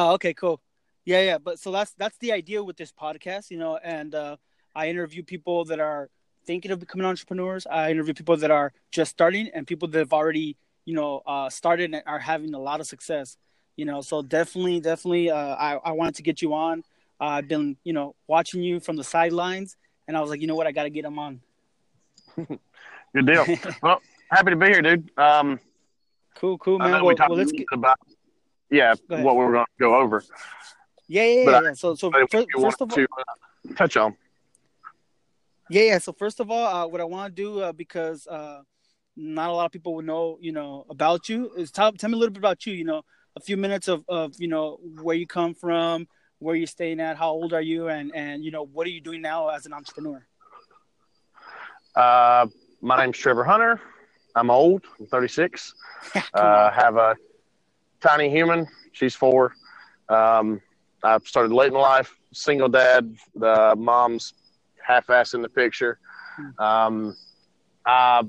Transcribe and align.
Oh, 0.00 0.12
okay, 0.12 0.32
cool. 0.32 0.60
Yeah, 1.04 1.22
yeah. 1.22 1.38
But 1.38 1.58
so 1.58 1.72
that's 1.72 1.90
that's 1.94 2.16
the 2.18 2.30
idea 2.30 2.62
with 2.62 2.76
this 2.76 2.92
podcast, 2.92 3.50
you 3.50 3.58
know. 3.58 3.78
And 3.78 4.14
uh, 4.14 4.36
I 4.72 4.90
interview 4.90 5.24
people 5.24 5.64
that 5.64 5.80
are 5.80 6.08
thinking 6.46 6.70
of 6.70 6.78
becoming 6.78 7.04
entrepreneurs. 7.04 7.66
I 7.66 7.90
interview 7.90 8.14
people 8.14 8.36
that 8.36 8.52
are 8.52 8.72
just 8.92 9.10
starting 9.10 9.48
and 9.52 9.66
people 9.66 9.88
that 9.88 9.98
have 9.98 10.12
already, 10.12 10.56
you 10.84 10.94
know, 10.94 11.22
uh, 11.26 11.50
started 11.50 11.92
and 11.92 12.04
are 12.06 12.20
having 12.20 12.54
a 12.54 12.60
lot 12.60 12.78
of 12.78 12.86
success. 12.86 13.36
You 13.74 13.86
know, 13.86 14.00
so 14.00 14.22
definitely, 14.22 14.78
definitely, 14.78 15.32
uh, 15.32 15.56
I 15.56 15.80
I 15.82 15.90
wanted 15.90 16.14
to 16.14 16.22
get 16.22 16.42
you 16.42 16.54
on. 16.54 16.84
Uh, 17.20 17.24
I've 17.38 17.48
been, 17.48 17.76
you 17.82 17.92
know, 17.92 18.14
watching 18.28 18.62
you 18.62 18.78
from 18.78 18.94
the 18.94 19.04
sidelines, 19.04 19.76
and 20.06 20.16
I 20.16 20.20
was 20.20 20.30
like, 20.30 20.40
you 20.40 20.46
know 20.46 20.54
what, 20.54 20.68
I 20.68 20.72
got 20.72 20.84
to 20.84 20.90
get 20.90 21.04
him 21.04 21.18
on. 21.18 21.40
Good 22.36 23.26
deal. 23.26 23.44
well, 23.82 24.00
happy 24.30 24.50
to 24.50 24.56
be 24.56 24.66
here, 24.66 24.80
dude. 24.82 25.10
Um, 25.18 25.58
cool, 26.36 26.56
cool, 26.58 26.78
man. 26.78 26.92
Well, 26.92 27.06
we 27.06 27.16
talked 27.16 27.30
well, 27.30 27.38
let's 27.38 27.50
get. 27.50 27.66
about 27.72 27.98
yeah 28.70 28.94
what 29.08 29.36
we're 29.36 29.52
going 29.52 29.64
to 29.64 29.80
go 29.80 29.94
over. 29.96 30.22
Yeah, 31.08 31.24
yeah, 31.24 31.44
but 31.44 31.64
yeah. 31.64 31.70
I- 31.70 31.74
So, 31.74 31.94
so 31.94 32.10
But 32.10 32.22
if 32.22 32.32
you 32.34 32.46
first 32.60 32.80
want 32.80 32.80
of 32.80 32.92
all, 32.92 32.96
to 32.96 33.08
uh, 33.18 33.74
touch 33.76 33.96
on, 33.96 34.16
Yeah, 35.70 35.82
yeah. 35.82 35.98
So 35.98 36.12
first 36.12 36.40
of 36.40 36.50
all, 36.50 36.66
uh, 36.66 36.86
what 36.86 37.00
I 37.00 37.04
want 37.04 37.34
to 37.34 37.42
do 37.42 37.60
uh, 37.60 37.72
because 37.72 38.26
uh, 38.26 38.62
not 39.16 39.48
a 39.50 39.52
lot 39.52 39.66
of 39.66 39.72
people 39.72 39.94
would 39.94 40.04
know, 40.06 40.38
you 40.40 40.52
know, 40.52 40.84
about 40.90 41.28
you 41.28 41.50
is 41.56 41.70
tell 41.70 41.92
tell 41.92 42.10
me 42.10 42.14
a 42.14 42.18
little 42.18 42.32
bit 42.32 42.38
about 42.40 42.66
you. 42.66 42.72
You 42.74 42.84
know, 42.84 43.02
a 43.36 43.40
few 43.40 43.56
minutes 43.56 43.88
of, 43.88 44.04
of 44.08 44.34
you 44.38 44.48
know 44.48 44.78
where 45.02 45.16
you 45.16 45.26
come 45.26 45.54
from, 45.54 46.06
where 46.40 46.54
you're 46.56 46.66
staying 46.66 47.00
at, 47.00 47.16
how 47.16 47.30
old 47.30 47.52
are 47.52 47.62
you, 47.62 47.88
and 47.88 48.14
and 48.14 48.44
you 48.44 48.50
know 48.50 48.64
what 48.64 48.86
are 48.86 48.90
you 48.90 49.00
doing 49.00 49.22
now 49.22 49.48
as 49.48 49.64
an 49.66 49.72
entrepreneur. 49.72 50.26
uh, 51.96 52.46
my 52.80 52.96
name's 53.02 53.18
Trevor 53.18 53.44
Hunter. 53.44 53.80
I'm 54.36 54.50
old. 54.50 54.84
I'm 55.00 55.06
36. 55.06 55.74
Come 56.12 56.22
Uh, 56.34 56.70
have 56.70 56.96
a 56.96 57.16
tiny 58.00 58.30
human. 58.30 58.66
She's 58.92 59.14
four. 59.14 59.54
Um, 60.08 60.60
I 61.02 61.18
started 61.24 61.52
late 61.52 61.68
in 61.72 61.78
life, 61.78 62.14
single 62.32 62.68
dad. 62.68 63.14
The 63.34 63.74
mom's 63.76 64.34
half-ass 64.84 65.34
in 65.34 65.42
the 65.42 65.48
picture. 65.48 65.98
Um, 66.58 67.16
I 67.84 68.22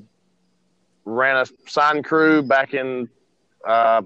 ran 1.05 1.37
a 1.37 1.45
sign 1.69 2.03
crew 2.03 2.41
back 2.41 2.73
in 2.73 3.07
uh, 3.67 4.01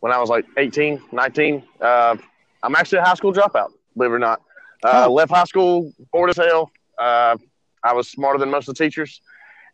when 0.00 0.12
I 0.12 0.18
was 0.18 0.28
like 0.28 0.44
18, 0.56 1.00
19. 1.12 1.62
Uh, 1.80 2.16
I'm 2.62 2.74
actually 2.74 2.98
a 2.98 3.04
high 3.04 3.14
school 3.14 3.32
dropout, 3.32 3.70
believe 3.96 4.10
it 4.12 4.14
or 4.14 4.18
not. 4.18 4.40
Uh, 4.84 5.04
Oh. 5.06 5.12
Left 5.12 5.30
high 5.32 5.44
school, 5.44 5.92
bored 6.12 6.30
as 6.30 6.36
hell. 6.36 6.70
Uh, 6.98 7.36
I 7.82 7.92
was 7.92 8.08
smarter 8.08 8.38
than 8.38 8.50
most 8.50 8.68
of 8.68 8.74
the 8.74 8.84
teachers, 8.84 9.20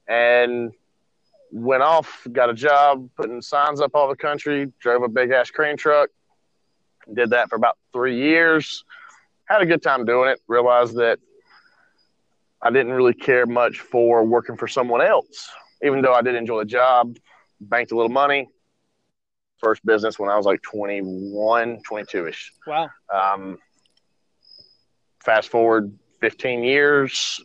and 0.09 0.73
went 1.53 1.83
off, 1.83 2.27
got 2.33 2.49
a 2.49 2.55
job 2.55 3.09
putting 3.15 3.43
signs 3.43 3.81
up 3.81 3.91
all 3.95 4.09
the 4.09 4.17
country, 4.17 4.73
drove 4.81 5.03
a 5.03 5.09
big 5.09 5.31
ass 5.31 5.51
crane 5.51 5.77
truck, 5.77 6.09
did 7.13 7.31
that 7.31 7.51
for 7.51 7.57
about 7.57 7.77
three 7.93 8.19
years. 8.19 8.85
Had 9.45 9.61
a 9.61 9.67
good 9.67 9.83
time 9.83 10.05
doing 10.07 10.31
it. 10.31 10.41
Realized 10.49 10.97
that 10.97 11.19
I 12.63 12.71
didn't 12.71 12.93
really 12.93 13.13
care 13.13 13.45
much 13.45 13.81
for 13.81 14.25
working 14.25 14.57
for 14.57 14.67
someone 14.67 15.03
else, 15.03 15.51
even 15.83 16.01
though 16.01 16.15
I 16.15 16.23
did 16.23 16.37
enjoy 16.37 16.61
the 16.61 16.65
job, 16.65 17.17
banked 17.61 17.93
a 17.93 17.97
little 17.97 18.09
money. 18.09 18.49
First 19.59 19.85
business 19.85 20.19
when 20.19 20.31
I 20.31 20.37
was 20.37 20.47
like 20.47 20.63
21, 20.63 21.83
22 21.87 22.29
ish. 22.29 22.53
Wow. 22.67 22.89
Um, 23.13 23.59
fast 25.23 25.51
forward 25.51 25.93
15 26.21 26.65
years, 26.65 27.41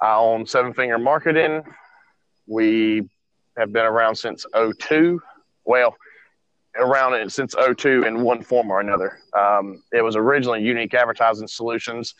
I 0.00 0.14
own 0.14 0.46
Seven 0.46 0.72
Finger 0.74 0.98
Marketing. 0.98 1.62
We 2.46 3.08
have 3.56 3.72
been 3.72 3.84
around 3.84 4.16
since 4.16 4.44
02. 4.54 5.20
Well, 5.64 5.96
around 6.76 7.14
it 7.14 7.30
since 7.30 7.54
02 7.54 8.04
in 8.04 8.22
one 8.22 8.42
form 8.42 8.70
or 8.70 8.80
another. 8.80 9.18
Um, 9.32 9.82
it 9.92 10.02
was 10.02 10.16
originally 10.16 10.62
Unique 10.62 10.94
Advertising 10.94 11.46
Solutions 11.46 12.14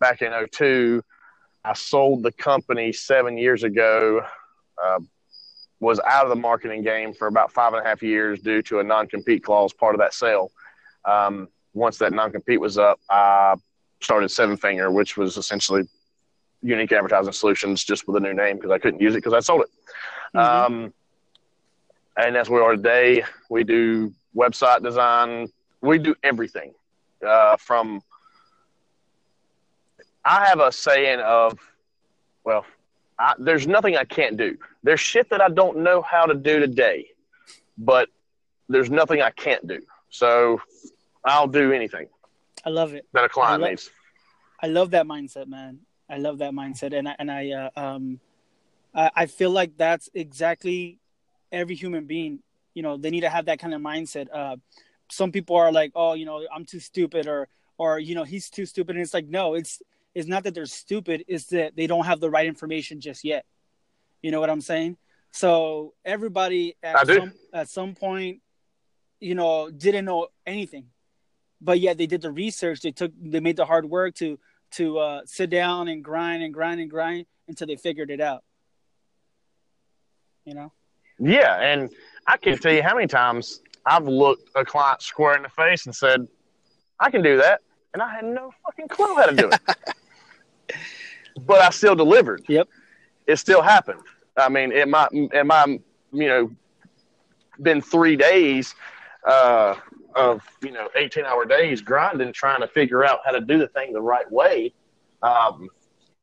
back 0.00 0.22
in 0.22 0.32
02. 0.52 1.02
I 1.64 1.74
sold 1.74 2.22
the 2.22 2.32
company 2.32 2.92
seven 2.92 3.38
years 3.38 3.62
ago. 3.62 4.22
Uh, 4.82 4.98
was 5.82 5.98
out 6.06 6.24
of 6.24 6.30
the 6.30 6.36
marketing 6.36 6.82
game 6.82 7.12
for 7.12 7.26
about 7.26 7.52
five 7.52 7.72
and 7.72 7.84
a 7.84 7.88
half 7.88 8.02
years 8.02 8.40
due 8.40 8.62
to 8.62 8.78
a 8.78 8.84
non-compete 8.84 9.42
clause 9.42 9.72
part 9.72 9.96
of 9.96 9.98
that 9.98 10.14
sale. 10.14 10.52
Um, 11.04 11.48
once 11.74 11.98
that 11.98 12.12
non-compete 12.12 12.60
was 12.60 12.78
up, 12.78 13.00
I 13.10 13.56
started 14.00 14.30
Seven 14.30 14.56
Finger, 14.56 14.92
which 14.92 15.16
was 15.16 15.36
essentially 15.36 15.82
Unique 16.62 16.92
Advertising 16.92 17.32
Solutions, 17.32 17.84
just 17.84 18.06
with 18.06 18.16
a 18.16 18.20
new 18.20 18.32
name 18.34 18.56
because 18.56 18.70
I 18.70 18.78
couldn't 18.78 19.00
use 19.00 19.14
it 19.14 19.18
because 19.18 19.34
I 19.34 19.40
sold 19.40 19.62
it. 19.62 19.68
Mhm. 20.34 20.40
Um, 20.40 20.94
and 22.16 22.34
that's 22.36 22.48
where 22.48 22.62
we 22.62 22.66
are 22.68 22.76
today. 22.76 23.24
We 23.50 23.64
do 23.64 24.12
website 24.36 24.82
design. 24.82 25.48
We 25.80 25.98
do 25.98 26.14
everything 26.22 26.72
uh, 27.26 27.56
from. 27.56 28.02
I 30.24 30.46
have 30.46 30.60
a 30.60 30.70
saying 30.70 31.18
of, 31.20 31.58
well, 32.44 32.64
I, 33.18 33.34
there's 33.38 33.66
nothing 33.66 33.96
I 33.96 34.04
can't 34.04 34.36
do. 34.36 34.56
There's 34.84 35.00
shit 35.00 35.28
that 35.30 35.40
I 35.40 35.48
don't 35.48 35.78
know 35.78 36.00
how 36.02 36.26
to 36.26 36.34
do 36.34 36.60
today, 36.60 37.08
but 37.76 38.08
there's 38.68 38.88
nothing 38.90 39.20
I 39.20 39.30
can't 39.30 39.66
do. 39.66 39.80
So 40.10 40.60
I'll 41.24 41.48
do 41.48 41.72
anything 41.72 42.06
I 42.64 42.70
love 42.70 42.94
it. 42.94 43.06
that 43.14 43.24
a 43.24 43.28
client 43.28 43.62
I 43.62 43.64
lo- 43.64 43.70
needs. 43.70 43.90
I 44.62 44.66
love 44.68 44.90
that 44.92 45.06
mindset, 45.06 45.48
man. 45.48 45.80
I 46.12 46.18
love 46.18 46.38
that 46.38 46.52
mindset, 46.52 46.92
and 46.92 47.08
I, 47.08 47.16
and 47.18 47.30
I 47.30 47.50
uh, 47.50 47.70
um, 47.74 48.20
I, 48.94 49.10
I 49.16 49.26
feel 49.26 49.50
like 49.50 49.78
that's 49.78 50.10
exactly 50.12 50.98
every 51.50 51.74
human 51.74 52.04
being. 52.04 52.40
You 52.74 52.82
know, 52.82 52.98
they 52.98 53.08
need 53.08 53.22
to 53.22 53.30
have 53.30 53.46
that 53.46 53.58
kind 53.58 53.72
of 53.72 53.80
mindset. 53.80 54.26
Uh, 54.30 54.56
some 55.10 55.32
people 55.32 55.56
are 55.56 55.72
like, 55.72 55.92
oh, 55.94 56.12
you 56.12 56.26
know, 56.26 56.46
I'm 56.54 56.66
too 56.66 56.80
stupid, 56.80 57.26
or 57.26 57.48
or 57.78 57.98
you 57.98 58.14
know, 58.14 58.24
he's 58.24 58.50
too 58.50 58.66
stupid, 58.66 58.96
and 58.96 59.02
it's 59.02 59.14
like, 59.14 59.26
no, 59.26 59.54
it's 59.54 59.80
it's 60.14 60.28
not 60.28 60.44
that 60.44 60.54
they're 60.54 60.66
stupid; 60.66 61.24
it's 61.28 61.46
that 61.46 61.76
they 61.76 61.86
don't 61.86 62.04
have 62.04 62.20
the 62.20 62.28
right 62.28 62.46
information 62.46 63.00
just 63.00 63.24
yet. 63.24 63.46
You 64.20 64.32
know 64.32 64.40
what 64.40 64.50
I'm 64.50 64.60
saying? 64.60 64.98
So 65.30 65.94
everybody 66.04 66.76
at 66.82 67.06
some 67.06 67.32
at 67.54 67.68
some 67.70 67.94
point, 67.94 68.42
you 69.18 69.34
know, 69.34 69.70
didn't 69.70 70.04
know 70.04 70.28
anything, 70.46 70.88
but 71.58 71.80
yet 71.80 71.96
they 71.96 72.06
did 72.06 72.20
the 72.20 72.30
research. 72.30 72.82
They 72.82 72.92
took 72.92 73.12
they 73.18 73.40
made 73.40 73.56
the 73.56 73.64
hard 73.64 73.86
work 73.88 74.14
to 74.16 74.38
to 74.72 74.98
uh, 74.98 75.20
sit 75.24 75.50
down 75.50 75.88
and 75.88 76.02
grind 76.02 76.42
and 76.42 76.52
grind 76.52 76.80
and 76.80 76.90
grind 76.90 77.26
until 77.48 77.66
they 77.66 77.76
figured 77.76 78.10
it 78.10 78.20
out. 78.20 78.42
You 80.44 80.54
know? 80.54 80.72
Yeah, 81.18 81.60
and 81.60 81.90
I 82.26 82.36
can 82.36 82.58
tell 82.58 82.72
you 82.72 82.82
how 82.82 82.94
many 82.94 83.06
times 83.06 83.60
I've 83.86 84.06
looked 84.06 84.50
a 84.54 84.64
client 84.64 85.02
square 85.02 85.36
in 85.36 85.42
the 85.42 85.48
face 85.48 85.86
and 85.86 85.94
said, 85.94 86.26
"I 86.98 87.10
can 87.10 87.22
do 87.22 87.36
that," 87.36 87.60
and 87.92 88.02
I 88.02 88.12
had 88.12 88.24
no 88.24 88.52
fucking 88.64 88.88
clue 88.88 89.14
how 89.14 89.26
to 89.26 89.36
do 89.36 89.50
it. 89.50 90.76
but 91.46 91.60
I 91.60 91.70
still 91.70 91.94
delivered. 91.94 92.42
Yep. 92.48 92.68
It 93.26 93.36
still 93.36 93.62
happened. 93.62 94.00
I 94.36 94.48
mean, 94.48 94.72
it 94.72 94.88
might, 94.88 95.08
it 95.12 95.46
might, 95.46 95.80
you 96.12 96.26
know, 96.26 96.50
been 97.60 97.80
three 97.80 98.16
days 98.16 98.74
uh, 99.26 99.74
of 100.14 100.42
you 100.62 100.72
know 100.72 100.88
eighteen 100.96 101.24
hour 101.24 101.44
days 101.44 101.80
grinding, 101.80 102.32
trying 102.32 102.60
to 102.60 102.68
figure 102.68 103.04
out 103.04 103.20
how 103.24 103.32
to 103.32 103.40
do 103.40 103.58
the 103.58 103.68
thing 103.68 103.92
the 103.92 104.00
right 104.02 104.30
way. 104.30 104.72
Um, 105.22 105.68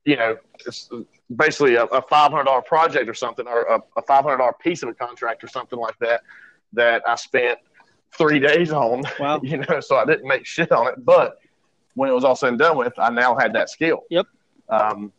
you 0.05 0.15
know, 0.15 0.37
it's 0.65 0.89
basically 1.35 1.75
a, 1.75 1.83
a 1.85 2.01
five 2.01 2.31
hundred 2.31 2.45
dollar 2.45 2.61
project 2.61 3.09
or 3.09 3.13
something, 3.13 3.47
or 3.47 3.63
a, 3.63 3.81
a 3.97 4.01
five 4.03 4.23
hundred 4.23 4.37
dollar 4.37 4.53
piece 4.59 4.83
of 4.83 4.89
a 4.89 4.93
contract 4.93 5.43
or 5.43 5.47
something 5.47 5.79
like 5.79 5.97
that. 5.99 6.21
That 6.73 7.07
I 7.07 7.15
spent 7.15 7.59
three 8.17 8.39
days 8.39 8.71
on. 8.71 9.03
Wow. 9.19 9.41
You 9.43 9.57
know, 9.57 9.79
so 9.79 9.97
I 9.97 10.05
didn't 10.05 10.27
make 10.27 10.45
shit 10.45 10.71
on 10.71 10.87
it, 10.87 11.03
but 11.03 11.39
when 11.95 12.09
it 12.09 12.13
was 12.13 12.23
all 12.23 12.35
said 12.35 12.49
and 12.49 12.59
done 12.59 12.77
with, 12.77 12.93
I 12.97 13.09
now 13.09 13.35
had 13.35 13.53
that 13.53 13.69
skill. 13.69 14.03
Yep. 14.09 14.27
Um, 14.69 15.11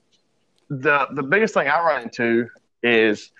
the 0.69 1.06
the 1.12 1.22
biggest 1.22 1.54
thing 1.54 1.69
I 1.69 1.80
run 1.80 2.03
into 2.03 2.48
is 2.82 3.32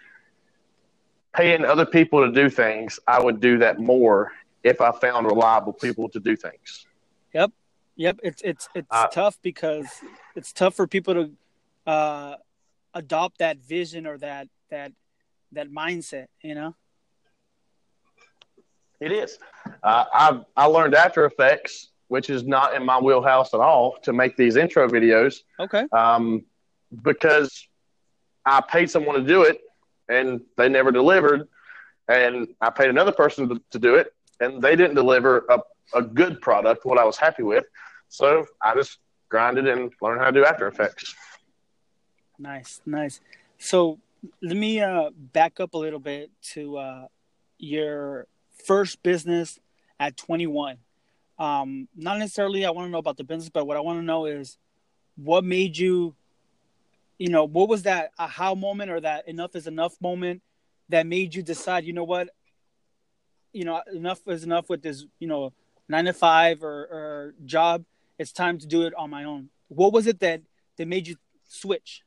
paying 1.35 1.65
other 1.65 1.87
people 1.87 2.27
to 2.27 2.33
do 2.33 2.51
things. 2.51 2.99
I 3.07 3.23
would 3.23 3.41
do 3.41 3.59
that 3.59 3.79
more 3.79 4.33
if 4.63 4.81
I 4.81 4.93
found 4.93 5.27
reliable 5.27 5.73
people 5.73 6.09
to 6.11 6.21
do 6.21 6.37
things. 6.37 6.87
Yep. 7.35 7.53
Yep. 7.97 8.21
It's 8.23 8.43
it's 8.43 8.69
it's 8.75 8.89
Uh, 8.91 9.07
tough 9.09 9.39
because 9.43 9.89
it's 10.37 10.53
tough 10.53 10.75
for 10.75 10.87
people 10.87 11.15
to 11.15 11.91
uh, 11.91 12.37
adopt 12.95 13.39
that 13.39 13.59
vision 13.59 14.07
or 14.07 14.19
that 14.19 14.49
that 14.71 14.93
that 15.53 15.71
mindset. 15.71 16.27
You 16.43 16.55
know? 16.55 16.75
It 19.01 19.13
is. 19.13 19.39
Uh, 19.83 20.05
I 20.13 20.41
I 20.57 20.67
learned 20.67 20.95
After 20.95 21.25
Effects, 21.25 21.89
which 22.09 22.29
is 22.31 22.45
not 22.45 22.75
in 22.75 22.85
my 22.85 22.99
wheelhouse 22.99 23.55
at 23.55 23.61
all, 23.61 23.97
to 24.03 24.13
make 24.13 24.37
these 24.37 24.57
intro 24.57 24.89
videos 24.89 25.43
Okay. 25.59 25.85
um, 25.93 26.45
because 27.03 27.67
I 28.45 28.61
paid 28.61 28.91
someone 28.91 29.17
to 29.17 29.23
do 29.27 29.43
it 29.43 29.61
and 30.09 30.41
they 30.57 30.69
never 30.69 30.91
delivered, 30.91 31.49
and 32.09 32.49
I 32.61 32.71
paid 32.71 32.91
another 32.91 33.13
person 33.13 33.49
to, 33.49 33.61
to 33.71 33.79
do 33.79 33.95
it 33.95 34.13
and 34.41 34.61
they 34.61 34.77
didn't 34.77 34.97
deliver 34.97 35.45
a, 35.49 35.61
a 35.95 36.03
good 36.03 36.41
product, 36.41 36.85
what 36.85 36.99
I 36.99 37.05
was 37.05 37.17
happy 37.17 37.43
with. 37.43 37.65
So 38.09 38.47
I 38.63 38.75
just 38.75 38.99
grinded 39.29 39.69
and 39.69 39.93
learned 40.03 40.21
how 40.21 40.27
to 40.27 40.33
do 40.33 40.45
After 40.45 40.67
Effects. 40.67 41.15
Nice, 42.39 42.81
nice. 42.87 43.21
So 43.59 43.99
let 44.43 44.57
me 44.57 44.81
uh, 44.81 45.11
back 45.15 45.61
up 45.61 45.75
a 45.75 45.79
little 45.79 45.99
bit 45.99 46.31
to 46.53 46.79
uh, 46.79 47.07
your 47.59 48.27
first 48.65 49.03
business 49.03 49.59
at 49.99 50.17
21. 50.17 50.79
Um, 51.39 51.89
not 51.97 52.19
necessarily 52.19 52.67
I 52.67 52.71
want 52.71 52.87
to 52.87 52.91
know 52.91 52.99
about 52.99 53.17
the 53.17 53.25
business, 53.25 53.49
but 53.49 53.67
what 53.67 53.77
I 53.77 53.81
want 53.81 53.99
to 53.99 54.05
know 54.05 54.27
is 54.27 54.59
what 55.17 55.45
made 55.45 55.77
you, 55.77 56.15
you 57.19 57.29
know, 57.29 57.45
what 57.45 57.69
was 57.69 57.83
that 57.85 58.11
aha 58.19 58.55
moment 58.55 58.91
or 58.91 59.01
that 59.01 59.29
enough 59.29 59.55
is 59.55 59.67
enough 59.67 59.95
moment 60.01 60.43
that 60.89 61.07
made 61.07 61.35
you 61.35 61.43
decide, 61.43 61.85
you 61.85 61.93
know 61.93 62.05
what, 62.05 62.31
you 63.53 63.65
know, 63.65 63.83
enough 63.93 64.21
is 64.27 64.45
enough 64.45 64.69
with 64.69 64.83
this, 64.83 65.05
you 65.19 65.27
know, 65.27 65.53
nine 65.89 66.05
to 66.05 66.13
five 66.13 66.63
or, 66.63 66.69
or 66.69 67.35
job. 67.45 67.85
It's 68.19 68.33
time 68.33 68.59
to 68.59 68.67
do 68.67 68.83
it 68.83 68.95
on 68.97 69.11
my 69.11 69.25
own. 69.25 69.49
What 69.69 69.93
was 69.93 70.07
it 70.07 70.21
that 70.21 70.43
that 70.77 70.89
made 70.89 71.07
you 71.07 71.17
switch? 71.49 72.03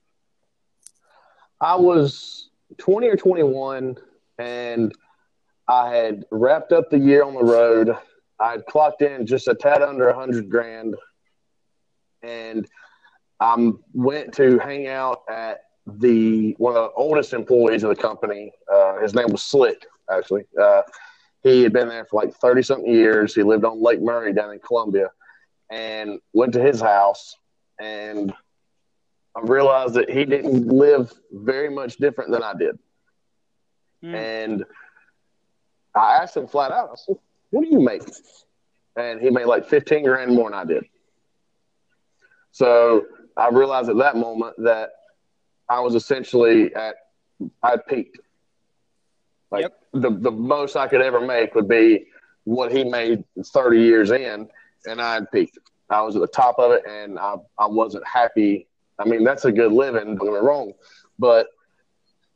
I 1.60 1.75
was 1.75 2.50
20 2.78 3.07
or 3.07 3.16
21, 3.16 3.98
and 4.38 4.92
I 5.68 5.95
had 5.95 6.25
wrapped 6.31 6.72
up 6.72 6.90
the 6.90 6.98
year 6.98 7.24
on 7.24 7.34
the 7.34 7.44
road. 7.44 7.96
I'd 8.39 8.66
clocked 8.66 9.01
in 9.01 9.25
just 9.25 9.48
a 9.48 9.56
tad 9.56 9.81
under 9.81 10.10
a 10.10 10.16
hundred 10.16 10.50
grand, 10.50 10.96
and 12.22 12.68
I 13.39 13.72
went 13.94 14.34
to 14.36 14.60
hang 14.60 14.88
out 14.88 15.24
at 15.30 15.62
the 15.86 16.56
one 16.57 16.75
of 16.75 16.84
the 16.84 16.92
oldest 16.96 17.34
employees 17.34 17.84
of 17.84 17.89
the 17.89 18.01
company. 18.01 18.51
Uh, 18.72 19.00
his 19.00 19.13
name 19.13 19.31
was 19.31 19.44
Slick, 19.44 19.86
actually. 20.12 20.44
Uh, 20.62 20.81
he 21.44 21.62
had 21.62 21.74
been 21.74 21.90
there 21.90 22.06
for 22.06 22.24
like 22.24 22.34
30 22.36 22.63
something 22.63 22.92
years. 22.92 23.36
He 23.36 23.44
lived 23.44 23.66
on 23.66 23.81
Lake 23.81 24.01
Murray 24.01 24.34
down 24.34 24.51
in 24.51 24.60
Columbia 24.60 25.12
and 25.69 26.19
went 26.34 26.54
to 26.54 26.62
his 26.62 26.81
house 26.81 27.36
and 27.80 28.34
I 29.36 29.42
realized 29.42 29.95
that 29.95 30.10
he 30.10 30.25
didn't 30.25 30.68
live 30.68 31.12
very 31.31 31.69
much 31.69 31.98
different 31.98 32.31
than 32.31 32.44
I 32.44 32.54
did. 32.54 32.78
Mm. 34.04 34.16
And 34.16 34.66
I 35.95 36.18
asked 36.22 36.38
him 36.38 36.48
flat 36.48 36.72
out, 36.72 36.90
I 36.92 36.95
said, 36.95 37.16
What 37.50 37.63
do 37.63 37.69
you 37.69 37.80
make? 37.80 38.04
And 38.96 39.19
he 39.19 39.31
made 39.31 39.46
like 39.46 39.68
15 39.68 40.04
grand 40.04 40.36
more 40.36 40.51
than 40.51 40.60
I 40.60 40.66
did. 40.66 40.86
So 42.51 43.06
I 43.36 43.50
realized 43.50 43.89
at 43.89 43.98
that 43.98 44.16
moment 44.16 44.56
that 44.60 44.92
I 45.68 45.80
was 45.80 45.96
essentially 45.96 46.74
at, 46.75 46.96
I 47.63 47.78
peaked. 47.78 48.19
Like 49.50 49.63
yep. 49.63 49.82
The, 49.94 50.10
the 50.10 50.31
most 50.31 50.75
I 50.75 50.88
could 50.88 51.01
ever 51.01 51.22
make 51.22 51.56
would 51.56 51.68
be 51.68 52.07
what 52.45 52.72
he 52.72 52.84
made 52.84 53.24
30 53.44 53.80
years 53.80 54.12
in, 54.12 54.50
and 54.86 55.01
I 55.01 55.16
had 55.16 55.31
peaked. 55.31 55.60
I 55.90 56.01
was 56.01 56.16
at 56.16 56.22
the 56.22 56.28
top 56.28 56.60
of 56.60 56.72
it, 56.72 56.84
and 56.88 57.19
I, 57.19 57.36
I 57.57 57.68
wasn't 57.68 58.06
happy. 58.07 58.68
I 59.00 59.06
mean, 59.06 59.24
that's 59.24 59.45
a 59.45 59.51
good 59.51 59.72
living, 59.72 60.16
don't 60.16 60.25
get 60.25 60.34
me 60.34 60.40
wrong, 60.40 60.74
but 61.19 61.48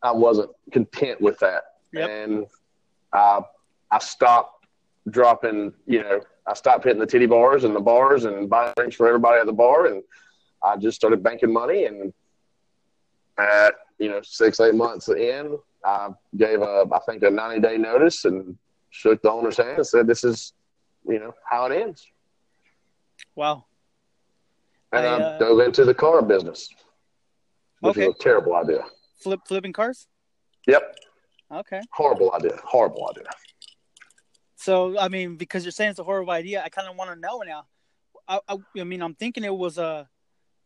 I 0.02 0.12
wasn't 0.12 0.52
content 0.72 1.20
with 1.20 1.40
that. 1.40 1.64
Yep. 1.94 2.10
And 2.10 2.46
I, 3.14 3.42
I 3.92 4.00
stopped 4.00 4.68
dropping, 5.10 5.74
you 5.86 6.04
know, 6.04 6.22
I 6.46 6.54
stopped 6.54 6.84
hitting 6.84 7.00
the 7.00 7.06
titty 7.06 7.26
bars 7.26 7.64
and 7.64 7.76
the 7.76 7.80
bars 7.80 8.26
and 8.26 8.50
buying 8.50 8.74
drinks 8.78 8.96
for 8.96 9.08
everybody 9.08 9.40
at 9.40 9.46
the 9.46 9.54
bar. 9.54 9.88
And 9.88 10.04
I 10.64 10.78
just 10.78 10.96
started 10.96 11.24
banking 11.24 11.52
money. 11.52 11.86
And 11.86 12.14
at, 13.38 13.74
you 14.00 14.10
know, 14.10 14.22
six, 14.24 14.60
eight 14.60 14.76
months 14.76 15.10
in, 15.10 15.58
I 15.88 16.10
gave 16.36 16.62
a, 16.62 16.86
I 16.92 17.00
think 17.06 17.24
a 17.24 17.30
90 17.30 17.62
day 17.62 17.78
notice 17.78 18.26
and 18.26 18.58
shook 18.90 19.22
the 19.22 19.32
owner's 19.32 19.58
hand 19.58 19.78
and 19.78 19.88
said, 19.88 20.08
this 20.08 20.24
is, 20.24 20.54
you 21.08 21.20
know, 21.20 21.34
how 21.50 21.66
it 21.66 21.82
ends. 21.82 22.06
Wow. 23.36 23.66
And 24.92 25.06
I, 25.06 25.10
uh, 25.10 25.36
I 25.36 25.40
dove 25.40 25.60
into 25.60 25.86
the 25.86 25.94
car 25.94 26.22
business, 26.22 26.70
which 27.80 27.92
okay. 27.92 28.08
was 28.08 28.16
a 28.16 28.20
terrible 28.20 28.56
idea. 28.56 28.84
Flip 29.22 29.40
flipping 29.48 29.74
cars? 29.74 30.08
Yep. 30.68 31.00
Okay. 31.52 31.82
Horrible 31.92 32.34
idea. 32.34 32.60
Horrible 32.64 33.10
idea. 33.10 33.30
So 34.56 35.00
I 35.00 35.08
mean, 35.08 35.38
because 35.38 35.64
you're 35.64 35.72
saying 35.72 35.92
it's 35.92 36.00
a 36.00 36.04
horrible 36.04 36.32
idea, 36.32 36.62
I 36.64 36.70
kind 36.70 36.90
of 36.90 36.96
want 36.96 37.12
to 37.12 37.20
know 37.20 37.42
now. 37.46 37.66
I, 38.28 38.40
I, 38.48 38.58
I, 38.80 38.84
mean, 38.84 39.02
I'm 39.02 39.16
thinking 39.16 39.46
it 39.46 39.56
was 39.56 39.78
a, 39.78 40.10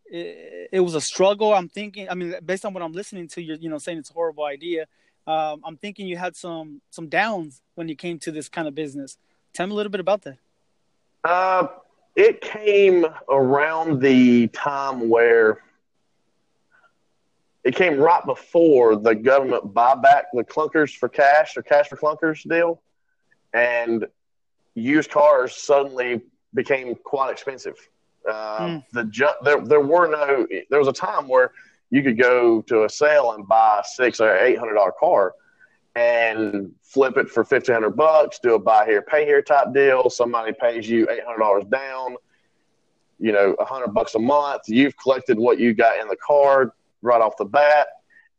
it, 0.06 0.70
it, 0.72 0.80
was 0.80 0.96
a 0.96 1.02
struggle. 1.02 1.54
I'm 1.54 1.70
thinking, 1.70 2.10
I 2.10 2.16
mean, 2.16 2.34
based 2.44 2.66
on 2.66 2.74
what 2.74 2.82
I'm 2.82 2.94
listening 2.94 3.28
to, 3.30 3.42
you're, 3.42 3.58
you 3.58 3.70
know, 3.70 3.78
saying 3.78 4.00
it's 4.00 4.10
a 4.10 4.14
horrible 4.14 4.46
idea. 4.46 4.88
Um, 5.28 5.62
I'm 5.64 5.78
thinking 5.78 6.08
you 6.08 6.18
had 6.18 6.36
some 6.36 6.82
some 6.90 7.08
downs 7.08 7.62
when 7.76 7.88
you 7.88 7.96
came 7.96 8.20
to 8.20 8.32
this 8.32 8.50
kind 8.50 8.68
of 8.68 8.76
business. 8.76 9.18
Tell 9.54 9.68
me 9.68 9.74
a 9.74 9.76
little 9.76 9.92
bit 9.92 10.00
about 10.00 10.24
that. 10.24 10.38
Uh, 11.24 11.68
it 12.16 12.42
came 12.42 13.06
around 13.30 14.02
the 14.02 14.48
time 14.48 15.10
where 15.10 15.62
it 17.64 17.76
came 17.76 18.00
right 18.00 18.26
before 18.26 18.96
the 18.96 19.14
government 19.14 19.74
buyback 19.74 20.24
the 20.34 20.44
clunkers 20.44 20.96
for 20.96 21.08
cash 21.08 21.56
or 21.56 21.62
cash 21.62 21.90
for 21.90 21.98
clunkers 21.98 22.48
deal, 22.48 22.82
and 23.54 24.08
used 24.74 25.12
cars 25.12 25.56
suddenly 25.56 26.22
became 26.54 26.96
quite 26.96 27.32
expensive. 27.32 27.76
Uh, 28.28 28.60
mm. 28.60 28.84
The 28.94 29.04
ju- 29.06 29.28
there 29.44 29.62
there 29.62 29.82
were 29.82 30.08
no 30.08 30.48
there 30.70 30.80
was 30.80 30.88
a 30.88 30.94
time 30.94 31.28
where 31.28 31.52
you 31.92 32.02
could 32.02 32.20
go 32.20 32.62
to 32.64 32.86
a 32.86 32.90
sale 32.90 33.34
and 33.34 33.48
buy 33.48 33.82
a 33.82 33.88
six 33.88 34.20
or 34.20 34.36
eight 34.38 34.58
hundred 34.58 34.76
dollar 34.76 34.94
car 35.00 35.34
and 35.96 36.72
flip 36.82 37.18
it 37.18 37.30
for 37.30 37.44
fifteen 37.44 37.76
hundred 37.76 37.92
bucks, 37.92 38.40
do 38.42 38.56
a 38.56 38.60
buy 38.60 38.86
here, 38.86 39.02
pay 39.02 39.26
here 39.26 39.42
type 39.42 39.74
deal. 39.74 40.10
Somebody 40.10 40.54
pays 40.60 40.90
you 40.90 41.08
eight 41.10 41.24
hundred 41.26 41.40
dollars 41.40 41.66
down, 41.66 42.16
you 43.20 43.32
know, 43.32 43.54
a 43.60 43.66
hundred 43.66 43.90
bucks 43.94 44.16
a 44.16 44.20
month. 44.20 44.64
You've 44.68 44.98
collected 44.98 45.38
what 45.38 45.60
you 45.60 45.74
got 45.74 46.00
in 46.00 46.08
the 46.08 46.18
car 46.18 46.74
right 47.02 47.22
off 47.22 47.36
the 47.38 47.46
bat. 47.46 47.88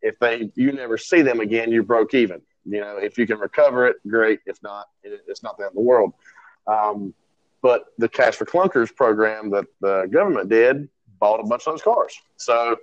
If 0.00 0.19
they 0.19 0.50
you 0.56 0.72
never 0.72 0.98
see 0.98 1.22
them 1.22 1.40
again, 1.40 1.70
you're 1.70 1.82
broke 1.82 2.14
even. 2.14 2.40
You 2.64 2.81
know, 2.81 2.96
if 2.96 3.19
you 3.19 3.26
can 3.26 3.38
recover 3.38 3.87
it, 3.87 3.96
great. 4.08 4.40
If 4.46 4.62
not, 4.62 4.87
it, 5.02 5.20
it's 5.28 5.43
not 5.43 5.58
the 5.58 5.64
end 5.64 5.70
of 5.70 5.75
the 5.75 5.81
world. 5.81 6.14
Um, 6.66 7.12
but 7.60 7.87
the 7.98 8.08
Cash 8.08 8.37
for 8.37 8.44
Clunkers 8.44 8.94
program 8.94 9.50
that 9.50 9.66
the 9.81 10.08
government 10.10 10.48
did 10.48 10.88
bought 11.20 11.40
a 11.40 11.44
bunch 11.44 11.66
of 11.66 11.75
those 11.75 11.82
cars. 11.82 12.14
So 12.37 12.76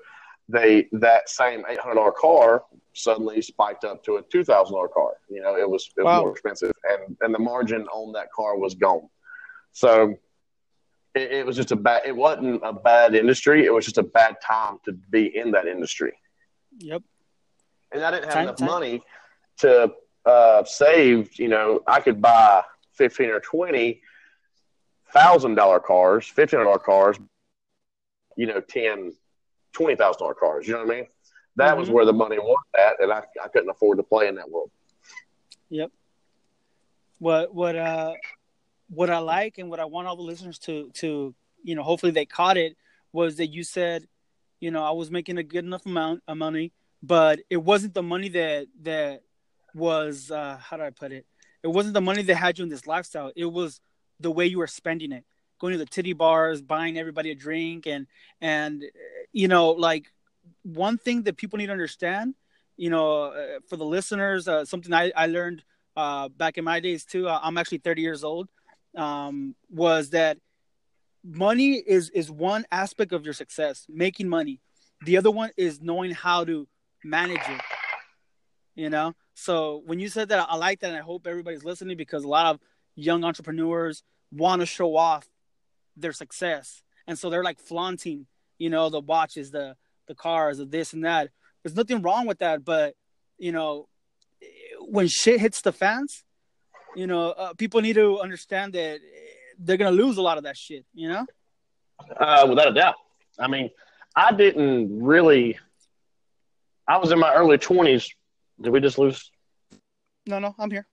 they 0.50 0.88
that 0.94 1.30
same 1.30 1.64
eight 1.70 1.80
hundred 1.80 1.96
dollar 1.96 2.12
car 2.12 2.64
suddenly 2.94 3.42
spiked 3.42 3.84
up 3.84 4.04
to 4.04 4.16
a 4.16 4.22
two 4.24 4.44
thousand 4.44 4.76
dollar 4.76 4.88
car. 4.88 5.14
You 5.30 5.42
know, 5.42 5.56
it 5.56 5.70
was 5.70 5.90
it 5.96 6.02
was 6.02 6.06
wow. 6.06 6.22
more 6.22 6.32
expensive, 6.32 6.72
and 6.84 7.16
and 7.22 7.34
the 7.34 7.40
margin 7.40 7.84
on 7.88 8.12
that 8.14 8.32
car 8.32 8.58
was 8.58 8.74
gone. 8.74 9.08
So 9.72 10.16
it, 11.14 11.32
it, 11.32 11.46
was 11.46 11.56
just 11.56 11.72
a 11.72 11.76
bad. 11.76 12.02
It 12.06 12.16
wasn't 12.16 12.62
a 12.64 12.74
bad 12.74 13.14
industry. 13.14 13.66
It 13.66 13.74
was 13.74 13.86
just 13.86 14.00
a 14.00 14.04
bad 14.04 14.38
time 14.46 14.78
to 14.86 14.94
be 14.94 15.38
in 15.38 15.52
that 15.52 15.68
industry. 15.68 16.14
Yep. 16.80 17.04
And 17.92 18.04
I 18.04 18.12
didn't 18.12 18.26
have 18.26 18.34
time, 18.34 18.44
enough 18.44 18.58
time. 18.58 18.68
money 18.68 19.04
to 19.60 19.92
uh, 20.26 20.64
save. 20.64 21.38
You 21.40 21.50
know, 21.50 21.82
I 21.86 22.02
could 22.02 22.22
buy 22.22 22.64
fifteen 22.94 23.30
or 23.30 23.40
twenty 23.40 24.02
thousand 25.14 25.56
dollar 25.56 25.80
cars, 25.80 26.26
fifteen 26.26 26.60
hundred 26.60 26.72
dollar 26.72 26.80
cars. 26.80 27.18
You 28.36 28.48
know, 28.48 28.62
ten 28.62 29.14
twenty 29.74 29.96
thousand 29.96 30.20
dollar 30.20 30.34
cars. 30.34 30.68
You 30.68 30.74
know 30.74 30.86
what 30.86 30.94
I 30.94 30.96
mean? 30.98 31.08
That 31.56 31.72
mm-hmm. 31.72 31.80
was 31.80 31.90
where 31.90 32.06
the 32.06 32.14
money 32.14 32.40
was 32.40 32.64
at, 32.78 33.00
and 33.00 33.12
I, 33.12 33.24
I 33.44 33.48
couldn't 33.48 33.70
afford 33.70 33.98
to 33.98 34.04
play 34.04 34.28
in 34.28 34.36
that 34.36 34.50
world. 34.50 34.72
Yep. 35.70 35.92
What 37.20 37.54
what 37.54 37.76
uh 37.76 38.14
what 38.90 39.10
I 39.10 39.20
like 39.20 39.58
and 39.58 39.70
what 39.70 39.80
I 39.80 39.86
want 39.86 40.08
all 40.08 40.16
the 40.16 40.22
listeners 40.22 40.58
to 40.60 40.90
to 40.96 41.36
you 41.64 41.76
know 41.76 41.84
hopefully 41.84 42.12
they 42.12 42.26
caught 42.26 42.58
it 42.58 42.76
was 43.12 43.38
that 43.38 43.48
you 43.48 43.64
said 43.64 44.08
you 44.60 44.72
know 44.72 44.84
I 44.84 44.92
was 44.92 45.12
making 45.12 45.38
a 45.38 45.44
good 45.44 45.66
enough 45.66 45.86
amount 45.86 46.24
of 46.28 46.38
money, 46.38 46.72
but 47.04 47.40
it 47.50 47.58
wasn't 47.58 47.94
the 47.94 48.04
money 48.04 48.30
that 48.30 48.68
that 48.84 49.22
was 49.76 50.32
uh 50.32 50.58
how 50.58 50.78
do 50.78 50.84
I 50.84 50.90
put 50.92 51.12
it? 51.12 51.26
It 51.62 51.68
wasn't 51.68 51.94
the 51.94 52.02
money 52.02 52.24
that 52.24 52.36
had 52.36 52.58
you 52.58 52.64
in 52.64 52.70
this 52.70 52.88
lifestyle. 52.88 53.32
It 53.36 53.46
was 53.46 53.82
the 54.20 54.32
way 54.32 54.46
you 54.46 54.60
were 54.60 54.68
spending 54.68 55.12
it 55.12 55.26
going 55.60 55.74
to 55.74 55.78
the 55.78 55.86
titty 55.86 56.14
bars, 56.14 56.62
buying 56.62 56.98
everybody 56.98 57.32
a 57.32 57.36
drink, 57.36 57.86
and 57.86 58.08
and 58.42 58.84
you 59.32 59.48
know, 59.48 59.70
like 59.72 60.12
one 60.64 60.98
thing 60.98 61.24
that 61.24 61.38
people 61.38 61.58
need 61.58 61.68
to 61.68 61.72
understand, 61.72 62.36
you 62.78 62.90
know, 62.90 63.26
uh, 63.26 63.60
for 63.68 63.78
the 63.78 63.86
listeners, 63.86 64.48
uh, 64.48 64.66
something 64.66 64.94
I 64.94 65.12
I 65.16 65.28
learned 65.28 65.64
uh, 65.96 66.30
back 66.30 66.58
in 66.58 66.64
my 66.64 66.80
days 66.80 67.06
too. 67.06 67.28
Uh, 67.28 67.40
I'm 67.42 67.58
actually 67.58 67.80
30 67.80 68.02
years 68.02 68.24
old. 68.24 68.50
Um, 68.96 69.56
was 69.70 70.12
that 70.12 70.38
money 71.24 71.74
is 71.74 72.10
is 72.10 72.32
one 72.32 72.66
aspect 72.72 73.12
of 73.12 73.24
your 73.24 73.34
success, 73.34 73.86
making 73.90 74.28
money. 74.28 74.62
The 75.06 75.18
other 75.18 75.32
one 75.32 75.52
is 75.58 75.82
knowing 75.82 76.12
how 76.12 76.44
to 76.46 76.68
manage 77.04 77.42
it. 77.48 77.62
You 78.76 78.90
know, 78.90 79.14
so 79.34 79.82
when 79.86 80.00
you 80.00 80.08
said 80.08 80.30
that, 80.30 80.48
I 80.50 80.56
like 80.56 80.80
that, 80.80 80.88
and 80.88 80.98
I 80.98 81.02
hope 81.02 81.28
everybody's 81.28 81.66
listening 81.66 81.98
because 81.98 82.24
a 82.24 82.28
lot 82.28 82.46
of 82.46 82.62
young 82.96 83.24
entrepreneurs 83.24 84.04
want 84.32 84.62
to 84.62 84.66
show 84.66 84.96
off 84.96 85.29
their 86.02 86.14
success, 86.14 86.82
and 87.08 87.18
so 87.18 87.30
they're 87.30 87.44
like 87.44 87.60
flaunting, 87.60 88.28
you 88.58 88.70
know, 88.70 88.90
the 88.90 89.00
watches, 89.00 89.52
the 89.52 89.76
the 90.08 90.16
cars, 90.16 90.58
the 90.58 90.66
this 90.66 90.94
and 90.94 91.06
that. 91.06 91.30
There's 91.64 91.76
nothing 91.76 92.02
wrong 92.02 92.26
with 92.26 92.40
that, 92.40 92.64
but 92.64 92.96
you 93.38 93.52
know, 93.52 93.88
when 94.80 95.08
shit 95.08 95.40
hits 95.40 95.62
the 95.62 95.72
fans, 95.72 96.24
you 96.96 97.08
know, 97.08 97.32
uh, 97.32 97.54
people 97.54 97.82
need 97.82 97.94
to 97.94 98.20
understand 98.20 98.74
that 98.74 99.00
they're 99.58 99.78
gonna 99.78 99.92
lose 99.92 100.18
a 100.18 100.22
lot 100.22 100.38
of 100.38 100.44
that 100.44 100.58
shit. 100.58 100.86
You 100.94 101.10
know, 101.10 101.26
uh, 102.18 102.46
without 102.50 102.70
a 102.70 102.74
doubt. 102.74 102.96
I 103.38 103.48
mean, 103.48 103.70
I 104.16 104.34
didn't 104.34 105.02
really. 105.04 105.58
I 106.88 106.98
was 106.98 107.12
in 107.12 107.20
my 107.20 107.34
early 107.34 107.58
twenties. 107.58 108.10
Did 108.62 108.72
we 108.72 108.80
just 108.80 108.98
lose? 108.98 109.32
No, 110.26 110.40
no, 110.40 110.56
I'm 110.60 110.72
here. 110.72 110.88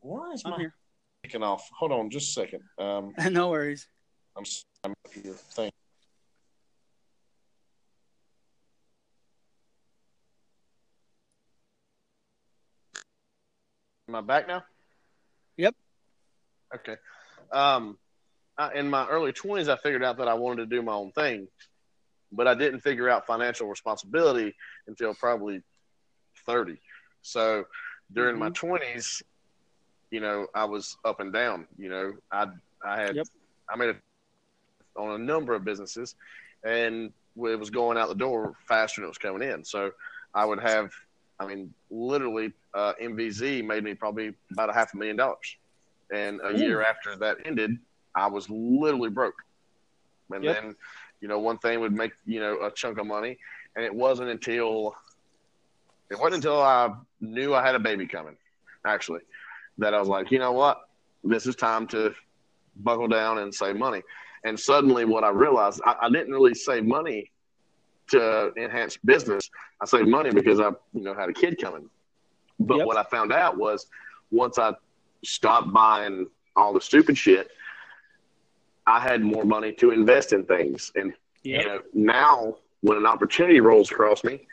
Why 0.00 0.32
is 0.32 0.42
I'm 0.44 0.52
my 0.52 0.58
here. 0.58 0.74
Kicking 1.32 1.42
off? 1.42 1.68
Hold 1.78 1.92
on, 1.92 2.10
just 2.10 2.36
a 2.36 2.40
second. 2.42 2.60
Um, 2.78 3.14
no 3.32 3.48
worries. 3.48 3.88
I'm, 4.36 4.44
I'm 4.84 4.94
your 5.24 5.34
thing. 5.34 5.70
Am 14.08 14.14
I 14.16 14.20
back 14.20 14.46
now? 14.46 14.62
Yep. 15.56 15.74
Okay. 16.74 16.96
Um, 17.50 17.96
I, 18.58 18.74
in 18.74 18.90
my 18.90 19.06
early 19.06 19.32
20s, 19.32 19.68
I 19.68 19.76
figured 19.76 20.04
out 20.04 20.18
that 20.18 20.28
I 20.28 20.34
wanted 20.34 20.68
to 20.68 20.76
do 20.76 20.82
my 20.82 20.92
own 20.92 21.12
thing, 21.12 21.48
but 22.30 22.46
I 22.46 22.54
didn't 22.54 22.80
figure 22.80 23.08
out 23.08 23.26
financial 23.26 23.68
responsibility 23.68 24.54
until 24.86 25.14
probably 25.14 25.62
30. 26.44 26.78
So 27.22 27.64
during 28.12 28.38
my 28.38 28.50
20s, 28.50 29.22
you 30.12 30.20
know, 30.20 30.46
I 30.54 30.66
was 30.66 30.96
up 31.04 31.20
and 31.20 31.32
down. 31.32 31.66
You 31.78 31.88
know, 31.88 32.12
I 32.30 32.46
I 32.84 33.00
had 33.00 33.16
Yep. 33.16 33.26
I 33.68 33.76
made 33.76 33.88
it 33.90 33.96
on 34.96 35.12
a 35.12 35.18
number 35.18 35.54
of 35.54 35.64
businesses, 35.64 36.14
and 36.64 37.12
it 37.36 37.58
was 37.58 37.70
going 37.70 37.96
out 37.96 38.08
the 38.08 38.14
door 38.14 38.54
faster 38.68 39.00
than 39.00 39.06
it 39.06 39.08
was 39.08 39.18
coming 39.18 39.48
in. 39.48 39.64
So 39.64 39.90
I 40.34 40.44
would 40.44 40.60
have, 40.60 40.92
I 41.40 41.46
mean, 41.46 41.72
literally, 41.90 42.52
uh, 42.74 42.92
MVZ 43.00 43.64
made 43.64 43.82
me 43.84 43.94
probably 43.94 44.34
about 44.52 44.68
a 44.68 44.72
half 44.74 44.92
a 44.92 44.96
million 44.98 45.16
dollars, 45.16 45.56
and 46.12 46.40
a 46.44 46.52
year 46.56 46.82
after 46.82 47.16
that 47.16 47.38
ended, 47.46 47.78
I 48.14 48.26
was 48.28 48.48
literally 48.50 49.10
broke. 49.10 49.34
And 50.30 50.44
Yep. 50.44 50.56
then, 50.56 50.76
you 51.20 51.28
know, 51.28 51.38
one 51.38 51.58
thing 51.58 51.80
would 51.80 51.92
make 51.92 52.12
you 52.26 52.40
know 52.40 52.60
a 52.62 52.70
chunk 52.70 52.98
of 52.98 53.06
money, 53.06 53.38
and 53.76 53.84
it 53.84 53.94
wasn't 53.94 54.28
until 54.28 54.94
it 56.10 56.18
wasn't 56.18 56.34
until 56.44 56.60
I 56.60 56.90
knew 57.20 57.54
I 57.54 57.64
had 57.64 57.74
a 57.74 57.78
baby 57.80 58.06
coming, 58.06 58.36
actually, 58.84 59.20
that 59.78 59.94
I 59.94 59.98
was 59.98 60.08
like, 60.08 60.30
you 60.30 60.38
know 60.38 60.52
what, 60.52 60.80
this 61.24 61.46
is 61.46 61.56
time 61.56 61.86
to 61.88 62.14
buckle 62.76 63.08
down 63.08 63.38
and 63.38 63.54
save 63.54 63.76
money. 63.76 64.02
And 64.44 64.58
suddenly, 64.58 65.04
what 65.04 65.24
I 65.24 65.30
realized, 65.30 65.80
I, 65.84 65.96
I 66.02 66.10
didn't 66.10 66.32
really 66.32 66.54
save 66.54 66.84
money 66.84 67.30
to 68.08 68.52
enhance 68.56 68.96
business. 68.96 69.48
I 69.80 69.86
saved 69.86 70.08
money 70.08 70.30
because 70.30 70.60
I, 70.60 70.70
you 70.92 71.02
know, 71.02 71.14
had 71.14 71.28
a 71.28 71.32
kid 71.32 71.58
coming. 71.60 71.88
But 72.58 72.78
Yep. 72.78 72.86
what 72.86 72.96
I 72.96 73.04
found 73.04 73.32
out 73.32 73.56
was 73.56 73.86
once 74.30 74.58
I 74.58 74.74
stopped 75.24 75.72
buying 75.72 76.26
all 76.56 76.72
the 76.72 76.80
stupid 76.80 77.16
shit, 77.16 77.50
I 78.86 78.98
had 79.00 79.22
more 79.22 79.44
money 79.44 79.72
to 79.74 79.90
invest 79.90 80.32
in 80.32 80.44
things. 80.44 80.90
And 80.96 81.14
Yep. 81.44 81.60
you 81.62 81.68
know, 81.68 81.80
now 81.94 82.56
when 82.82 82.96
an 82.98 83.06
opportunity 83.06 83.60
rolls 83.60 83.90
across 83.90 84.22
me, 84.24 84.46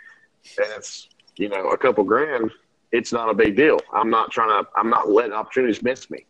and 0.57 0.67
it's 0.77 1.09
you 1.37 1.49
know 1.49 1.69
a 1.69 1.77
couple 1.77 2.03
grand, 2.03 2.51
it's 2.91 3.11
not 3.11 3.29
a 3.29 3.33
big 3.33 3.55
deal. 3.55 3.79
I'm 3.93 4.09
not 4.09 4.31
trying 4.31 4.63
to. 4.63 4.69
I'm 4.75 4.89
not 4.89 5.09
letting 5.09 5.33
opportunities 5.33 5.83
miss 5.83 6.09
me. 6.09 6.25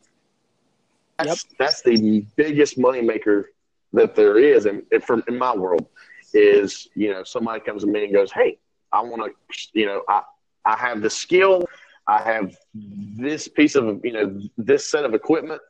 That's 1.18 1.46
that's 1.58 1.82
the 1.82 2.26
biggest 2.36 2.78
moneymaker 2.78 3.46
that 3.94 4.16
there 4.16 4.38
is, 4.38 4.66
and 4.66 4.84
and 4.92 5.04
from 5.04 5.24
in 5.28 5.38
my 5.38 5.56
world 5.56 5.88
is 6.34 6.88
you 6.96 7.12
know 7.12 7.24
somebody 7.24 7.60
comes 7.62 7.84
to 7.84 7.88
me 7.88 8.06
and 8.06 8.14
goes, 8.14 8.32
hey, 8.32 8.60
I 8.92 9.02
want 9.02 9.24
to, 9.24 9.70
you 9.74 9.86
know, 9.86 10.04
I 10.08 10.22
I 10.66 10.76
have 10.78 11.02
the 11.02 11.10
skill, 11.10 11.66
I 12.08 12.22
have 12.22 12.56
this 12.74 13.48
piece 13.48 13.76
of 13.76 14.02
you 14.04 14.14
know 14.14 14.42
this 14.58 14.90
set 14.90 15.06
of 15.06 15.14
equipment, 15.14 15.62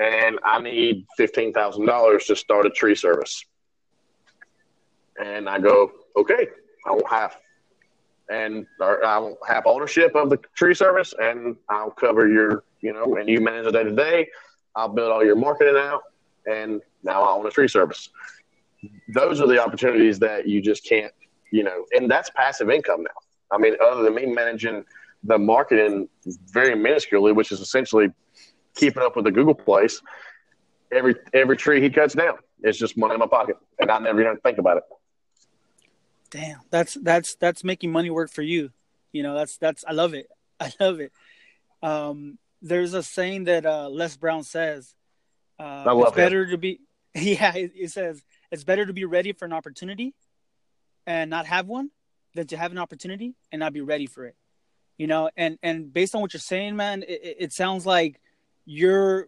and 0.00 0.38
I 0.44 0.60
need 0.60 1.06
fifteen 1.16 1.52
thousand 1.52 1.86
dollars 1.86 2.26
to 2.26 2.36
start 2.36 2.66
a 2.66 2.70
tree 2.70 2.94
service. 2.94 3.44
And 5.22 5.48
I 5.48 5.58
go, 5.58 5.92
okay, 6.16 6.48
I 6.86 6.92
want 6.92 7.08
half. 7.08 7.36
And 8.30 8.66
I 8.80 9.18
will 9.18 9.38
have 9.48 9.66
ownership 9.66 10.14
of 10.14 10.30
the 10.30 10.38
tree 10.54 10.74
service, 10.74 11.12
and 11.20 11.56
I'll 11.68 11.90
cover 11.90 12.28
your, 12.28 12.62
you 12.80 12.92
know, 12.92 13.16
and 13.16 13.28
you 13.28 13.40
manage 13.40 13.64
the 13.64 13.72
day 13.72 13.84
to 13.84 13.90
day. 13.90 14.28
I'll 14.76 14.88
build 14.88 15.10
all 15.10 15.24
your 15.24 15.34
marketing 15.34 15.76
out, 15.76 16.02
and 16.46 16.80
now 17.02 17.22
I 17.22 17.32
own 17.32 17.44
a 17.46 17.50
tree 17.50 17.66
service. 17.66 18.08
Those 19.08 19.40
are 19.40 19.48
the 19.48 19.60
opportunities 19.62 20.20
that 20.20 20.46
you 20.46 20.62
just 20.62 20.84
can't, 20.84 21.12
you 21.50 21.64
know, 21.64 21.84
and 21.92 22.08
that's 22.08 22.30
passive 22.30 22.70
income 22.70 23.02
now. 23.02 23.20
I 23.50 23.58
mean, 23.58 23.74
other 23.82 24.04
than 24.04 24.14
me 24.14 24.26
managing 24.26 24.84
the 25.24 25.36
marketing 25.36 26.08
very 26.52 26.76
minusculely, 26.76 27.34
which 27.34 27.50
is 27.50 27.60
essentially 27.60 28.10
keeping 28.76 29.02
up 29.02 29.16
with 29.16 29.24
the 29.24 29.32
Google 29.32 29.54
place, 29.54 30.00
every 30.92 31.16
every 31.34 31.56
tree 31.56 31.82
he 31.82 31.90
cuts 31.90 32.14
down, 32.14 32.38
it's 32.62 32.78
just 32.78 32.96
money 32.96 33.14
in 33.14 33.20
my 33.20 33.26
pocket, 33.26 33.56
and 33.80 33.90
I 33.90 33.98
never 33.98 34.20
even 34.20 34.36
think 34.38 34.58
about 34.58 34.76
it. 34.76 34.84
Damn, 36.30 36.60
that's 36.70 36.94
that's 36.94 37.34
that's 37.36 37.64
making 37.64 37.90
money 37.92 38.10
work 38.10 38.30
for 38.30 38.42
you. 38.42 38.70
You 39.12 39.22
know, 39.22 39.34
that's 39.34 39.56
that's 39.56 39.84
I 39.86 39.92
love 39.92 40.14
it. 40.14 40.28
I 40.60 40.72
love 40.78 41.00
it. 41.00 41.12
Um, 41.82 42.38
there's 42.62 42.94
a 42.94 43.02
saying 43.02 43.44
that 43.44 43.66
uh, 43.66 43.88
Les 43.88 44.16
Brown 44.16 44.44
says. 44.44 44.94
Uh, 45.58 45.62
I 45.62 45.84
love 45.92 46.08
it's 46.08 46.16
better 46.16 46.46
to 46.46 46.58
be. 46.58 46.80
Yeah, 47.14 47.52
it, 47.56 47.72
it 47.74 47.90
says 47.90 48.22
it's 48.52 48.62
better 48.62 48.86
to 48.86 48.92
be 48.92 49.04
ready 49.04 49.32
for 49.32 49.44
an 49.44 49.52
opportunity, 49.52 50.14
and 51.08 51.28
not 51.28 51.46
have 51.46 51.66
one, 51.66 51.90
than 52.36 52.46
to 52.48 52.56
have 52.56 52.70
an 52.70 52.78
opportunity 52.78 53.34
and 53.50 53.58
not 53.58 53.72
be 53.72 53.80
ready 53.80 54.06
for 54.06 54.26
it. 54.26 54.36
You 54.96 55.08
know, 55.08 55.28
and 55.36 55.58
and 55.62 55.92
based 55.92 56.14
on 56.14 56.20
what 56.20 56.32
you're 56.32 56.40
saying, 56.40 56.76
man, 56.76 57.02
it- 57.02 57.36
it 57.40 57.52
sounds 57.52 57.84
like 57.84 58.20
you're 58.64 59.26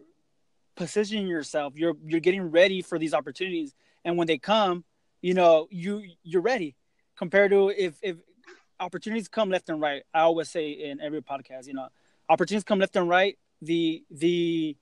positioning 0.77 1.27
yourself. 1.27 1.73
You're 1.75 1.95
you're 2.05 2.21
getting 2.21 2.51
ready 2.51 2.81
for 2.81 2.97
these 2.97 3.13
opportunities, 3.13 3.75
and 4.05 4.17
when 4.17 4.27
they 4.27 4.37
come, 4.37 4.85
you 5.21 5.33
know, 5.33 5.67
you 5.69 6.03
you're 6.23 6.41
ready 6.41 6.75
compared 7.15 7.51
to 7.51 7.69
if 7.69 7.95
if 8.01 8.17
opportunities 8.79 9.27
come 9.27 9.49
left 9.49 9.69
and 9.69 9.79
right 9.79 10.03
i 10.13 10.21
always 10.21 10.49
say 10.49 10.71
in 10.71 10.99
every 10.99 11.21
podcast 11.21 11.67
you 11.67 11.73
know 11.73 11.87
opportunities 12.29 12.63
come 12.63 12.79
left 12.79 12.95
and 12.95 13.07
right 13.07 13.37
the 13.61 14.03
the 14.11 14.75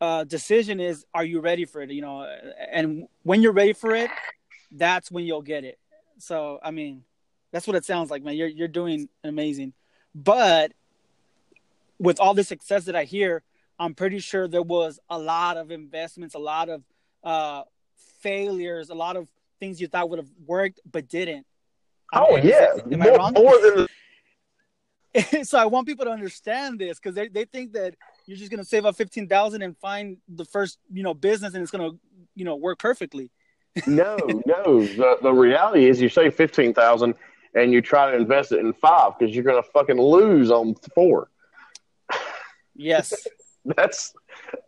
uh 0.00 0.24
decision 0.24 0.80
is 0.80 1.04
are 1.14 1.24
you 1.24 1.40
ready 1.40 1.64
for 1.64 1.80
it? 1.80 1.90
You 1.90 2.02
know 2.02 2.26
and 2.70 3.06
when 3.22 3.42
you're 3.42 3.52
ready 3.52 3.72
for 3.72 3.94
it 3.94 4.10
that's 4.72 5.10
when 5.10 5.24
you'll 5.24 5.42
get 5.42 5.64
it. 5.64 5.78
So 6.18 6.58
i 6.62 6.70
mean 6.70 7.04
that's 7.52 7.66
what 7.66 7.76
it 7.76 7.84
sounds 7.84 8.10
like 8.10 8.22
man. 8.22 8.36
You're 8.36 8.48
you're 8.48 8.68
doing 8.68 9.08
amazing. 9.22 9.72
But 10.14 10.72
with 11.98 12.20
all 12.20 12.34
the 12.34 12.44
success 12.44 12.84
that 12.84 12.96
i 12.96 13.04
hear 13.04 13.42
i'm 13.78 13.94
pretty 13.94 14.18
sure 14.18 14.48
there 14.48 14.62
was 14.62 14.98
a 15.08 15.18
lot 15.18 15.56
of 15.56 15.70
investments 15.70 16.34
a 16.34 16.38
lot 16.38 16.68
of 16.68 16.82
uh 17.24 17.62
failures 18.20 18.90
a 18.90 18.94
lot 18.94 19.16
of 19.16 19.28
things 19.58 19.80
you 19.80 19.88
thought 19.88 20.08
would 20.10 20.18
have 20.18 20.30
worked 20.46 20.80
but 20.90 21.08
didn't. 21.08 21.46
Oh 22.12 22.36
yeah, 22.36 22.74
am 22.90 23.02
I 23.02 23.06
more, 23.06 23.16
wrong? 23.16 23.32
more 23.34 23.60
than 23.60 23.86
so 25.44 25.58
I 25.58 25.66
want 25.66 25.86
people 25.86 26.04
to 26.04 26.10
understand 26.10 26.78
this 26.78 26.98
because 26.98 27.14
they, 27.14 27.28
they 27.28 27.44
think 27.44 27.72
that 27.72 27.94
you're 28.26 28.36
just 28.36 28.50
gonna 28.50 28.64
save 28.64 28.84
up 28.84 28.96
fifteen 28.96 29.28
thousand 29.28 29.62
and 29.62 29.76
find 29.78 30.18
the 30.28 30.44
first 30.44 30.78
you 30.92 31.02
know 31.02 31.14
business 31.14 31.54
and 31.54 31.62
it's 31.62 31.70
gonna 31.70 31.90
you 32.34 32.44
know 32.44 32.56
work 32.56 32.78
perfectly. 32.78 33.30
no, 33.86 34.16
no. 34.46 34.86
The 34.86 35.18
the 35.22 35.32
reality 35.32 35.88
is, 35.88 36.00
you 36.00 36.08
save 36.08 36.34
fifteen 36.34 36.72
thousand, 36.72 37.14
and 37.54 37.72
you 37.72 37.80
try 37.80 38.10
to 38.10 38.16
invest 38.16 38.52
it 38.52 38.60
in 38.60 38.72
five 38.72 39.12
because 39.18 39.34
you're 39.34 39.44
gonna 39.44 39.62
fucking 39.62 40.00
lose 40.00 40.50
on 40.50 40.74
four. 40.94 41.28
Yes, 42.74 43.26
That's 43.76 44.14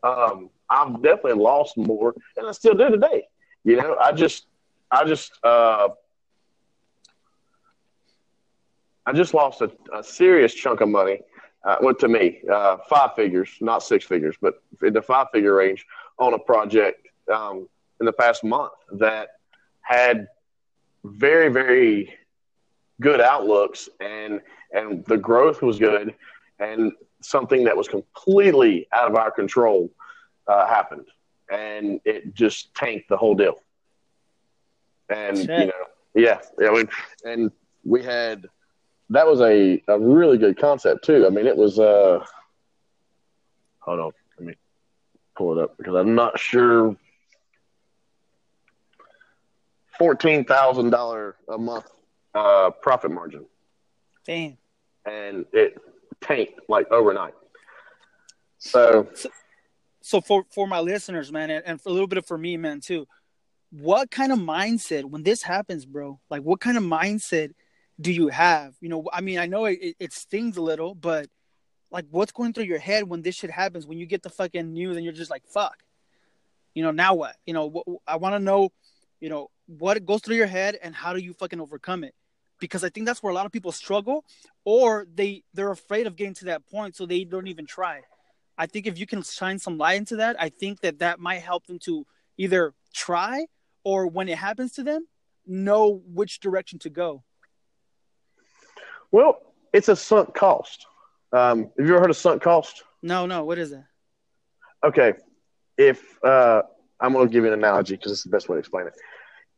um, 0.03 0.51
I've 0.69 1.03
definitely 1.03 1.43
lost 1.43 1.77
more, 1.77 2.15
and 2.37 2.47
I 2.47 2.53
still 2.53 2.75
do 2.75 2.91
today. 2.91 3.29
You 3.65 3.77
know, 3.77 3.97
I 4.01 4.13
just, 4.13 4.47
I 4.91 5.05
just, 5.05 5.33
uh, 5.45 5.89
I 9.07 9.13
just 9.13 9.35
lost 9.35 9.61
a, 9.61 9.71
a 9.95 10.03
serious 10.03 10.55
chunk 10.55 10.81
of 10.81 10.89
money. 10.89 11.21
Uh, 11.65 11.77
well, 11.83 11.95
to 11.95 12.09
me, 12.09 12.41
uh, 12.51 12.79
five 12.89 13.15
figures, 13.15 13.51
not 13.61 13.83
six 13.83 14.05
figures, 14.05 14.37
but 14.41 14.63
in 14.83 14.93
the 14.93 15.03
five 15.03 15.27
figure 15.33 15.55
range 15.55 15.85
on 16.19 16.35
a 16.35 16.39
project 16.39 17.07
um, 17.33 17.69
in 18.01 18.07
the 18.07 18.13
past 18.13 18.45
month 18.45 18.73
that 18.93 19.31
had 19.83 20.29
very, 21.05 21.49
very 21.49 22.15
good 23.01 23.21
outlooks 23.21 23.89
and 24.01 24.41
and 24.73 25.05
the 25.07 25.17
growth 25.17 25.63
was 25.63 25.79
good 25.79 26.15
and 26.59 26.93
something 27.23 27.65
that 27.65 27.77
was 27.77 27.89
completely 27.89 28.87
out 28.93 29.09
of 29.09 29.17
our 29.17 29.31
control 29.31 29.91
uh, 30.47 30.67
happened 30.67 31.07
and 31.51 32.01
it 32.05 32.35
just 32.35 32.75
tanked 32.75 33.09
the 33.09 33.17
whole 33.17 33.35
deal 33.35 33.63
and 35.11 35.37
Shit. 35.39 35.49
you 35.49 35.67
know 35.67 35.73
yeah 36.15 36.41
I 36.61 36.71
mean, 36.71 36.89
and 37.25 37.53
we 37.85 38.03
had 38.03 38.47
that 39.11 39.27
was 39.27 39.41
a, 39.41 39.83
a 39.89 39.99
really 39.99 40.39
good 40.39 40.59
concept 40.59 41.05
too 41.05 41.27
i 41.27 41.31
mean 41.31 41.47
it 41.47 41.57
was 41.57 41.79
uh 41.79 42.25
hold 43.81 44.01
on 44.01 44.13
let 44.39 44.49
me 44.49 44.55
pull 45.37 45.59
it 45.59 45.63
up 45.63 45.77
because 45.79 45.95
i'm 45.95 46.15
not 46.15 46.39
sure 46.39 46.97
$14000 50.01 51.33
a 51.49 51.59
month 51.59 51.91
uh, 52.33 52.71
profit 52.71 53.11
margin 53.11 53.45
damn. 54.25 54.57
and 55.05 55.45
it 55.53 55.77
tanked 56.21 56.61
like 56.69 56.91
overnight. 56.91 57.35
So 58.59 59.09
So 60.01 60.21
for 60.21 60.45
for 60.51 60.67
my 60.67 60.81
listeners, 60.81 61.31
man, 61.33 61.51
and, 61.51 61.65
and 61.67 61.81
for 61.81 61.89
a 61.91 61.93
little 61.93 62.07
bit 62.07 62.19
of 62.19 62.27
for 62.27 62.39
me, 62.39 62.57
man, 62.57 62.81
too. 62.81 63.07
What 63.71 64.11
kind 64.11 64.33
of 64.33 64.39
mindset 64.39 65.05
when 65.05 65.23
this 65.23 65.43
happens, 65.43 65.85
bro? 65.85 66.21
Like, 66.31 66.43
what 66.43 66.61
kind 66.61 66.77
of 66.77 66.83
mindset 66.83 67.53
do 68.01 68.13
you 68.13 68.29
have? 68.29 68.75
You 68.81 68.89
know, 68.89 69.09
I 69.13 69.21
mean, 69.21 69.39
I 69.39 69.47
know 69.47 69.67
it, 69.67 69.97
it, 69.99 70.13
stings 70.13 70.57
a 70.57 70.63
little, 70.63 70.95
but 70.95 71.29
like 71.91 72.07
what's 72.11 72.33
going 72.33 72.53
through 72.53 72.65
your 72.65 72.79
head 72.79 73.09
when 73.09 73.23
this 73.23 73.35
shit 73.35 73.51
happens 73.51 73.87
when 73.87 73.99
you 73.99 74.07
get 74.07 74.23
the 74.23 74.31
fucking 74.31 74.73
news 74.73 74.97
and 74.97 75.05
you're 75.05 75.13
just 75.13 75.31
like 75.31 75.47
fuck 75.47 75.83
you 76.75 76.83
know 76.83 76.91
now 76.91 77.15
what 77.15 77.37
you 77.47 77.55
know 77.55 77.83
i 78.07 78.17
want 78.17 78.35
to 78.35 78.39
know 78.39 78.71
you 79.21 79.29
know 79.29 79.51
what 79.67 80.05
goes 80.05 80.21
through 80.21 80.37
your 80.37 80.47
head 80.47 80.77
and 80.83 80.95
how 80.95 81.13
do 81.13 81.21
you 81.21 81.33
fucking 81.33 81.61
overcome 81.61 82.05
it 82.05 82.15
because 82.61 82.85
i 82.85 82.89
think 82.89 83.07
that's 83.07 83.23
where 83.23 83.31
a 83.31 83.35
lot 83.35 83.47
of 83.47 83.53
people 83.53 83.73
struggle 83.73 84.25
or 84.65 85.07
they 85.15 85.43
they're 85.55 85.71
afraid 85.71 86.07
of 86.07 86.17
getting 86.17 86.35
to 86.35 86.47
that 86.47 86.67
point 86.71 86.95
so 86.95 87.07
they 87.07 87.25
don't 87.25 87.49
even 87.49 87.67
try 87.67 88.03
i 88.57 88.67
think 88.67 88.87
if 88.87 88.99
you 88.99 89.07
can 89.07 89.23
shine 89.23 89.59
some 89.59 89.79
light 89.79 89.99
into 89.99 90.17
that 90.17 90.37
i 90.41 90.49
think 90.49 90.81
that 90.81 90.99
that 90.99 91.19
might 91.19 91.41
help 91.41 91.67
them 91.67 91.79
to 91.79 92.07
either 92.37 92.75
try 92.93 93.47
or 93.89 94.07
when 94.07 94.29
it 94.29 94.39
happens 94.39 94.73
to 94.73 94.83
them 94.83 95.07
know 95.47 96.03
which 96.19 96.41
direction 96.41 96.79
to 96.79 96.91
go 96.91 97.11
well 99.11 99.33
it's 99.73 99.89
a 99.89 99.97
sunk 99.97 100.35
cost 100.35 100.87
um, 101.33 101.71
have 101.79 101.87
you 101.87 101.93
ever 101.95 102.01
heard 102.01 102.11
of 102.11 102.17
sunk 102.17 102.43
cost? 102.43 102.85
No, 103.03 103.27
no. 103.27 103.45
What 103.45 103.59
is 103.59 103.73
it? 103.73 103.83
Okay, 104.85 105.15
if 105.77 106.03
uh, 106.25 106.63
I'm 107.01 107.13
going 107.13 107.29
to 107.29 107.33
give 107.33 107.45
you 107.45 107.53
an 107.53 107.59
analogy 107.59 107.97
because 107.97 108.13
it's 108.13 108.23
the 108.23 108.31
best 108.31 108.49
way 108.49 108.55
to 108.55 108.61
explain 108.61 108.87
it. 108.87 108.95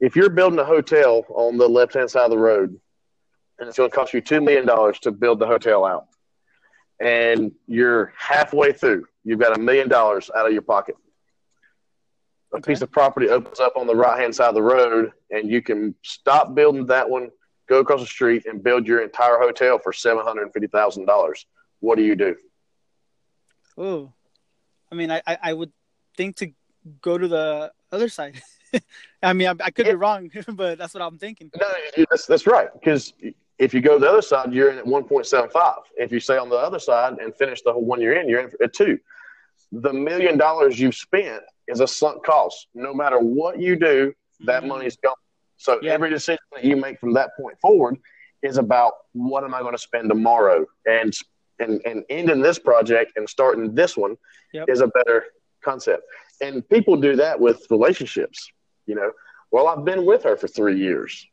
If 0.01 0.17
you're 0.17 0.31
building 0.31 0.59
a 0.59 0.65
hotel 0.65 1.25
on 1.29 1.59
the 1.59 1.69
left 1.69 1.95
hand 1.95 2.11
side 2.11 2.25
of 2.25 2.31
the 2.31 2.39
road, 2.39 2.79
and 3.59 3.69
it's 3.69 3.77
going 3.77 3.91
to 3.91 3.95
cost 3.95 4.15
you 4.15 4.21
two 4.21 4.41
million 4.41 4.67
dollars 4.67 4.99
to 5.01 5.13
build 5.13 5.39
the 5.39 5.47
hotel 5.47 5.85
out, 5.85 6.07
and 7.01 7.53
you're 7.67 8.13
halfway 8.17 8.73
through, 8.73 9.07
you've 9.25 9.39
got 9.39 9.57
a 9.57 9.61
million 9.61 9.89
dollars 9.89 10.31
out 10.37 10.47
of 10.47 10.53
your 10.53 10.63
pocket. 10.63 10.97
A 12.53 12.57
okay. 12.57 12.73
piece 12.73 12.83
of 12.83 12.91
property 12.91 13.29
opens 13.29 13.61
up 13.61 13.75
on 13.77 13.87
the 13.87 13.95
right 13.95 14.21
hand 14.21 14.35
side 14.35 14.49
of 14.49 14.55
the 14.55 14.63
road, 14.63 15.13
and 15.31 15.49
you 15.49 15.63
can 15.63 15.95
stop 16.03 16.55
building 16.55 16.87
that 16.87 17.09
one, 17.09 17.31
go 17.69 17.79
across 17.79 18.01
the 18.01 18.07
street, 18.07 18.47
and 18.47 18.63
build 18.63 18.87
your 18.87 19.03
entire 19.03 19.39
hotel 19.39 19.79
for 19.79 19.93
seven 19.93 20.25
hundred 20.25 20.43
and 20.43 20.53
fifty 20.53 20.67
thousand 20.67 21.07
dollars 21.07 21.47
what 21.81 21.97
do 21.97 22.05
you 22.05 22.15
do? 22.15 22.37
Oh, 23.77 24.13
I 24.93 24.95
mean, 24.95 25.11
I, 25.11 25.23
I 25.27 25.53
would 25.53 25.73
think 26.17 26.37
to 26.37 26.53
go 27.01 27.19
to 27.19 27.27
the 27.27 27.73
other 27.91 28.09
side. 28.09 28.41
I 29.23 29.33
mean, 29.33 29.49
I, 29.49 29.55
I 29.65 29.71
could 29.71 29.87
yeah. 29.87 29.93
be 29.93 29.97
wrong, 29.97 30.31
but 30.49 30.79
that's 30.79 30.95
what 30.95 31.03
I'm 31.03 31.19
thinking. 31.19 31.51
No, 31.59 31.67
that's, 32.11 32.27
that's 32.27 32.47
right. 32.47 32.69
Because 32.73 33.15
if 33.59 33.75
you 33.75 33.81
go 33.81 33.95
to 33.95 34.01
the 34.01 34.09
other 34.09 34.23
side, 34.23 34.53
you're 34.53 34.71
in 34.71 34.79
at 34.79 34.85
1.75. 34.85 35.75
If 35.97 36.13
you 36.13 36.21
stay 36.21 36.37
on 36.37 36.49
the 36.49 36.57
other 36.57 36.79
side 36.79 37.19
and 37.19 37.35
finish 37.35 37.63
the 37.63 37.73
whole 37.73 37.85
one 37.85 38.01
you're 38.01 38.15
in, 38.15 38.29
you're 38.29 38.41
in 38.41 38.51
at 38.63 38.73
two. 38.73 38.99
The 39.73 39.93
million 39.93 40.37
dollars 40.37 40.79
you've 40.79 40.97
spent 40.97 41.43
is 41.71 41.81
a 41.81 41.87
sunk 41.87 42.25
cost. 42.25 42.69
No 42.75 42.93
matter 42.93 43.19
what 43.19 43.61
you 43.61 43.77
do, 43.77 44.13
that 44.41 44.61
mm-hmm. 44.61 44.69
money's 44.69 44.97
gone. 44.97 45.15
So 45.57 45.79
yeah. 45.83 45.93
every 45.93 46.11
decision 46.11 46.43
that 46.55 46.65
you 46.65 46.77
make 46.77 46.99
from 46.99 47.13
that 47.15 47.31
point 47.39 47.59
forward 47.61 47.97
is 48.43 48.57
about 48.57 48.93
what 49.13 49.45
am 49.45 49.55
I 49.55 49.61
going 49.61 49.75
to 49.75 49.79
spend 49.79 50.09
tomorrow 50.09 50.67
and 50.87 51.15
and, 51.59 51.81
and 51.85 52.05
ending 52.09 52.41
this 52.41 52.59
project 52.59 53.13
and 53.17 53.29
starting 53.29 53.75
this 53.75 53.95
one 53.95 54.17
yep. 54.55 54.65
is 54.69 54.81
a 54.81 54.87
better 54.87 55.27
concept. 55.63 56.03
And 56.41 56.67
people 56.71 56.97
do 56.97 57.17
that 57.17 57.39
with 57.39 57.67
relationships. 57.71 58.51
You 58.87 58.95
know, 58.95 59.11
well, 59.53 59.69
I've 59.69 59.85
been 59.85 60.07
with 60.07 60.23
her 60.23 60.39
for 60.39 60.49
three 60.49 60.79
years. 60.79 61.27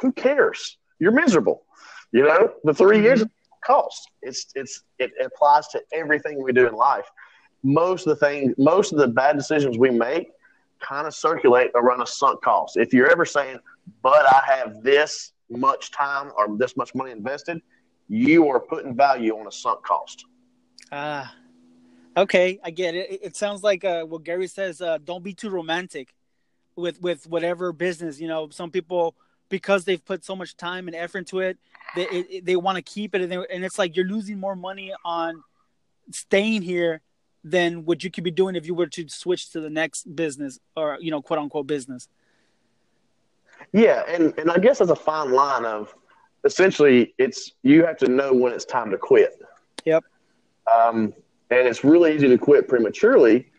Who 0.00 0.10
cares? 0.10 0.78
You're 0.98 1.12
miserable. 1.12 1.64
You 2.10 2.24
know, 2.24 2.52
the 2.64 2.74
3 2.74 2.96
mm-hmm. 2.96 3.04
years 3.04 3.24
cost. 3.64 4.10
It's 4.22 4.46
it's 4.54 4.82
it 4.98 5.12
applies 5.24 5.68
to 5.68 5.82
everything 5.92 6.42
we 6.42 6.52
do 6.52 6.66
in 6.66 6.74
life. 6.74 7.06
Most 7.62 8.06
of 8.06 8.18
the 8.18 8.26
things, 8.26 8.54
most 8.56 8.92
of 8.92 8.98
the 8.98 9.08
bad 9.08 9.36
decisions 9.36 9.78
we 9.78 9.90
make, 9.90 10.30
kind 10.80 11.06
of 11.06 11.14
circulate 11.14 11.70
around 11.74 12.00
a 12.00 12.06
sunk 12.06 12.42
cost. 12.42 12.76
If 12.76 12.92
you're 12.92 13.10
ever 13.10 13.24
saying, 13.24 13.58
"But 14.02 14.26
I 14.26 14.42
have 14.46 14.82
this 14.82 15.32
much 15.50 15.90
time 15.90 16.30
or 16.36 16.56
this 16.56 16.76
much 16.76 16.94
money 16.94 17.10
invested," 17.10 17.60
you 18.08 18.48
are 18.48 18.60
putting 18.60 18.94
value 18.94 19.36
on 19.36 19.46
a 19.46 19.52
sunk 19.52 19.82
cost. 19.82 20.24
Ah, 20.92 21.34
uh, 22.16 22.20
okay, 22.20 22.60
I 22.62 22.70
get 22.70 22.94
it. 22.94 23.20
It 23.22 23.36
sounds 23.36 23.62
like 23.62 23.84
uh, 23.84 24.04
what 24.04 24.24
Gary 24.24 24.46
says. 24.46 24.80
Uh, 24.80 24.98
don't 25.04 25.24
be 25.24 25.34
too 25.34 25.50
romantic 25.50 26.14
with 26.76 27.00
with 27.02 27.26
whatever 27.26 27.72
business. 27.72 28.20
You 28.20 28.28
know, 28.28 28.48
some 28.50 28.70
people 28.70 29.14
because 29.48 29.84
they've 29.84 30.04
put 30.04 30.24
so 30.24 30.36
much 30.36 30.56
time 30.56 30.88
and 30.88 30.96
effort 30.96 31.18
into 31.18 31.40
it, 31.40 31.58
they 31.96 32.40
they 32.42 32.56
want 32.56 32.76
to 32.76 32.82
keep 32.82 33.14
it, 33.14 33.22
and, 33.22 33.32
they, 33.32 33.36
and 33.36 33.64
it's 33.64 33.78
like 33.78 33.96
you're 33.96 34.06
losing 34.06 34.38
more 34.38 34.56
money 34.56 34.92
on 35.04 35.42
staying 36.10 36.62
here 36.62 37.00
than 37.44 37.84
what 37.84 38.02
you 38.04 38.10
could 38.10 38.24
be 38.24 38.30
doing 38.30 38.56
if 38.56 38.66
you 38.66 38.74
were 38.74 38.86
to 38.86 39.08
switch 39.08 39.50
to 39.52 39.60
the 39.60 39.70
next 39.70 40.14
business 40.14 40.58
or 40.76 40.98
you 41.00 41.10
know 41.10 41.22
quote 41.22 41.38
unquote 41.38 41.66
business. 41.66 42.08
Yeah, 43.72 44.02
and 44.08 44.34
and 44.38 44.50
I 44.50 44.58
guess 44.58 44.78
there's 44.78 44.90
a 44.90 44.96
fine 44.96 45.32
line 45.32 45.64
of 45.64 45.94
essentially 46.44 47.14
it's 47.18 47.52
you 47.62 47.84
have 47.84 47.96
to 47.98 48.08
know 48.08 48.32
when 48.32 48.52
it's 48.52 48.64
time 48.64 48.90
to 48.90 48.98
quit. 48.98 49.40
Yep. 49.84 50.04
Um, 50.72 51.14
and 51.50 51.66
it's 51.66 51.84
really 51.84 52.14
easy 52.14 52.28
to 52.28 52.38
quit 52.38 52.68
prematurely, 52.68 53.50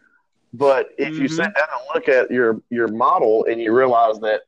but 0.54 0.90
if 0.98 1.14
mm-hmm. 1.14 1.24
you 1.24 1.28
sit 1.28 1.44
down 1.44 1.68
and 1.74 1.82
look 1.94 2.08
at 2.08 2.30
your 2.32 2.62
your 2.70 2.88
model 2.88 3.46
and 3.46 3.62
you 3.62 3.74
realize 3.74 4.20
that 4.20 4.42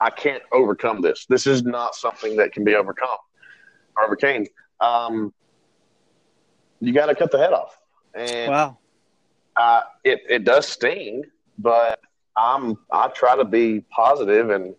I 0.00 0.10
can't 0.10 0.42
overcome 0.52 1.00
this, 1.00 1.26
this 1.26 1.46
is 1.46 1.62
not 1.62 1.94
something 1.94 2.36
that 2.36 2.52
can 2.52 2.64
be 2.64 2.74
overcome 2.74 3.18
or 3.96 4.04
overcame. 4.04 4.46
Um, 4.80 5.32
you 6.80 6.92
got 6.92 7.06
to 7.06 7.14
cut 7.14 7.30
the 7.30 7.38
head 7.38 7.52
off. 7.52 7.78
And 8.16 8.50
wow. 8.50 8.78
Uh, 9.56 9.82
it 10.04 10.22
it 10.28 10.44
does 10.44 10.66
sting, 10.66 11.24
but 11.58 12.00
I'm 12.36 12.76
I 12.90 13.08
try 13.08 13.36
to 13.36 13.44
be 13.44 13.80
positive 13.90 14.50
and 14.50 14.74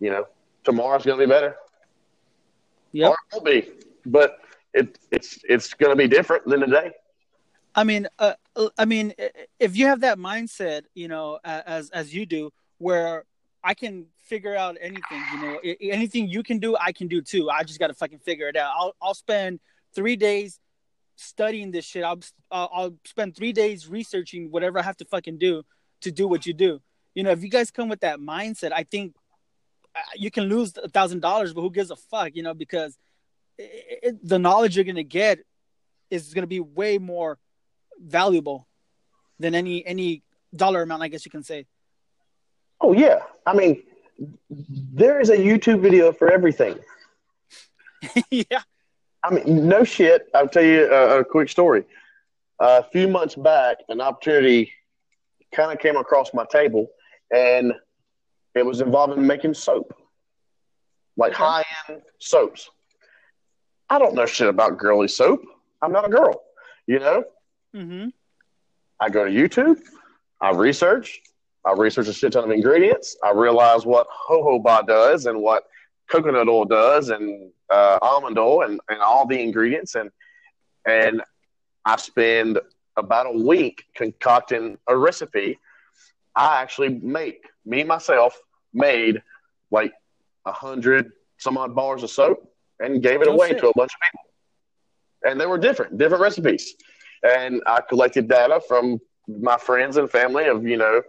you 0.00 0.10
know 0.10 0.26
tomorrow's 0.64 1.04
going 1.04 1.18
to 1.18 1.26
be 1.26 1.30
better. 1.30 1.56
Yeah, 2.92 3.08
Or 3.08 3.14
it 3.14 3.34
will 3.34 3.40
be, 3.42 3.70
but 4.04 4.38
it, 4.74 4.98
it's 5.10 5.38
it's 5.48 5.74
going 5.74 5.90
to 5.90 5.96
be 5.96 6.08
different 6.08 6.44
than 6.46 6.60
today. 6.60 6.92
I 7.74 7.84
mean, 7.84 8.06
uh, 8.18 8.34
I 8.76 8.84
mean, 8.84 9.14
if 9.58 9.76
you 9.76 9.86
have 9.86 10.00
that 10.00 10.18
mindset, 10.18 10.82
you 10.94 11.08
know, 11.08 11.38
as 11.44 11.90
as 11.90 12.14
you 12.14 12.26
do, 12.26 12.52
where 12.78 13.24
I 13.64 13.74
can 13.74 14.06
figure 14.18 14.54
out 14.54 14.76
anything, 14.80 15.22
you 15.32 15.40
know, 15.40 15.58
anything 15.80 16.28
you 16.28 16.42
can 16.42 16.58
do, 16.58 16.76
I 16.76 16.92
can 16.92 17.08
do 17.08 17.22
too. 17.22 17.48
I 17.48 17.62
just 17.62 17.78
got 17.78 17.88
to 17.88 17.94
fucking 17.94 18.18
figure 18.18 18.48
it 18.48 18.56
out. 18.56 18.72
I'll 18.76 18.94
I'll 19.00 19.14
spend 19.14 19.60
three 19.94 20.16
days 20.16 20.58
studying 21.22 21.70
this 21.70 21.84
shit. 21.84 22.04
I'll 22.04 22.20
I'll 22.50 22.94
spend 23.04 23.36
three 23.36 23.52
days 23.52 23.88
researching 23.88 24.50
whatever 24.50 24.78
I 24.78 24.82
have 24.82 24.96
to 24.98 25.04
fucking 25.04 25.38
do 25.38 25.62
to 26.02 26.12
do 26.12 26.28
what 26.28 26.46
you 26.46 26.52
do. 26.52 26.80
You 27.14 27.22
know, 27.22 27.30
if 27.30 27.42
you 27.42 27.48
guys 27.48 27.70
come 27.70 27.88
with 27.88 28.00
that 28.00 28.18
mindset, 28.18 28.72
I 28.72 28.84
think 28.84 29.14
uh, 29.94 30.00
you 30.14 30.30
can 30.30 30.44
lose 30.44 30.72
a 30.76 30.88
thousand 30.88 31.20
dollars, 31.20 31.52
but 31.52 31.60
who 31.60 31.70
gives 31.70 31.90
a 31.90 31.96
fuck, 31.96 32.34
you 32.34 32.42
know? 32.42 32.54
Because 32.54 32.96
it, 33.58 33.98
it, 34.02 34.28
the 34.28 34.38
knowledge 34.38 34.76
you're 34.76 34.84
gonna 34.84 35.02
get 35.02 35.40
is 36.10 36.34
gonna 36.34 36.46
be 36.46 36.60
way 36.60 36.98
more 36.98 37.38
valuable 38.00 38.66
than 39.38 39.54
any 39.54 39.84
any 39.86 40.22
dollar 40.54 40.82
amount, 40.82 41.02
I 41.02 41.08
guess 41.08 41.24
you 41.24 41.30
can 41.30 41.42
say. 41.42 41.66
Oh 42.80 42.92
yeah, 42.92 43.20
I 43.46 43.54
mean, 43.54 43.82
there 44.48 45.20
is 45.20 45.30
a 45.30 45.36
YouTube 45.36 45.80
video 45.80 46.12
for 46.12 46.30
everything. 46.30 46.78
yeah. 48.30 48.62
I 49.24 49.30
mean, 49.30 49.68
no 49.68 49.84
shit. 49.84 50.28
I'll 50.34 50.48
tell 50.48 50.64
you 50.64 50.92
a, 50.92 51.20
a 51.20 51.24
quick 51.24 51.48
story. 51.48 51.84
Uh, 52.60 52.82
a 52.84 52.90
few 52.90 53.08
months 53.08 53.34
back, 53.34 53.78
an 53.88 54.00
opportunity 54.00 54.72
kind 55.54 55.72
of 55.72 55.78
came 55.78 55.96
across 55.96 56.32
my 56.34 56.44
table, 56.50 56.88
and 57.34 57.72
it 58.54 58.64
was 58.64 58.80
involving 58.80 59.26
making 59.26 59.54
soap, 59.54 59.94
like 61.16 61.32
okay. 61.32 61.42
high 61.42 61.64
end 61.88 62.02
soaps. 62.18 62.70
I 63.88 63.98
don't 63.98 64.14
know 64.14 64.26
shit 64.26 64.48
about 64.48 64.78
girly 64.78 65.08
soap. 65.08 65.42
I'm 65.82 65.92
not 65.92 66.06
a 66.06 66.08
girl, 66.08 66.42
you 66.86 66.98
know? 66.98 67.24
Mm-hmm. 67.74 68.08
I 69.00 69.10
go 69.10 69.24
to 69.24 69.30
YouTube, 69.30 69.78
I 70.40 70.52
research, 70.52 71.20
I 71.64 71.72
research 71.72 72.08
a 72.08 72.12
shit 72.12 72.32
ton 72.32 72.44
of 72.44 72.50
ingredients. 72.50 73.16
I 73.22 73.32
realize 73.32 73.84
what 73.84 74.06
jojoba 74.28 74.86
does 74.86 75.26
and 75.26 75.40
what 75.40 75.64
coconut 76.08 76.48
oil 76.48 76.64
does 76.64 77.10
and 77.10 77.50
uh, 77.72 77.98
almond 78.02 78.38
oil 78.38 78.62
and, 78.62 78.80
and 78.88 79.00
all 79.00 79.26
the 79.26 79.40
ingredients. 79.40 79.94
And, 79.94 80.10
and 80.86 81.22
I 81.84 81.96
spend 81.96 82.58
about 82.96 83.26
a 83.26 83.32
week 83.32 83.84
concocting 83.94 84.78
a 84.86 84.96
recipe 84.96 85.58
I 86.34 86.62
actually 86.62 86.88
make 86.88 87.44
me 87.64 87.84
myself 87.84 88.38
made 88.72 89.22
like 89.70 89.92
a 90.46 90.52
hundred 90.52 91.12
some 91.38 91.58
odd 91.58 91.74
bars 91.74 92.02
of 92.02 92.10
soap 92.10 92.48
and 92.80 93.02
gave 93.02 93.20
it 93.20 93.28
oh, 93.28 93.34
away 93.34 93.48
shit. 93.48 93.58
to 93.58 93.68
a 93.68 93.72
bunch 93.74 93.92
of 93.92 94.00
people. 94.00 95.30
And 95.30 95.40
they 95.40 95.46
were 95.46 95.58
different, 95.58 95.98
different 95.98 96.22
recipes. 96.22 96.74
And 97.22 97.62
I 97.66 97.80
collected 97.80 98.28
data 98.28 98.60
from 98.66 99.00
my 99.28 99.56
friends 99.56 99.96
and 99.96 100.10
family 100.10 100.46
of, 100.46 100.66
you 100.66 100.76
know, 100.76 101.02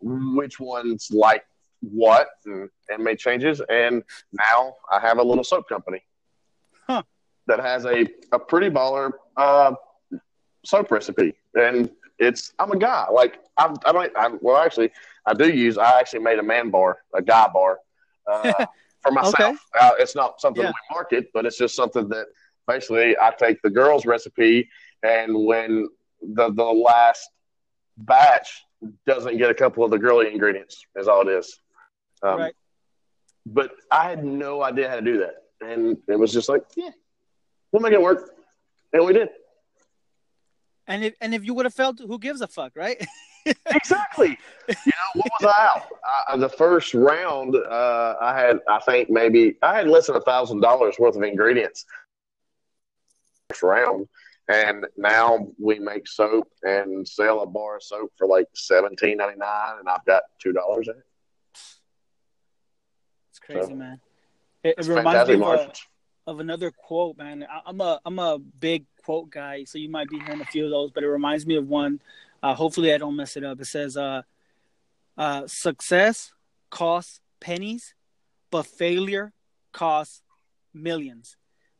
which 0.00 0.60
ones 0.60 1.08
like 1.10 1.44
what 1.80 2.28
and, 2.46 2.68
and 2.88 3.02
made 3.02 3.18
changes. 3.18 3.60
And 3.68 4.02
now 4.32 4.74
I 4.90 5.00
have 5.00 5.18
a 5.18 5.22
little 5.22 5.44
soap 5.44 5.68
company 5.68 6.02
huh. 6.86 7.02
that 7.46 7.60
has 7.60 7.84
a, 7.84 8.06
a 8.32 8.38
pretty 8.38 8.70
baller 8.70 9.12
uh, 9.36 9.74
soap 10.64 10.90
recipe. 10.90 11.34
And 11.54 11.90
it's 12.18 12.52
I'm 12.58 12.72
a 12.72 12.78
guy. 12.78 13.06
Like 13.10 13.38
I'm, 13.56 13.74
I 13.84 13.92
don't. 13.92 14.16
I, 14.16 14.28
well, 14.40 14.56
actually, 14.56 14.90
I 15.26 15.34
do 15.34 15.48
use. 15.50 15.78
I 15.78 15.98
actually 15.98 16.20
made 16.20 16.38
a 16.38 16.42
man 16.42 16.70
bar, 16.70 16.98
a 17.14 17.22
guy 17.22 17.48
bar, 17.48 17.78
uh, 18.30 18.66
for 19.02 19.12
myself. 19.12 19.36
Okay. 19.36 19.58
Uh, 19.80 19.92
it's 19.98 20.16
not 20.16 20.40
something 20.40 20.64
yeah. 20.64 20.70
we 20.70 20.94
market, 20.94 21.30
but 21.32 21.46
it's 21.46 21.58
just 21.58 21.76
something 21.76 22.08
that 22.08 22.26
basically, 22.66 23.16
I 23.18 23.32
take 23.38 23.62
the 23.62 23.70
girls' 23.70 24.04
recipe, 24.04 24.68
and 25.02 25.46
when 25.46 25.88
the 26.20 26.52
the 26.52 26.64
last 26.64 27.28
batch 27.96 28.62
doesn't 29.06 29.38
get 29.38 29.50
a 29.50 29.54
couple 29.54 29.84
of 29.84 29.90
the 29.90 29.98
girly 29.98 30.32
ingredients, 30.32 30.84
is 30.96 31.08
all 31.08 31.22
it 31.22 31.28
is. 31.28 31.60
Um, 32.22 32.38
right. 32.38 32.54
But 33.46 33.72
I 33.90 34.08
had 34.08 34.24
no 34.24 34.62
idea 34.62 34.88
how 34.88 34.96
to 34.96 35.02
do 35.02 35.18
that, 35.18 35.36
and 35.60 35.96
it 36.06 36.18
was 36.18 36.32
just 36.32 36.48
like, 36.48 36.62
yeah, 36.76 36.90
we'll 37.72 37.80
make 37.80 37.92
it 37.92 38.02
work, 38.02 38.30
and 38.92 39.04
we 39.04 39.12
did. 39.12 39.28
And 40.86 41.04
if 41.04 41.14
and 41.20 41.34
if 41.34 41.44
you 41.44 41.54
would 41.54 41.66
have 41.66 41.74
failed, 41.74 42.00
who 42.00 42.18
gives 42.18 42.40
a 42.40 42.48
fuck, 42.48 42.72
right? 42.74 43.04
exactly. 43.66 44.38
You 44.68 44.74
know 44.86 45.22
what 45.22 45.30
was 45.40 45.54
I 45.54 45.66
out? 45.66 45.86
Uh, 46.28 46.36
the 46.36 46.48
first 46.48 46.94
round, 46.94 47.54
uh, 47.54 48.14
I 48.20 48.38
had 48.38 48.60
I 48.68 48.80
think 48.80 49.10
maybe 49.10 49.56
I 49.62 49.76
had 49.76 49.88
less 49.88 50.06
than 50.06 50.16
a 50.16 50.20
thousand 50.20 50.60
dollars 50.60 50.96
worth 50.98 51.16
of 51.16 51.22
ingredients. 51.22 51.84
First 53.50 53.62
round, 53.62 54.08
and 54.48 54.86
now 54.96 55.48
we 55.58 55.78
make 55.78 56.06
soap 56.08 56.48
and 56.62 57.06
sell 57.06 57.40
a 57.40 57.46
bar 57.46 57.76
of 57.76 57.82
soap 57.82 58.12
for 58.16 58.26
like 58.26 58.46
seventeen 58.54 59.18
ninety 59.18 59.38
nine, 59.38 59.78
and 59.78 59.88
I've 59.88 60.04
got 60.06 60.22
two 60.42 60.52
dollars 60.52 60.88
in 60.88 60.94
it. 60.94 61.04
Crazy, 63.48 63.68
so, 63.68 63.74
man. 63.74 64.00
It, 64.62 64.74
it 64.76 64.86
reminds 64.86 65.28
me 65.28 65.36
of, 65.36 65.42
a, 65.42 65.72
of, 66.26 66.40
another 66.40 66.70
quote, 66.70 67.16
man. 67.16 67.46
I, 67.50 67.70
am 67.70 67.80
a 67.80 67.98
I'm 68.04 68.18
a 68.18 68.38
big 68.38 68.84
quote 69.04 69.30
guy, 69.30 69.64
so 69.64 69.78
you 69.78 69.88
might 69.88 70.08
be 70.08 70.18
hearing 70.18 70.40
a 70.42 70.44
few 70.44 70.66
of 70.66 70.70
those, 70.70 70.90
but 70.90 71.02
it 71.02 71.08
reminds 71.08 71.46
me 71.46 71.56
of 71.56 71.66
one. 71.66 72.00
Uh, 72.42 72.54
hopefully, 72.54 72.92
I 72.92 72.98
don't 72.98 73.16
mess 73.16 73.36
it 73.36 73.44
up. 73.44 73.60
It 73.60 73.64
says, 73.64 73.96
uh, 73.96 74.22
uh, 75.16 75.46
"Success 75.46 76.32
costs 76.68 77.20
pennies, 77.40 77.94
but 78.50 78.66
failure 78.66 79.32
costs 79.72 80.22
millions. 80.74 81.36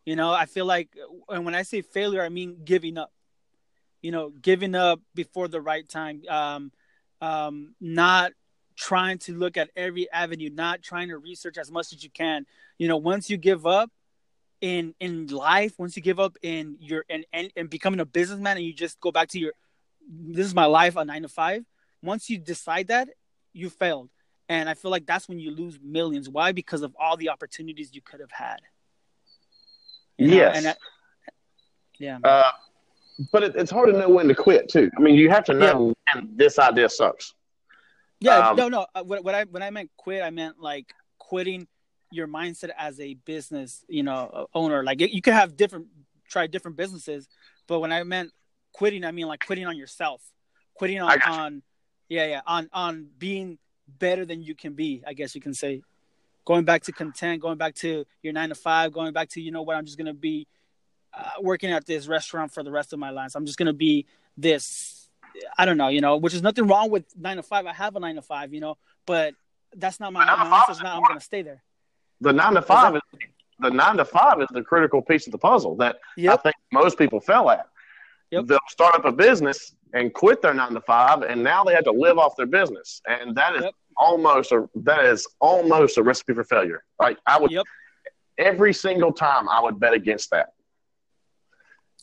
You 0.07 0.17
know, 0.17 0.33
I 0.33 0.47
feel 0.47 0.65
like, 0.65 0.89
and 1.29 1.45
when 1.45 1.55
I 1.55 1.63
say 1.63 1.83
failure, 1.83 2.23
I 2.23 2.31
mean 2.31 2.63
giving 2.65 2.97
up. 2.97 3.13
You 4.01 4.13
know, 4.13 4.31
giving 4.31 4.77
up 4.77 5.01
before 5.15 5.49
the 5.49 5.61
right 5.61 5.87
time, 5.87 6.23
um, 6.29 6.71
um, 7.21 7.75
not 7.81 8.33
trying 8.79 9.19
to 9.19 9.35
look 9.35 9.57
at 9.57 9.71
every 9.77 10.11
avenue, 10.11 10.51
not 10.51 10.83
trying 10.83 11.09
to 11.09 11.19
research 11.19 11.59
as 11.59 11.71
much 11.71 11.93
as 11.93 12.03
you 12.03 12.11
can. 12.11 12.47
You 12.79 12.87
know, 12.89 12.97
once 12.97 13.29
you 13.29 13.37
give 13.37 13.67
up 13.67 13.91
in 14.61 14.95
in 15.01 15.27
life, 15.27 15.75
once 15.79 15.97
you 15.97 16.03
give 16.03 16.21
up 16.21 16.37
in 16.43 16.77
your 16.81 17.05
and 17.11 17.27
and, 17.33 17.51
and 17.57 17.69
becoming 17.69 18.01
a 18.01 18.07
businessman, 18.07 18.57
and 18.57 18.65
you 18.65 18.73
just 18.73 19.01
go 19.01 19.11
back 19.11 19.29
to 19.31 19.39
your 19.39 19.53
this 20.09 20.47
is 20.47 20.55
my 20.55 20.67
life, 20.67 20.97
a 20.97 21.05
nine 21.05 21.23
to 21.23 21.29
five. 21.29 21.65
Once 22.03 22.31
you 22.31 22.39
decide 22.39 22.87
that, 22.87 23.09
you 23.53 23.69
failed, 23.69 24.09
and 24.49 24.69
I 24.69 24.75
feel 24.75 24.93
like 24.93 25.07
that's 25.07 25.29
when 25.29 25.41
you 25.41 25.51
lose 25.51 25.79
millions. 25.83 26.29
Why? 26.29 26.53
Because 26.53 26.83
of 26.83 26.95
all 26.99 27.17
the 27.17 27.31
opportunities 27.31 27.91
you 27.93 28.01
could 28.01 28.21
have 28.21 28.31
had. 28.31 28.61
You 30.17 30.29
yes. 30.29 30.65
I, 30.65 30.75
yeah. 31.99 32.19
Uh, 32.23 32.51
but 33.33 33.43
it, 33.43 33.57
it's 33.57 33.71
hard 33.73 33.93
to 33.93 33.99
know 33.99 34.09
when 34.09 34.29
to 34.29 34.35
quit 34.35 34.69
too. 34.69 34.89
I 34.97 35.01
mean, 35.01 35.17
you 35.17 35.31
have 35.31 35.45
to 35.45 35.55
know 35.55 35.95
yeah. 36.15 36.21
this 36.37 36.61
idea 36.61 36.89
sucks. 36.89 37.35
Yeah. 38.21 38.51
Um, 38.51 38.57
no, 38.57 38.69
no. 38.69 38.87
Uh, 38.95 39.03
what, 39.03 39.25
what 39.25 39.35
I 39.35 39.45
when 39.45 39.63
I 39.63 39.71
meant 39.71 39.91
quit, 39.97 40.23
I 40.23 40.31
meant 40.31 40.61
like 40.61 40.93
quitting 41.19 41.67
your 42.11 42.27
mindset 42.27 42.71
as 42.77 42.99
a 43.01 43.15
business, 43.15 43.85
you 43.89 44.03
know, 44.03 44.47
owner. 44.55 44.83
Like 44.83 45.01
you 45.01 45.23
could 45.23 45.35
have 45.35 45.57
different, 45.57 45.87
try 46.29 46.47
different 46.47 46.77
businesses, 46.77 47.29
but 47.67 47.81
when 47.81 47.93
I 47.93 48.03
meant 48.03 48.33
quitting, 48.73 49.05
I 49.05 49.13
mean 49.13 49.27
like 49.27 49.45
quitting 49.45 49.67
on 49.67 49.77
yourself, 49.77 50.23
quitting 50.75 51.01
on, 51.01 51.21
on, 51.23 51.63
yeah, 52.09 52.27
yeah, 52.27 52.41
on 52.47 52.69
on 52.73 53.09
being 53.19 53.59
better 53.87 54.25
than 54.25 54.43
you 54.43 54.55
can 54.55 54.75
be. 54.75 55.03
I 55.07 55.13
guess 55.13 55.35
you 55.35 55.41
can 55.41 55.55
say 55.55 55.83
going 56.45 56.65
back 56.65 56.83
to 56.85 56.93
content, 56.93 57.43
going 57.43 57.59
back 57.59 57.75
to 57.77 58.05
your 58.23 58.33
nine 58.33 58.49
to 58.49 58.55
five, 58.55 58.93
going 58.93 59.13
back 59.13 59.29
to 59.31 59.41
you 59.41 59.51
know 59.51 59.63
what 59.63 59.77
I'm 59.77 59.85
just 59.85 59.99
gonna 59.99 60.15
be 60.15 60.47
uh, 61.13 61.31
working 61.41 61.71
at 61.71 61.87
this 61.87 62.07
restaurant 62.09 62.53
for 62.53 62.63
the 62.63 62.71
rest 62.71 62.93
of 62.93 62.99
my 62.99 63.11
life. 63.11 63.33
So 63.33 63.39
I'm 63.39 63.47
just 63.47 63.59
gonna 63.59 63.73
be 63.73 64.07
this. 64.37 64.98
I 65.57 65.65
don't 65.65 65.77
know, 65.77 65.89
you 65.89 66.01
know, 66.01 66.17
which 66.17 66.35
is 66.35 66.43
nothing 66.43 66.67
wrong 66.67 66.91
with 66.91 67.05
nine 67.17 67.37
to 67.37 67.43
five. 67.43 67.67
I 67.67 67.73
have 67.73 67.97
a 67.97 68.01
nine 68.01 68.17
to 68.17 68.23
five, 68.23 68.53
you 68.53 68.61
know, 68.61 68.77
but 69.07 69.35
that's 69.77 70.01
not 70.01 70.13
my 70.13 70.25
my 70.25 70.67
answer. 70.69 70.83
Not 70.83 70.97
I'm 70.97 71.03
gonna 71.03 71.21
stay 71.21 71.43
there. 71.43 71.63
The 72.21 72.33
nine 72.33 72.55
to 72.55 72.63
five 72.63 72.97
is 72.97 73.03
the 73.61 73.71
nine 73.71 73.97
to 73.97 74.05
five 74.05 74.41
is 74.41 74.49
the 74.51 74.63
critical 74.63 75.03
piece 75.03 75.27
of 75.27 75.33
the 75.33 75.39
puzzle 75.39 75.77
that 75.77 75.99
yep. 76.17 76.39
I 76.39 76.43
think 76.43 76.57
most 76.73 76.99
people 76.99 77.21
fell 77.21 77.51
at. 77.51 77.67
Yep. 78.31 78.47
They'll 78.47 78.59
start 78.69 78.95
up 78.95 79.05
a 79.05 79.13
business 79.13 79.75
and 79.95 80.13
quit 80.13 80.43
their 80.43 80.55
nine 80.55 80.75
to 80.75 80.81
five, 80.83 81.23
and 81.23 81.43
now 81.43 81.65
they 81.65 81.75
have 81.75 81.85
to 81.85 81.93
live 81.93 82.19
off 82.19 82.37
their 82.37 82.47
business, 82.47 83.01
and 83.09 83.35
that 83.37 83.57
is 83.57 83.63
yep 83.63 83.75
almost 83.99 84.53
a 84.53 84.69
that 84.75 85.05
is 85.05 85.27
almost 85.41 85.99
a 85.99 86.03
recipe 86.03 86.35
for 86.35 86.45
failure. 86.45 86.85
Like 86.99 87.19
I 87.27 87.39
would, 87.39 87.51
yep. 87.51 87.67
every 88.39 88.73
single 88.73 89.13
time 89.13 89.49
I 89.49 89.61
would 89.61 89.79
bet 89.79 89.93
against 89.93 90.31
that. 90.31 90.51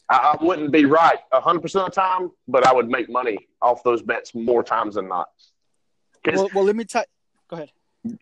I, 0.10 0.36
I 0.40 0.44
wouldn't 0.44 0.72
be 0.72 0.86
right 0.86 1.20
hundred 1.34 1.62
percent 1.62 1.88
of 1.88 1.94
the 1.94 2.02
time, 2.02 2.32
but 2.48 2.66
I 2.66 2.74
would 2.74 2.90
make 2.90 3.10
money 3.10 3.48
off 3.62 3.84
those 3.84 4.02
bets 4.02 4.34
more 4.36 4.64
times 4.64 4.96
than 4.96 5.08
not. 5.08 5.30
Well, 6.26 6.50
well, 6.54 6.64
let 6.64 6.76
me 6.76 6.86
tell. 6.86 7.06
Go 7.50 7.58
ahead. 7.58 7.72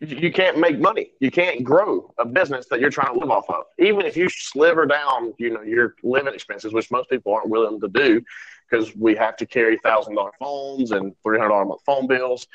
You 0.00 0.32
can't 0.32 0.58
make 0.58 0.78
money. 0.78 1.10
You 1.20 1.30
can't 1.30 1.62
grow 1.62 2.12
a 2.18 2.24
business 2.24 2.66
that 2.70 2.80
you're 2.80 2.90
trying 2.90 3.12
to 3.12 3.20
live 3.20 3.30
off 3.30 3.48
of. 3.50 3.64
Even 3.78 4.06
if 4.06 4.16
you 4.16 4.30
sliver 4.30 4.86
down, 4.86 5.34
you 5.38 5.50
know, 5.50 5.60
your 5.60 5.94
living 6.02 6.32
expenses, 6.32 6.72
which 6.72 6.90
most 6.90 7.10
people 7.10 7.34
aren't 7.34 7.50
willing 7.50 7.78
to 7.80 7.88
do, 7.88 8.22
because 8.68 8.96
we 8.96 9.14
have 9.14 9.36
to 9.36 9.46
carry 9.46 9.78
thousand 9.78 10.14
dollar 10.14 10.32
phones 10.38 10.90
and 10.92 11.14
three 11.22 11.38
hundred 11.38 11.50
dollar 11.50 11.66
month 11.66 11.82
phone 11.84 12.06
bills 12.06 12.46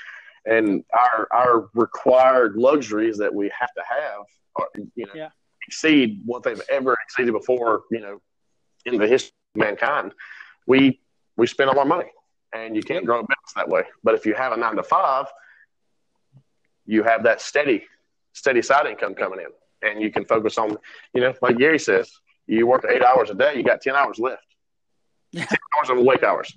and 0.45 0.83
our 0.93 1.27
our 1.31 1.69
required 1.73 2.55
luxuries 2.55 3.17
that 3.17 3.33
we 3.33 3.51
have 3.57 3.73
to 3.73 3.83
have 3.87 4.25
are, 4.55 4.67
you 4.95 5.05
know 5.05 5.13
yeah. 5.13 5.29
exceed 5.67 6.21
what 6.25 6.43
they've 6.43 6.61
ever 6.69 6.97
exceeded 7.05 7.33
before 7.33 7.83
you 7.91 7.99
know 7.99 8.21
in 8.85 8.97
the 8.97 9.07
history 9.07 9.33
of 9.55 9.59
mankind 9.59 10.13
we 10.69 10.99
we 11.35 11.47
spend 11.47 11.69
all 11.69 11.79
our 11.79 11.85
money. 11.85 12.05
And 12.51 12.75
you 12.75 12.81
can't 12.81 13.05
grow 13.05 13.19
a 13.19 13.23
business 13.23 13.53
that 13.55 13.69
way. 13.69 13.83
But 14.03 14.15
if 14.15 14.25
you 14.25 14.33
have 14.33 14.53
a 14.53 14.57
nine 14.57 14.75
to 14.77 14.83
five 14.83 15.25
you 16.85 17.03
have 17.03 17.23
that 17.23 17.41
steady 17.41 17.83
steady 18.33 18.61
side 18.61 18.87
income 18.87 19.13
coming 19.13 19.39
in. 19.39 19.87
And 19.87 20.01
you 20.01 20.11
can 20.11 20.25
focus 20.25 20.57
on 20.57 20.77
you 21.13 21.21
know 21.21 21.33
like 21.41 21.57
gary 21.57 21.79
says 21.79 22.11
you 22.47 22.65
work 22.65 22.85
eight 22.89 23.03
hours 23.03 23.29
a 23.29 23.35
day 23.35 23.55
you 23.55 23.63
got 23.63 23.81
10 23.81 23.95
hours 23.95 24.19
left. 24.19 24.43
10 25.35 25.45
hours 25.77 25.89
of 25.89 25.97
awake 25.97 26.23
hours. 26.23 26.51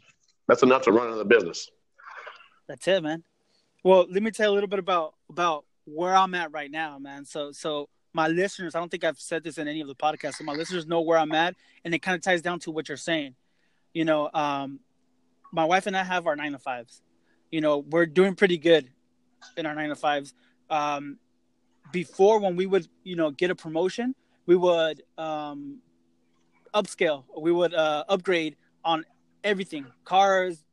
That's 0.49 0.63
enough 0.63 0.83
to 0.83 0.93
run 0.93 1.17
the 1.17 1.25
business. 1.25 1.69
That's 2.69 2.87
it 2.89 3.03
man. 3.03 3.25
Well, 3.85 4.07
let 4.09 4.23
me 4.23 4.31
tell 4.31 4.47
you 4.47 4.53
a 4.53 4.55
little 4.55 4.69
bit 4.69 4.79
about 4.79 5.15
about 5.29 5.65
where 5.85 6.15
I'm 6.15 6.35
at 6.35 6.53
right 6.53 6.71
now, 6.71 6.99
man. 6.99 7.25
So 7.25 7.53
so 7.53 7.89
my 8.13 8.29
listeners, 8.29 8.75
I 8.75 8.79
don't 8.79 8.91
think 8.91 9.05
I've 9.05 9.21
said 9.21 9.43
this 9.43 9.59
in 9.59 9.69
any 9.69 9.81
of 9.81 9.89
the 9.89 9.95
podcasts, 9.95 10.35
so 10.35 10.45
my 10.45 10.53
listeners 10.53 10.87
know 10.87 11.01
where 11.01 11.19
I'm 11.19 11.33
at, 11.33 11.55
and 11.85 11.95
it 11.95 12.01
kind 12.01 12.15
of 12.15 12.23
ties 12.23 12.43
down 12.43 12.59
to 12.61 12.71
what 12.71 12.89
you're 12.89 12.97
saying. 12.97 13.35
You 13.95 14.05
know, 14.05 14.31
um, 14.33 14.81
my 15.53 15.65
wife 15.65 15.87
and 15.87 15.97
I 15.97 16.05
have 16.05 16.27
our 16.27 16.37
nine 16.37 16.53
to 16.53 16.59
fives. 16.59 17.03
You 17.51 17.61
know, 17.61 17.79
we're 17.79 18.07
doing 18.07 18.35
pretty 18.35 18.59
good 18.59 18.89
in 19.57 19.67
our 19.67 19.75
nine 19.75 19.89
to 19.91 19.97
fives. 19.97 20.35
Um, 20.71 21.19
before, 21.91 22.39
when 22.39 22.57
we 22.57 22.67
would, 22.67 22.87
you 23.05 23.17
know, 23.17 23.31
get 23.31 23.51
a 23.51 23.55
promotion, 23.55 24.15
we 24.47 24.57
would 24.57 25.03
um, 25.19 25.81
upscale, 26.75 27.25
we 27.39 27.53
would 27.53 27.75
uh, 27.75 28.05
upgrade 28.09 28.57
on 28.85 29.05
everything, 29.45 29.87
cars, 30.05 30.65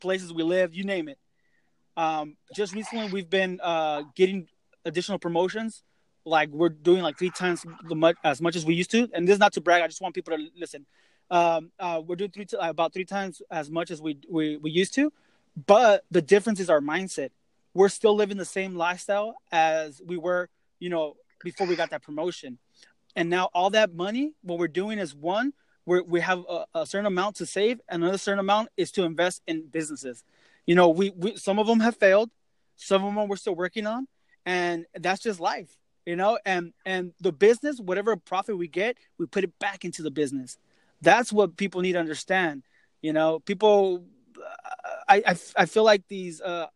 places 0.00 0.32
we 0.32 0.42
live, 0.42 0.74
you 0.74 0.84
name 0.84 1.08
it. 1.08 1.18
Um, 1.96 2.36
just 2.54 2.74
recently, 2.74 3.10
we've 3.10 3.28
been 3.28 3.60
uh, 3.62 4.02
getting 4.14 4.48
additional 4.84 5.18
promotions. 5.18 5.82
Like 6.24 6.50
we're 6.50 6.68
doing 6.68 7.02
like 7.02 7.18
three 7.18 7.30
times 7.30 7.64
the 7.88 7.96
much 7.96 8.16
as 8.22 8.40
much 8.40 8.56
as 8.56 8.64
we 8.64 8.74
used 8.74 8.90
to. 8.92 9.08
And 9.12 9.26
this 9.26 9.34
is 9.34 9.40
not 9.40 9.52
to 9.54 9.60
brag. 9.60 9.82
I 9.82 9.88
just 9.88 10.00
want 10.00 10.14
people 10.14 10.36
to 10.36 10.48
listen. 10.56 10.86
Um, 11.30 11.72
uh, 11.78 12.00
we're 12.04 12.16
doing 12.16 12.30
three 12.30 12.44
t- 12.44 12.56
about 12.60 12.92
three 12.92 13.04
times 13.04 13.42
as 13.50 13.70
much 13.70 13.90
as 13.90 14.00
we, 14.00 14.18
we 14.28 14.56
we 14.56 14.70
used 14.70 14.94
to. 14.94 15.12
But 15.66 16.04
the 16.10 16.22
difference 16.22 16.60
is 16.60 16.70
our 16.70 16.80
mindset. 16.80 17.30
We're 17.74 17.88
still 17.88 18.14
living 18.14 18.36
the 18.36 18.44
same 18.44 18.76
lifestyle 18.76 19.36
as 19.50 20.00
we 20.04 20.16
were, 20.16 20.48
you 20.78 20.90
know, 20.90 21.16
before 21.42 21.66
we 21.66 21.76
got 21.76 21.90
that 21.90 22.02
promotion. 22.02 22.58
And 23.16 23.28
now 23.28 23.50
all 23.54 23.70
that 23.70 23.94
money, 23.94 24.32
what 24.42 24.58
we're 24.58 24.68
doing 24.68 24.98
is 24.98 25.14
one, 25.14 25.52
we 25.86 26.00
we 26.02 26.20
have 26.20 26.44
a, 26.48 26.66
a 26.74 26.86
certain 26.86 27.06
amount 27.06 27.36
to 27.36 27.46
save, 27.46 27.80
and 27.88 28.02
another 28.02 28.18
certain 28.18 28.38
amount 28.38 28.68
is 28.76 28.92
to 28.92 29.04
invest 29.04 29.42
in 29.46 29.66
businesses 29.66 30.24
you 30.66 30.74
know, 30.74 30.88
we, 30.88 31.10
we 31.10 31.36
some 31.36 31.58
of 31.58 31.66
them 31.66 31.80
have 31.80 31.96
failed, 31.96 32.30
some 32.76 33.04
of 33.04 33.14
them 33.14 33.28
we're 33.28 33.36
still 33.36 33.54
working 33.54 33.86
on, 33.86 34.06
and 34.46 34.86
that's 34.94 35.22
just 35.22 35.40
life, 35.40 35.76
you 36.06 36.16
know. 36.16 36.38
And 36.44 36.72
and 36.84 37.12
the 37.20 37.32
business, 37.32 37.80
whatever 37.80 38.16
profit 38.16 38.56
we 38.56 38.68
get, 38.68 38.96
we 39.18 39.26
put 39.26 39.44
it 39.44 39.58
back 39.58 39.84
into 39.84 40.02
the 40.02 40.10
business. 40.10 40.58
That's 41.00 41.32
what 41.32 41.56
people 41.56 41.80
need 41.80 41.92
to 41.92 42.00
understand. 42.00 42.62
You 43.00 43.12
know, 43.12 43.40
people. 43.40 44.04
I 45.08 45.22
I, 45.26 45.36
I 45.56 45.66
feel 45.66 45.84
like 45.84 46.02
these, 46.08 46.40
uh, 46.40 46.66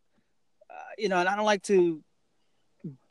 uh, 0.69 0.73
you 0.97 1.09
know, 1.09 1.17
and 1.17 1.27
I 1.27 1.35
don't 1.35 1.45
like 1.45 1.63
to. 1.63 2.01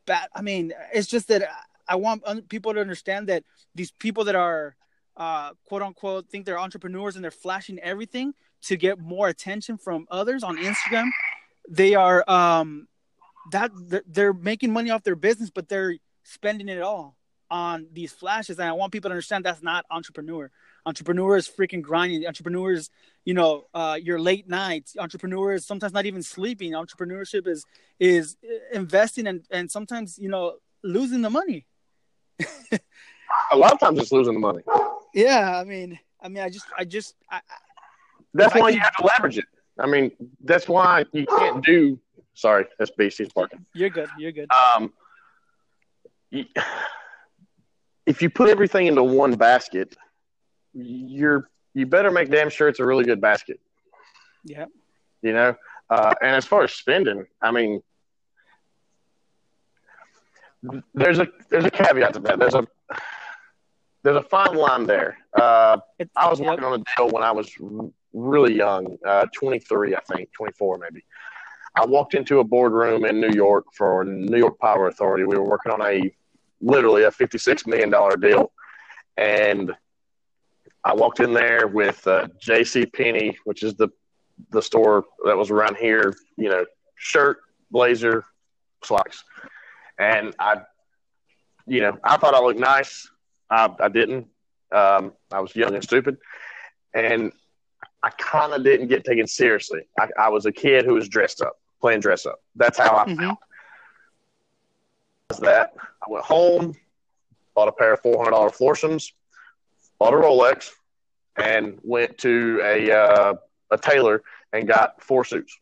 Bat. 0.06 0.30
I 0.32 0.42
mean, 0.42 0.72
it's 0.94 1.08
just 1.08 1.26
that 1.28 1.48
I 1.88 1.96
want 1.96 2.48
people 2.48 2.72
to 2.74 2.80
understand 2.80 3.28
that 3.28 3.42
these 3.74 3.90
people 3.90 4.24
that 4.24 4.36
are 4.36 4.76
uh, 5.16 5.50
quote 5.66 5.82
unquote 5.82 6.28
think 6.28 6.44
they're 6.44 6.58
entrepreneurs 6.58 7.16
and 7.16 7.24
they're 7.24 7.30
flashing 7.30 7.78
everything 7.78 8.34
to 8.62 8.76
get 8.76 8.98
more 8.98 9.28
attention 9.28 9.78
from 9.78 10.06
others 10.10 10.42
on 10.42 10.58
Instagram. 10.58 11.08
They 11.68 11.94
are 11.94 12.28
um, 12.28 12.88
that 13.52 13.70
they're 14.06 14.32
making 14.32 14.72
money 14.72 14.90
off 14.90 15.02
their 15.02 15.16
business, 15.16 15.50
but 15.50 15.68
they're 15.68 15.96
spending 16.26 16.68
it 16.68 16.82
all. 16.82 17.16
on 17.48 17.86
these 17.92 18.12
flashes, 18.12 18.58
and 18.58 18.68
I 18.68 18.72
want 18.72 18.90
people 18.90 19.08
to 19.08 19.12
understand 19.12 19.44
that's 19.44 19.62
not 19.62 19.84
entrepreneur. 19.88 20.50
Entrepreneur 20.84 21.36
is 21.36 21.48
freaking 21.48 21.80
grinding. 21.80 22.26
Entrepreneur 22.26 22.72
is, 22.72 22.90
you 23.24 23.34
know, 23.34 23.66
uh, 23.72 23.96
your 24.02 24.18
late 24.18 24.48
nights. 24.48 24.96
Entrepreneur 24.98 25.52
is 25.52 25.64
sometimes 25.64 25.92
not 25.92 26.06
even 26.06 26.22
sleeping. 26.24 26.72
Entrepreneurship 26.72 27.46
is 27.46 27.64
is 28.00 28.36
investing 28.72 29.28
and 29.28 29.46
and 29.52 29.70
sometimes 29.70 30.18
you 30.18 30.28
know 30.28 30.56
losing 30.82 31.22
the 31.22 31.30
money. 31.30 31.66
a 33.52 33.56
lot 33.56 33.72
of 33.72 33.78
times 33.78 33.98
it's 34.00 34.10
losing 34.12 34.34
the 34.34 34.40
money. 34.40 34.62
Yeah, 35.14 35.56
I 35.60 35.64
mean, 35.64 35.98
I 36.20 36.28
mean, 36.28 36.42
I 36.42 36.48
just, 36.50 36.66
I 36.76 36.84
just, 36.84 37.14
I, 37.30 37.40
that's 38.34 38.54
why 38.54 38.70
you 38.70 38.80
have 38.80 38.94
to 38.96 39.06
leverage 39.06 39.38
it. 39.38 39.46
I 39.78 39.86
mean, 39.86 40.10
that's 40.42 40.68
why 40.68 41.04
you 41.12 41.26
can't 41.26 41.64
do. 41.64 41.98
Sorry, 42.34 42.66
that's 42.78 42.90
Beastie's 42.90 43.30
barking. 43.32 43.64
You're 43.72 43.88
good. 43.88 44.10
You're 44.18 44.32
good. 44.32 44.50
Um, 44.52 44.92
if 48.06 48.22
you 48.22 48.30
put 48.30 48.48
everything 48.48 48.86
into 48.86 49.02
one 49.02 49.34
basket, 49.34 49.96
you're 50.72 51.48
you 51.74 51.86
better 51.86 52.10
make 52.10 52.30
damn 52.30 52.48
sure 52.48 52.68
it's 52.68 52.80
a 52.80 52.86
really 52.86 53.04
good 53.04 53.20
basket. 53.20 53.60
Yeah. 54.44 54.66
You 55.22 55.32
know, 55.32 55.54
uh, 55.90 56.14
and 56.22 56.34
as 56.34 56.44
far 56.44 56.62
as 56.64 56.72
spending, 56.72 57.26
I 57.42 57.50
mean, 57.50 57.82
there's 60.94 61.18
a 61.18 61.28
there's 61.50 61.64
a 61.64 61.70
caveat 61.70 62.14
to 62.14 62.20
that. 62.20 62.38
There's 62.38 62.54
a 62.54 62.66
there's 64.02 64.16
a 64.16 64.22
fine 64.22 64.54
line 64.54 64.86
there. 64.86 65.18
Uh, 65.34 65.78
I 66.16 66.30
was 66.30 66.40
working 66.40 66.64
on 66.64 66.80
a 66.80 66.84
deal 66.96 67.10
when 67.10 67.22
I 67.22 67.32
was 67.32 67.50
really 68.12 68.54
young, 68.54 68.96
uh, 69.04 69.26
23, 69.34 69.94
I 69.94 70.00
think, 70.00 70.32
24 70.32 70.78
maybe. 70.78 71.04
I 71.76 71.84
walked 71.84 72.14
into 72.14 72.40
a 72.40 72.44
boardroom 72.44 73.04
in 73.04 73.20
New 73.20 73.32
York 73.32 73.66
for 73.74 74.04
New 74.04 74.38
York 74.38 74.58
Power 74.58 74.88
Authority. 74.88 75.24
We 75.24 75.36
were 75.36 75.44
working 75.44 75.72
on 75.72 75.82
a 75.82 76.10
literally 76.60 77.02
a 77.02 77.10
$56 77.10 77.66
million 77.66 77.90
deal. 78.20 78.50
And 79.16 79.72
I 80.84 80.94
walked 80.94 81.20
in 81.20 81.32
there 81.32 81.66
with 81.66 82.06
uh, 82.06 82.28
J.C. 82.40 82.86
Penney, 82.86 83.36
which 83.44 83.62
is 83.62 83.74
the 83.74 83.88
the 84.50 84.60
store 84.60 85.04
that 85.24 85.36
was 85.36 85.50
around 85.50 85.76
here. 85.76 86.14
You 86.36 86.50
know, 86.50 86.64
shirt, 86.94 87.38
blazer, 87.70 88.24
slacks, 88.84 89.24
and 89.98 90.34
I, 90.38 90.58
you 91.66 91.80
know, 91.80 91.98
I 92.04 92.16
thought 92.18 92.34
I 92.34 92.40
looked 92.40 92.60
nice. 92.60 93.08
I, 93.50 93.68
I 93.80 93.88
didn't. 93.88 94.28
Um, 94.70 95.12
I 95.32 95.40
was 95.40 95.56
young 95.56 95.74
and 95.74 95.82
stupid, 95.82 96.18
and 96.94 97.32
I 98.02 98.10
kind 98.10 98.52
of 98.52 98.62
didn't 98.62 98.88
get 98.88 99.04
taken 99.04 99.26
seriously. 99.26 99.80
I, 99.98 100.08
I, 100.18 100.28
was 100.28 100.46
a 100.46 100.52
kid 100.52 100.84
who 100.84 100.94
was 100.94 101.08
dressed 101.08 101.40
up, 101.40 101.56
playing 101.80 102.00
dress 102.00 102.26
up. 102.26 102.40
That's 102.54 102.78
how 102.78 102.96
I 102.96 103.04
mm-hmm. 103.04 103.20
felt. 103.20 103.38
That 105.40 105.74
I 106.02 106.06
went 106.10 106.24
home, 106.24 106.74
bought 107.54 107.68
a 107.68 107.72
pair 107.72 107.94
of 107.94 108.00
four 108.00 108.16
hundred 108.16 108.30
dollar 108.30 108.50
Florsheim's, 108.50 109.12
bought 109.98 110.14
a 110.14 110.16
Rolex, 110.16 110.70
and 111.36 111.78
went 111.82 112.16
to 112.18 112.60
a 112.62 112.90
uh, 112.92 113.34
a 113.70 113.78
tailor 113.78 114.22
and 114.52 114.68
got 114.68 115.02
four 115.02 115.24
suits, 115.24 115.58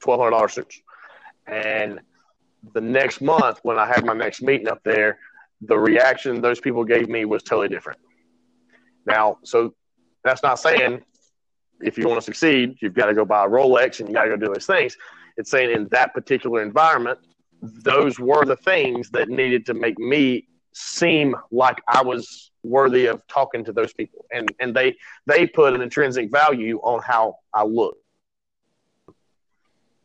twelve 0.00 0.20
hundred 0.20 0.30
dollar 0.30 0.48
suits, 0.48 0.80
and 1.46 2.00
the 2.72 2.80
next 2.80 3.20
month 3.20 3.60
when 3.62 3.78
I 3.78 3.86
had 3.86 4.04
my 4.04 4.14
next 4.14 4.42
meeting 4.42 4.68
up 4.68 4.82
there, 4.84 5.18
the 5.60 5.78
reaction 5.78 6.40
those 6.40 6.60
people 6.60 6.84
gave 6.84 7.08
me 7.08 7.24
was 7.24 7.42
totally 7.42 7.68
different. 7.68 8.00
Now, 9.06 9.38
so 9.44 9.74
that's 10.24 10.42
not 10.42 10.58
saying 10.58 11.02
if 11.80 11.98
you 11.98 12.06
want 12.06 12.18
to 12.18 12.24
succeed, 12.24 12.76
you've 12.80 12.94
got 12.94 13.06
to 13.06 13.14
go 13.14 13.24
buy 13.24 13.44
a 13.44 13.48
Rolex 13.48 14.00
and 14.00 14.08
you 14.08 14.14
got 14.14 14.24
to 14.24 14.30
go 14.30 14.36
do 14.36 14.52
those 14.52 14.66
things. 14.66 14.96
It's 15.36 15.50
saying 15.50 15.70
in 15.70 15.88
that 15.88 16.14
particular 16.14 16.62
environment, 16.62 17.18
those 17.60 18.18
were 18.18 18.44
the 18.44 18.56
things 18.56 19.10
that 19.10 19.28
needed 19.28 19.66
to 19.66 19.74
make 19.74 19.98
me 19.98 20.46
seem 20.72 21.34
like 21.50 21.80
I 21.88 22.02
was 22.02 22.50
worthy 22.62 23.06
of 23.06 23.26
talking 23.28 23.64
to 23.64 23.72
those 23.72 23.92
people, 23.92 24.26
and 24.32 24.52
and 24.60 24.74
they 24.74 24.96
they 25.26 25.46
put 25.46 25.74
an 25.74 25.80
intrinsic 25.80 26.30
value 26.30 26.78
on 26.82 27.00
how 27.02 27.36
I 27.54 27.64
look, 27.64 27.96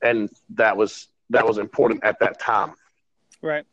and 0.01 0.29
that 0.51 0.75
was 0.75 1.07
that 1.29 1.45
was 1.45 1.57
important 1.57 2.03
at 2.03 2.19
that 2.19 2.39
time. 2.39 2.73
Right. 3.41 3.65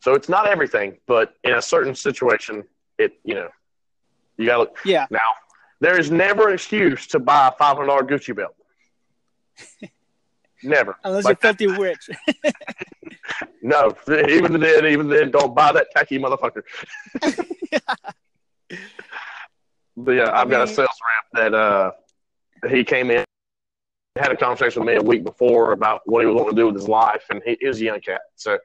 So 0.00 0.14
it's 0.14 0.28
not 0.28 0.46
everything, 0.46 0.98
but 1.06 1.34
in 1.42 1.54
a 1.54 1.62
certain 1.62 1.94
situation, 1.94 2.64
it 2.98 3.18
you 3.24 3.34
know, 3.34 3.48
you 4.36 4.46
got 4.46 4.74
to 4.74 4.88
Yeah. 4.88 5.06
Now 5.10 5.32
there 5.80 5.98
is 5.98 6.10
never 6.10 6.48
an 6.48 6.54
excuse 6.54 7.06
to 7.08 7.18
buy 7.18 7.48
a 7.48 7.52
five 7.52 7.76
hundred 7.76 7.88
dollar 7.88 8.02
Gucci 8.02 8.34
belt. 8.34 8.54
never. 10.62 10.96
Unless 11.04 11.24
like, 11.24 11.42
you're 11.42 11.54
filthy 11.54 11.66
rich. 11.66 12.10
no, 13.62 13.94
even 14.08 14.60
then, 14.60 14.86
even 14.86 15.08
then, 15.08 15.30
don't 15.30 15.54
buy 15.54 15.72
that 15.72 15.88
tacky 15.94 16.18
motherfucker. 16.18 16.62
but 19.96 20.12
yeah, 20.12 20.30
I've 20.32 20.50
got 20.50 20.62
a 20.62 20.66
sales 20.66 20.88
rep 21.34 21.52
that 21.52 21.54
uh, 21.54 21.92
he 22.68 22.84
came 22.84 23.10
in 23.10 23.24
had 24.18 24.32
a 24.32 24.36
conversation 24.36 24.84
with 24.84 24.92
me 24.92 24.96
a 24.96 25.02
week 25.02 25.24
before 25.24 25.72
about 25.72 26.02
what 26.06 26.20
he 26.20 26.26
was 26.26 26.34
going 26.34 26.54
to 26.54 26.60
do 26.60 26.66
with 26.66 26.74
his 26.74 26.88
life, 26.88 27.24
and 27.30 27.40
he, 27.44 27.56
was 27.66 27.80
a 27.80 27.84
young 27.84 28.00
cat. 28.00 28.20
So 28.36 28.58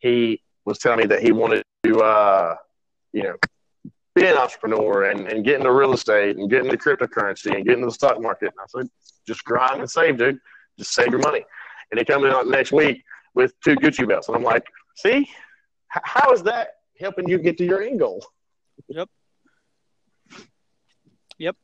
he 0.00 0.40
was 0.64 0.78
telling 0.78 1.00
me 1.00 1.06
that 1.06 1.22
he 1.22 1.32
wanted 1.32 1.62
to, 1.84 2.00
uh, 2.00 2.56
you 3.12 3.24
know, 3.24 3.36
be 4.14 4.26
an 4.26 4.36
entrepreneur 4.36 5.04
and, 5.04 5.26
and 5.26 5.44
get 5.44 5.56
into 5.56 5.72
real 5.72 5.92
estate 5.92 6.36
and 6.36 6.50
get 6.50 6.64
into 6.64 6.76
cryptocurrency 6.76 7.54
and 7.54 7.64
get 7.64 7.74
into 7.74 7.86
the 7.86 7.92
stock 7.92 8.20
market. 8.20 8.52
And 8.52 8.60
I 8.60 8.66
said, 8.68 8.90
just 9.26 9.44
grind 9.44 9.80
and 9.80 9.90
save, 9.90 10.18
dude. 10.18 10.38
Just 10.78 10.92
save 10.92 11.08
your 11.08 11.20
money. 11.20 11.44
And 11.90 11.98
he 11.98 12.04
comes 12.04 12.24
like 12.24 12.46
next 12.46 12.72
week 12.72 13.02
with 13.34 13.58
two 13.60 13.76
Gucci 13.76 14.06
belts. 14.06 14.28
And 14.28 14.36
I'm 14.36 14.42
like, 14.42 14.66
see, 14.96 15.28
how 15.88 16.32
is 16.32 16.42
that 16.44 16.68
helping 16.98 17.28
you 17.28 17.38
get 17.38 17.58
to 17.58 17.64
your 17.64 17.82
end 17.82 18.00
goal? 18.00 18.24
Yep. 18.88 19.08
Yep. 21.38 21.56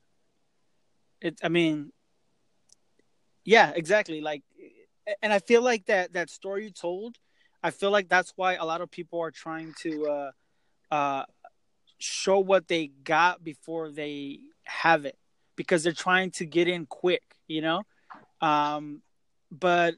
It, 1.21 1.41
I 1.43 1.49
mean, 1.49 1.93
yeah, 3.45 3.73
exactly. 3.75 4.21
Like, 4.21 4.43
and 5.23 5.33
I 5.33 5.39
feel 5.39 5.63
like 5.63 5.87
that, 5.87 6.13
that 6.13 6.31
story 6.31 6.65
you 6.65 6.71
told, 6.71 7.17
I 7.63 7.71
feel 7.71 7.91
like 7.91 8.09
that's 8.09 8.33
why 8.37 8.55
a 8.55 8.65
lot 8.65 8.81
of 8.81 8.91
people 8.91 9.21
are 9.21 9.31
trying 9.31 9.75
to 9.83 10.07
uh, 10.07 10.31
uh, 10.95 11.25
show 11.99 12.39
what 12.39 12.69
they 12.69 12.89
got 13.05 13.43
before 13.43 13.91
they 13.91 14.41
have 14.65 15.05
it 15.05 15.17
because 15.57 15.83
they're 15.83 15.93
trying 15.93 16.31
to 16.31 16.47
get 16.47 16.69
in 16.69 16.87
quick, 16.87 17.23
you 17.47 17.61
know. 17.61 17.83
Um, 18.41 19.03
but 19.51 19.95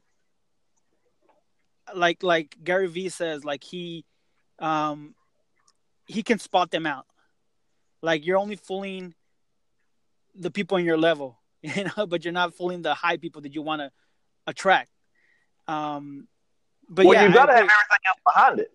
like 1.93 2.23
like 2.23 2.57
Gary 2.63 2.87
Vee 2.87 3.09
says, 3.09 3.45
like 3.45 3.63
he 3.63 4.05
um, 4.59 5.15
he 6.05 6.23
can 6.23 6.39
spot 6.39 6.71
them 6.71 6.85
out. 6.85 7.05
Like 8.01 8.25
you're 8.25 8.37
only 8.37 8.55
fooling 8.55 9.13
the 10.35 10.51
people 10.51 10.77
in 10.77 10.85
your 10.85 10.97
level, 10.97 11.39
you 11.61 11.85
know, 11.95 12.07
but 12.07 12.23
you're 12.23 12.33
not 12.33 12.55
fooling 12.55 12.81
the 12.81 12.93
high 12.93 13.17
people 13.17 13.41
that 13.41 13.53
you 13.53 13.61
want 13.61 13.81
to 13.81 13.91
attract. 14.47 14.89
Um, 15.67 16.27
but 16.89 17.05
well, 17.05 17.13
yeah, 17.13 17.27
you 17.27 17.33
got 17.33 17.45
to 17.45 17.53
have 17.53 17.61
everything 17.61 17.99
else 18.07 18.19
behind 18.25 18.59
it. 18.59 18.71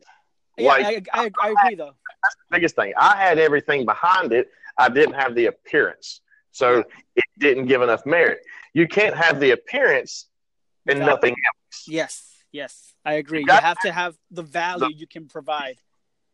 Yeah, 0.57 0.69
like, 0.69 1.09
I, 1.13 1.25
I, 1.25 1.31
I 1.43 1.51
agree 1.51 1.75
though. 1.75 1.93
That's 2.23 2.35
the 2.35 2.57
biggest 2.57 2.77
thing. 2.77 2.93
I 2.99 3.17
had 3.17 3.39
everything 3.39 3.85
behind 3.85 4.33
it. 4.33 4.49
I 4.79 4.89
didn't 4.89 5.15
have 5.15 5.35
the 5.35 5.47
appearance, 5.47 6.21
so 6.53 6.85
it 7.15 7.25
didn't 7.39 7.67
give 7.67 7.83
enough 7.83 8.05
merit. 8.07 8.41
You 8.75 8.87
can't 8.87 9.17
have 9.17 9.41
the 9.41 9.53
appearance 9.53 10.27
and 10.87 10.99
exactly. 10.99 11.31
nothing 11.31 11.31
else. 11.47 11.85
Yes, 11.89 12.31
yes, 12.53 12.95
I 13.05 13.15
agree. 13.15 13.41
You, 13.41 13.47
you 13.49 13.55
have 13.55 13.79
to 13.81 13.93
have 13.93 14.17
the 14.31 14.43
value 14.43 14.87
the, 14.87 14.95
you 14.95 15.07
can 15.07 15.29
provide. 15.29 15.77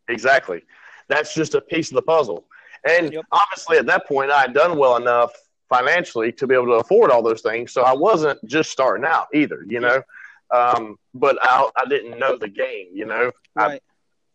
Exactly. 0.09 0.63
That's 1.09 1.35
just 1.35 1.55
a 1.55 1.61
piece 1.61 1.91
of 1.91 1.97
the 1.97 2.03
puzzle. 2.03 2.47
And 2.89 3.13
yep. 3.13 3.25
obviously, 3.31 3.79
at 3.79 3.87
that 3.87 4.07
point, 4.07 4.31
I 4.31 4.41
had 4.41 4.55
done 4.55 4.77
well 4.77 4.97
enough 4.97 5.33
financially 5.69 6.33
to 6.33 6.47
be 6.47 6.55
able 6.55 6.67
to 6.67 6.73
afford 6.73 7.11
all 7.11 7.23
those 7.23 7.41
things. 7.41 7.73
So 7.73 7.83
I 7.83 7.93
wasn't 7.93 8.45
just 8.45 8.71
starting 8.71 9.05
out 9.05 9.29
either, 9.33 9.65
you 9.69 9.81
know. 9.81 10.03
Um, 10.51 10.97
but 11.15 11.39
I, 11.41 11.71
I 11.77 11.87
didn't 11.87 12.19
know 12.19 12.37
the 12.37 12.49
game, 12.49 12.89
you 12.93 13.07
know. 13.07 13.31
Right. 13.55 13.83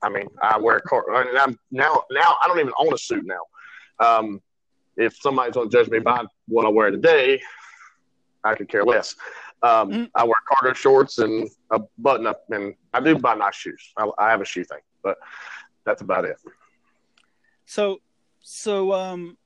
I, 0.02 0.08
I 0.08 0.10
mean, 0.10 0.28
I 0.42 0.58
wear 0.58 0.78
a 0.78 0.82
car, 0.82 1.04
and 1.22 1.38
I'm 1.38 1.58
now 1.72 2.04
now 2.12 2.38
I 2.42 2.48
don't 2.48 2.60
even 2.60 2.74
own 2.78 2.94
a 2.94 2.98
suit 2.98 3.26
now. 3.26 4.06
Um, 4.06 4.42
if 4.96 5.16
somebody's 5.18 5.54
going 5.54 5.70
to 5.70 5.78
judge 5.78 5.90
me 5.90 6.00
by 6.00 6.24
what 6.48 6.66
I 6.66 6.70
wear 6.70 6.90
today, 6.92 7.42
I 8.44 8.56
could 8.56 8.70
care 8.70 8.84
less. 8.84 9.16
Um, 9.64 9.90
mm-hmm. 9.90 10.04
I 10.16 10.24
wear 10.24 10.36
cargo 10.48 10.74
shorts 10.74 11.18
and 11.20 11.50
a 11.72 11.80
button 11.98 12.28
up, 12.28 12.44
and 12.50 12.76
I 12.94 13.00
do 13.00 13.18
buy 13.18 13.36
nice 13.36 13.56
shoes. 13.56 13.94
I, 13.98 14.10
I 14.18 14.30
have 14.30 14.42
a 14.42 14.46
shoe 14.46 14.64
thing, 14.64 14.80
but 15.04 15.18
that's 15.84 16.02
about 16.02 16.26
it. 16.26 16.38
So, 17.66 18.00
so 18.42 18.94
um, 18.94 19.38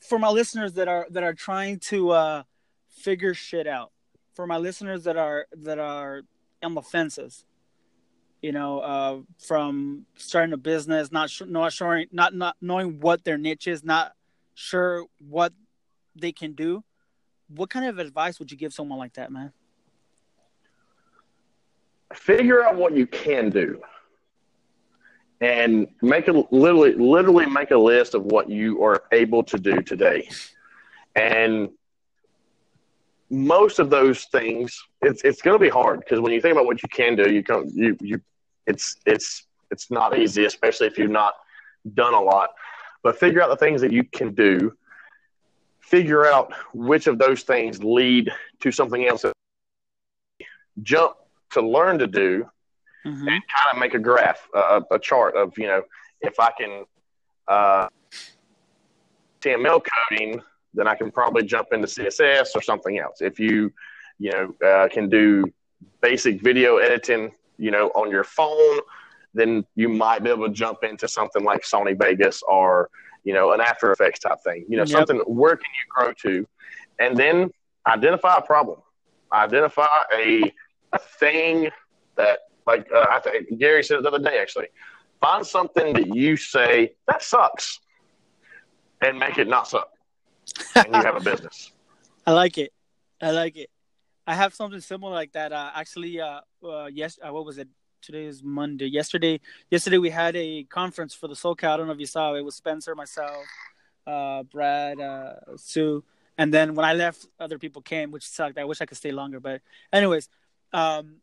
for 0.00 0.18
my 0.18 0.28
listeners 0.28 0.74
that 0.74 0.88
are 0.88 1.06
that 1.10 1.22
are 1.22 1.34
trying 1.34 1.78
to 1.80 2.10
uh, 2.10 2.42
figure 2.90 3.34
shit 3.34 3.66
out, 3.66 3.92
for 4.34 4.46
my 4.46 4.56
listeners 4.56 5.04
that 5.04 5.16
are 5.16 5.46
that 5.52 5.78
are 5.78 6.22
on 6.62 6.74
the 6.74 6.82
fences, 6.82 7.44
you 8.46 8.52
know, 8.52 8.78
uh, 8.78 9.18
from 9.40 10.06
starting 10.16 10.52
a 10.52 10.56
business, 10.56 11.10
not 11.10 11.28
sh- 11.28 11.42
not 11.48 11.72
sure, 11.72 12.04
not 12.12 12.32
not 12.32 12.54
knowing 12.60 13.00
what 13.00 13.24
their 13.24 13.36
niche 13.36 13.66
is, 13.66 13.82
not 13.82 14.12
sure 14.54 15.04
what 15.18 15.52
they 16.14 16.30
can 16.30 16.52
do. 16.52 16.84
What 17.48 17.70
kind 17.70 17.86
of 17.86 17.98
advice 17.98 18.38
would 18.38 18.52
you 18.52 18.56
give 18.56 18.72
someone 18.72 19.00
like 19.00 19.14
that, 19.14 19.32
man? 19.32 19.52
Figure 22.14 22.62
out 22.62 22.76
what 22.76 22.96
you 22.96 23.04
can 23.08 23.50
do, 23.50 23.82
and 25.40 25.88
make 26.00 26.28
a 26.28 26.44
literally 26.52 26.94
literally 26.94 27.46
make 27.46 27.72
a 27.72 27.76
list 27.76 28.14
of 28.14 28.26
what 28.26 28.48
you 28.48 28.80
are 28.84 29.02
able 29.10 29.42
to 29.42 29.58
do 29.58 29.82
today. 29.82 30.28
And 31.16 31.70
most 33.28 33.80
of 33.80 33.90
those 33.90 34.26
things, 34.26 34.80
it's 35.02 35.24
it's 35.24 35.42
going 35.42 35.58
to 35.58 35.60
be 35.60 35.68
hard 35.68 35.98
because 35.98 36.20
when 36.20 36.30
you 36.30 36.40
think 36.40 36.52
about 36.52 36.66
what 36.66 36.80
you 36.80 36.88
can 36.88 37.16
do, 37.16 37.28
you 37.28 37.42
can 37.42 37.68
you 37.74 37.96
you 38.00 38.20
it's 38.66 38.96
it's 39.06 39.46
it's 39.70 39.90
not 39.90 40.18
easy, 40.18 40.44
especially 40.44 40.86
if 40.86 40.98
you've 40.98 41.10
not 41.10 41.34
done 41.94 42.14
a 42.14 42.20
lot. 42.20 42.50
But 43.02 43.18
figure 43.18 43.42
out 43.42 43.48
the 43.48 43.56
things 43.56 43.80
that 43.80 43.92
you 43.92 44.04
can 44.04 44.34
do. 44.34 44.72
Figure 45.80 46.26
out 46.26 46.52
which 46.74 47.06
of 47.06 47.18
those 47.18 47.42
things 47.42 47.82
lead 47.82 48.32
to 48.60 48.72
something 48.72 49.06
else. 49.06 49.24
Jump 50.82 51.16
to 51.52 51.60
learn 51.62 51.98
to 52.00 52.08
do, 52.08 52.44
mm-hmm. 53.06 53.28
and 53.28 53.28
kind 53.28 53.72
of 53.72 53.78
make 53.78 53.94
a 53.94 53.98
graph, 53.98 54.48
a, 54.54 54.82
a, 54.90 54.98
chart 54.98 55.36
of 55.36 55.56
you 55.56 55.68
know 55.68 55.82
if 56.20 56.40
I 56.40 56.50
can 56.58 56.84
uh, 57.46 57.88
HTML 59.40 59.80
coding, 60.10 60.42
then 60.74 60.88
I 60.88 60.94
can 60.94 61.10
probably 61.10 61.44
jump 61.44 61.68
into 61.72 61.86
CSS 61.86 62.48
or 62.54 62.62
something 62.62 62.98
else. 62.98 63.20
If 63.20 63.38
you 63.38 63.72
you 64.18 64.32
know 64.32 64.66
uh, 64.66 64.88
can 64.88 65.08
do 65.08 65.44
basic 66.00 66.42
video 66.42 66.78
editing, 66.78 67.32
you 67.58 67.70
know 67.70 67.88
on 67.88 68.10
your 68.10 68.24
phone 68.24 68.80
then 69.36 69.64
you 69.74 69.88
might 69.88 70.24
be 70.24 70.30
able 70.30 70.48
to 70.48 70.52
jump 70.52 70.82
into 70.82 71.06
something 71.06 71.44
like 71.44 71.62
Sony 71.62 71.96
Vegas 71.96 72.42
or 72.48 72.88
you 73.22 73.34
know 73.34 73.52
an 73.52 73.60
After 73.60 73.92
Effects 73.92 74.20
type 74.20 74.38
thing. 74.42 74.64
You 74.68 74.78
know 74.78 74.84
yep. 74.84 75.06
something. 75.06 75.18
Where 75.26 75.56
can 75.56 75.70
you 75.78 75.86
grow 75.94 76.12
to? 76.22 76.48
And 76.98 77.16
then 77.16 77.50
identify 77.86 78.36
a 78.38 78.42
problem. 78.42 78.80
Identify 79.32 79.86
a, 80.14 80.52
a 80.92 80.98
thing 80.98 81.68
that 82.16 82.40
like 82.66 82.88
uh, 82.92 83.06
I 83.10 83.20
think 83.20 83.58
Gary 83.58 83.84
said 83.84 84.02
the 84.02 84.08
other 84.08 84.18
day 84.18 84.38
actually. 84.40 84.68
Find 85.20 85.46
something 85.46 85.94
that 85.94 86.14
you 86.14 86.36
say 86.36 86.94
that 87.08 87.22
sucks, 87.22 87.80
and 89.00 89.18
make 89.18 89.38
it 89.38 89.48
not 89.48 89.66
suck, 89.68 89.88
and 90.74 90.86
you 90.86 91.02
have 91.02 91.16
a 91.16 91.20
business. 91.30 91.72
I 92.26 92.32
like 92.32 92.58
it. 92.58 92.72
I 93.20 93.30
like 93.30 93.56
it. 93.56 93.70
I 94.26 94.34
have 94.34 94.54
something 94.54 94.80
similar 94.80 95.12
like 95.12 95.32
that. 95.32 95.52
Uh, 95.52 95.70
actually, 95.74 96.20
uh, 96.20 96.40
uh, 96.64 96.86
yes, 96.86 97.18
uh, 97.22 97.32
what 97.32 97.44
was 97.44 97.58
it? 97.58 97.68
today 98.02 98.24
is 98.24 98.42
Monday. 98.42 98.86
Yesterday, 98.86 99.40
yesterday 99.70 99.98
we 99.98 100.10
had 100.10 100.36
a 100.36 100.62
conference 100.64 101.12
for 101.12 101.26
the 101.26 101.34
SoCal. 101.34 101.70
I 101.70 101.76
don't 101.76 101.86
know 101.86 101.92
if 101.92 101.98
you 101.98 102.06
saw 102.06 102.34
it. 102.34 102.38
It 102.38 102.44
was 102.44 102.54
Spencer, 102.54 102.94
myself, 102.94 103.44
uh, 104.06 104.44
Brad, 104.44 105.00
uh, 105.00 105.56
Sue, 105.56 106.04
and 106.38 106.54
then 106.54 106.74
when 106.74 106.86
I 106.86 106.94
left, 106.94 107.26
other 107.40 107.58
people 107.58 107.82
came, 107.82 108.12
which 108.12 108.28
sucked. 108.28 108.58
I 108.58 108.64
wish 108.64 108.80
I 108.80 108.86
could 108.86 108.96
stay 108.96 109.10
longer, 109.10 109.40
but 109.40 109.60
anyways, 109.92 110.28
um, 110.72 111.16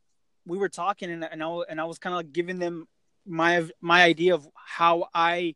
we 0.45 0.57
were 0.57 0.69
talking, 0.69 1.09
and, 1.09 1.23
and 1.23 1.41
I 1.41 1.59
and 1.69 1.79
I 1.79 1.85
was 1.85 1.99
kind 1.99 2.13
of 2.13 2.17
like 2.17 2.33
giving 2.33 2.59
them 2.59 2.87
my 3.25 3.65
my 3.79 4.03
idea 4.03 4.35
of 4.35 4.47
how 4.53 5.07
I 5.13 5.55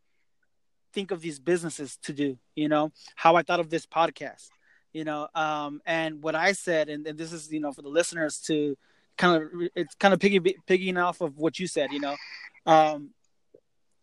think 0.94 1.12
of 1.12 1.22
these 1.22 1.40
businesses 1.40 1.98
to 2.04 2.14
do. 2.14 2.38
You 2.56 2.70
know, 2.70 2.92
how 3.16 3.36
I 3.36 3.42
thought 3.42 3.60
of 3.60 3.70
this 3.70 3.86
podcast. 3.86 4.50
You 4.94 5.04
know, 5.04 5.28
um, 5.36 5.82
and 5.86 6.24
what 6.24 6.34
I 6.36 6.54
said, 6.54 6.90
and, 6.90 7.06
and 7.06 7.18
this 7.18 7.34
is 7.34 7.52
you 7.52 7.60
know 7.60 7.72
for 7.72 7.82
the 7.82 7.90
listeners 7.90 8.40
to 8.48 8.78
kind 9.18 9.44
of 9.44 9.50
it's 9.76 9.96
kind 9.96 10.14
of 10.14 10.20
piggy 10.20 10.40
piggying 10.40 11.04
off 11.04 11.22
of 11.22 11.38
what 11.38 11.60
you 11.60 11.68
said. 11.68 11.92
You 11.92 12.00
know, 12.00 12.16
um, 12.66 13.12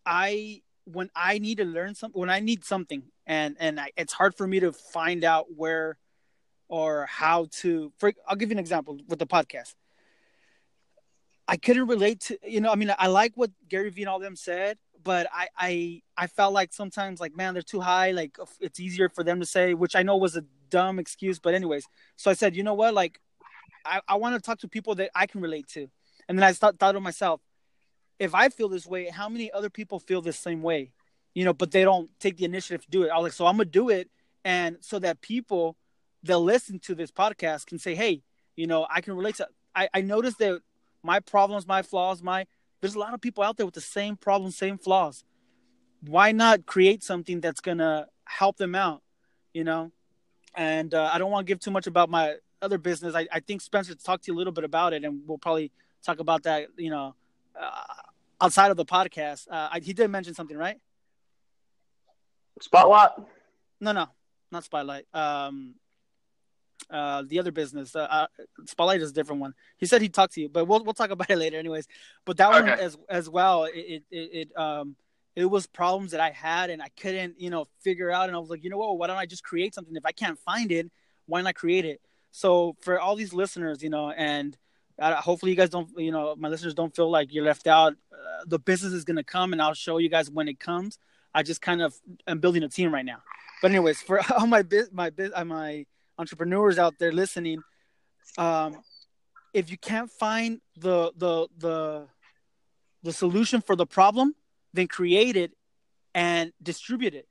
I 0.05 0.61
when 0.85 1.09
I 1.15 1.39
need 1.39 1.57
to 1.57 1.65
learn 1.65 1.95
something, 1.95 2.19
when 2.19 2.29
I 2.29 2.39
need 2.39 2.63
something, 2.63 3.03
and 3.25 3.55
and 3.59 3.79
I, 3.79 3.91
it's 3.97 4.13
hard 4.13 4.35
for 4.35 4.47
me 4.47 4.59
to 4.59 4.71
find 4.71 5.23
out 5.23 5.47
where 5.55 5.97
or 6.67 7.05
how 7.07 7.47
to. 7.59 7.91
For, 7.97 8.13
I'll 8.27 8.35
give 8.35 8.49
you 8.49 8.55
an 8.55 8.59
example 8.59 8.99
with 9.07 9.19
the 9.19 9.27
podcast. 9.27 9.73
I 11.47 11.57
couldn't 11.57 11.87
relate 11.87 12.21
to 12.21 12.37
you 12.43 12.61
know. 12.61 12.71
I 12.71 12.75
mean, 12.75 12.93
I 12.97 13.07
like 13.07 13.33
what 13.35 13.51
Gary 13.67 13.89
Vee 13.89 14.03
and 14.03 14.09
all 14.09 14.19
them 14.19 14.35
said, 14.35 14.77
but 15.05 15.27
I 15.31 15.47
I 15.57 16.01
I 16.17 16.27
felt 16.27 16.53
like 16.53 16.73
sometimes 16.73 17.21
like 17.21 17.37
man 17.37 17.53
they're 17.53 17.63
too 17.63 17.79
high. 17.79 18.11
Like 18.11 18.37
it's 18.59 18.81
easier 18.81 19.07
for 19.07 19.23
them 19.23 19.39
to 19.39 19.45
say, 19.45 19.73
which 19.73 19.95
I 19.95 20.03
know 20.03 20.17
was 20.17 20.35
a 20.35 20.43
dumb 20.69 20.99
excuse, 20.99 21.39
but 21.39 21.53
anyways. 21.53 21.85
So 22.17 22.29
I 22.29 22.33
said, 22.33 22.55
you 22.55 22.63
know 22.63 22.73
what, 22.73 22.93
like 22.93 23.21
I, 23.85 24.01
I 24.09 24.15
want 24.15 24.35
to 24.35 24.41
talk 24.41 24.59
to 24.59 24.67
people 24.67 24.95
that 24.95 25.11
I 25.15 25.27
can 25.27 25.39
relate 25.39 25.67
to. 25.69 25.87
And 26.27 26.37
then 26.37 26.43
I 26.43 26.51
thought, 26.51 26.79
thought 26.79 26.93
to 26.93 26.99
myself, 26.99 27.39
if 28.17 28.33
I 28.33 28.49
feel 28.49 28.67
this 28.67 28.87
way, 28.87 29.09
how 29.09 29.29
many 29.29 29.51
other 29.51 29.69
people 29.69 29.99
feel 29.99 30.21
the 30.21 30.33
same 30.33 30.63
way? 30.63 30.91
You 31.35 31.45
know, 31.45 31.53
but 31.53 31.71
they 31.71 31.83
don't 31.83 32.09
take 32.19 32.37
the 32.37 32.45
initiative 32.45 32.83
to 32.85 32.89
do 32.89 33.03
it. 33.03 33.09
I 33.09 33.17
was 33.17 33.25
like, 33.25 33.33
so 33.33 33.45
I'm 33.45 33.57
gonna 33.57 33.65
do 33.65 33.89
it, 33.89 34.09
and 34.43 34.77
so 34.81 34.99
that 34.99 35.21
people 35.21 35.77
that 36.23 36.39
listen 36.39 36.79
to 36.79 36.95
this 36.95 37.11
podcast 37.11 37.67
can 37.67 37.77
say, 37.77 37.93
hey, 37.93 38.23
you 38.55 38.65
know, 38.65 38.87
I 38.89 39.01
can 39.01 39.15
relate 39.15 39.35
to. 39.35 39.47
I, 39.75 39.87
I 39.93 40.01
noticed 40.01 40.39
that 40.39 40.61
my 41.03 41.19
problems, 41.19 41.67
my 41.67 41.83
flaws, 41.83 42.23
my 42.23 42.47
there's 42.81 42.95
a 42.95 42.99
lot 42.99 43.13
of 43.13 43.21
people 43.21 43.43
out 43.43 43.57
there 43.57 43.65
with 43.65 43.75
the 43.75 43.81
same 43.81 44.15
problems, 44.15 44.57
same 44.57 44.77
flaws. 44.77 45.23
Why 46.01 46.31
not 46.31 46.65
create 46.65 47.03
something 47.03 47.41
that's 47.41 47.61
gonna 47.61 48.07
help 48.25 48.57
them 48.57 48.75
out? 48.75 49.01
You 49.53 49.63
know, 49.63 49.91
and 50.55 50.93
uh, 50.93 51.09
I 51.11 51.17
don't 51.17 51.31
want 51.31 51.47
to 51.47 51.51
give 51.51 51.59
too 51.59 51.71
much 51.71 51.87
about 51.87 52.09
my 52.09 52.35
other 52.61 52.77
business. 52.77 53.15
I, 53.15 53.27
I 53.31 53.39
think 53.39 53.61
Spencer 53.61 53.95
talked 53.95 54.25
to 54.25 54.31
you 54.31 54.37
a 54.37 54.39
little 54.39 54.53
bit 54.53 54.63
about 54.63 54.93
it, 54.93 55.03
and 55.03 55.21
we'll 55.25 55.37
probably 55.37 55.71
talk 56.03 56.19
about 56.19 56.43
that. 56.43 56.67
You 56.77 56.89
know, 56.89 57.15
uh, 57.59 57.83
outside 58.41 58.71
of 58.71 58.77
the 58.77 58.85
podcast, 58.85 59.47
uh, 59.49 59.69
I, 59.71 59.79
he 59.79 59.93
did 59.93 60.09
mention 60.09 60.33
something, 60.33 60.57
right? 60.57 60.77
Spotlight. 62.61 63.11
No, 63.79 63.91
no, 63.91 64.07
not 64.51 64.63
Spotlight. 64.63 65.05
Um, 65.13 65.75
uh, 66.89 67.23
the 67.27 67.39
other 67.39 67.51
business, 67.51 67.95
uh, 67.95 68.01
uh, 68.01 68.27
Spotlight 68.65 69.01
is 69.01 69.11
a 69.11 69.13
different 69.13 69.41
one. 69.41 69.53
He 69.77 69.85
said 69.85 70.01
he'd 70.01 70.13
talk 70.13 70.31
to 70.31 70.41
you, 70.41 70.49
but 70.49 70.65
we'll 70.65 70.83
we'll 70.83 70.93
talk 70.93 71.11
about 71.11 71.29
it 71.31 71.37
later, 71.37 71.57
anyways. 71.57 71.87
But 72.25 72.37
that 72.37 72.53
okay. 72.53 72.71
one 72.71 72.79
as 72.79 72.97
as 73.09 73.29
well, 73.29 73.65
it, 73.65 74.03
it 74.11 74.49
it 74.49 74.57
um 74.57 74.95
it 75.35 75.45
was 75.45 75.67
problems 75.67 76.11
that 76.11 76.21
I 76.21 76.31
had 76.31 76.69
and 76.69 76.81
I 76.81 76.87
couldn't 76.99 77.39
you 77.39 77.49
know 77.49 77.67
figure 77.81 78.11
out, 78.11 78.27
and 78.27 78.35
I 78.35 78.39
was 78.39 78.49
like, 78.49 78.63
you 78.63 78.69
know 78.69 78.77
what, 78.77 78.97
why 78.97 79.07
don't 79.07 79.17
I 79.17 79.25
just 79.25 79.43
create 79.43 79.73
something? 79.73 79.95
If 79.95 80.05
I 80.05 80.11
can't 80.11 80.39
find 80.39 80.71
it, 80.71 80.91
why 81.25 81.41
not 81.41 81.55
create 81.55 81.85
it? 81.85 82.01
So 82.31 82.75
for 82.81 82.99
all 82.99 83.15
these 83.15 83.33
listeners, 83.33 83.81
you 83.81 83.89
know, 83.89 84.11
and 84.11 84.57
uh, 84.99 85.15
hopefully 85.15 85.51
you 85.51 85.57
guys 85.57 85.69
don't, 85.69 85.89
you 85.97 86.11
know, 86.11 86.35
my 86.37 86.49
listeners 86.49 86.73
don't 86.73 86.95
feel 86.95 87.09
like 87.09 87.33
you're 87.33 87.45
left 87.45 87.67
out. 87.67 87.93
Uh, 88.11 88.43
the 88.45 88.59
business 88.59 88.93
is 88.93 89.03
going 89.03 89.17
to 89.17 89.23
come, 89.23 89.53
and 89.53 89.61
I'll 89.61 89.73
show 89.73 89.97
you 89.97 90.09
guys 90.09 90.29
when 90.29 90.47
it 90.47 90.59
comes. 90.59 90.97
I 91.33 91.43
just 91.43 91.61
kind 91.61 91.81
of 91.81 91.93
am 92.27 92.39
building 92.39 92.63
a 92.63 92.69
team 92.69 92.93
right 92.93 93.05
now. 93.05 93.21
But 93.61 93.71
anyways, 93.71 94.01
for 94.01 94.21
all 94.37 94.47
my 94.47 94.61
biz, 94.61 94.89
my 94.91 95.09
biz, 95.09 95.31
my 95.45 95.85
entrepreneurs 96.17 96.77
out 96.77 96.93
there 96.99 97.11
listening, 97.11 97.61
um, 98.37 98.77
if 99.53 99.69
you 99.69 99.77
can't 99.77 100.11
find 100.11 100.61
the 100.77 101.11
the 101.15 101.47
the 101.57 102.07
the 103.03 103.13
solution 103.13 103.61
for 103.61 103.75
the 103.75 103.85
problem, 103.85 104.35
then 104.73 104.87
create 104.87 105.35
it 105.35 105.51
and 106.13 106.51
distribute 106.61 107.13
it. 107.13 107.27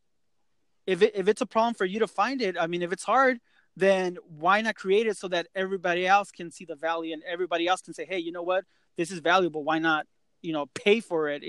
If 0.86 1.02
it 1.02 1.12
if 1.14 1.28
it's 1.28 1.40
a 1.40 1.46
problem 1.46 1.74
for 1.74 1.84
you 1.84 2.00
to 2.00 2.06
find 2.06 2.40
it, 2.40 2.56
I 2.58 2.66
mean, 2.66 2.82
if 2.82 2.92
it's 2.92 3.04
hard, 3.04 3.40
then 3.76 4.16
why 4.38 4.60
not 4.60 4.76
create 4.76 5.06
it 5.06 5.16
so 5.16 5.28
that 5.28 5.48
everybody 5.54 6.06
else 6.06 6.30
can 6.30 6.50
see 6.50 6.64
the 6.64 6.76
value 6.76 7.12
and 7.12 7.22
everybody 7.28 7.66
else 7.66 7.82
can 7.82 7.94
say, 7.94 8.06
hey, 8.06 8.18
you 8.18 8.32
know 8.32 8.42
what, 8.42 8.64
this 8.96 9.10
is 9.10 9.18
valuable. 9.18 9.64
Why 9.64 9.78
not, 9.78 10.06
you 10.42 10.52
know, 10.52 10.66
pay 10.74 11.00
for 11.00 11.28
it? 11.28 11.42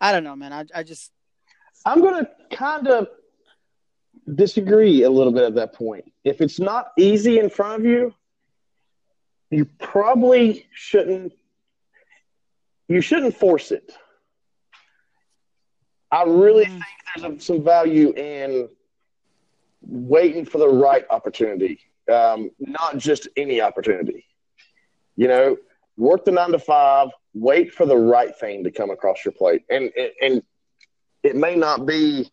I 0.00 0.12
don't 0.12 0.24
know, 0.24 0.36
man. 0.36 0.52
I, 0.52 0.64
I 0.74 0.82
just. 0.82 1.10
I'm 1.84 2.00
to 2.02 2.56
kind 2.56 2.88
of 2.88 3.08
disagree 4.32 5.02
a 5.02 5.10
little 5.10 5.32
bit 5.32 5.44
at 5.44 5.54
that 5.56 5.74
point. 5.74 6.10
If 6.24 6.40
it's 6.40 6.58
not 6.58 6.92
easy 6.96 7.38
in 7.38 7.50
front 7.50 7.80
of 7.80 7.86
you, 7.86 8.14
you 9.50 9.66
probably 9.78 10.66
shouldn't. 10.72 11.32
You 12.88 13.00
shouldn't 13.00 13.36
force 13.36 13.70
it. 13.70 13.92
I 16.10 16.24
really 16.24 16.66
mm. 16.66 16.68
think 16.68 16.84
there's 17.16 17.44
some 17.44 17.64
value 17.64 18.12
in 18.12 18.68
waiting 19.80 20.44
for 20.44 20.58
the 20.58 20.68
right 20.68 21.04
opportunity, 21.10 21.80
um, 22.12 22.50
not 22.58 22.98
just 22.98 23.28
any 23.36 23.60
opportunity. 23.60 24.24
You 25.16 25.28
know, 25.28 25.56
work 25.96 26.24
the 26.24 26.32
nine 26.32 26.52
to 26.52 26.58
five, 26.58 27.08
wait 27.32 27.72
for 27.72 27.86
the 27.86 27.96
right 27.96 28.36
thing 28.36 28.64
to 28.64 28.70
come 28.70 28.90
across 28.90 29.24
your 29.24 29.32
plate, 29.32 29.62
and 29.70 29.90
and 30.22 30.42
it 31.22 31.36
may 31.36 31.56
not 31.56 31.86
be 31.86 32.30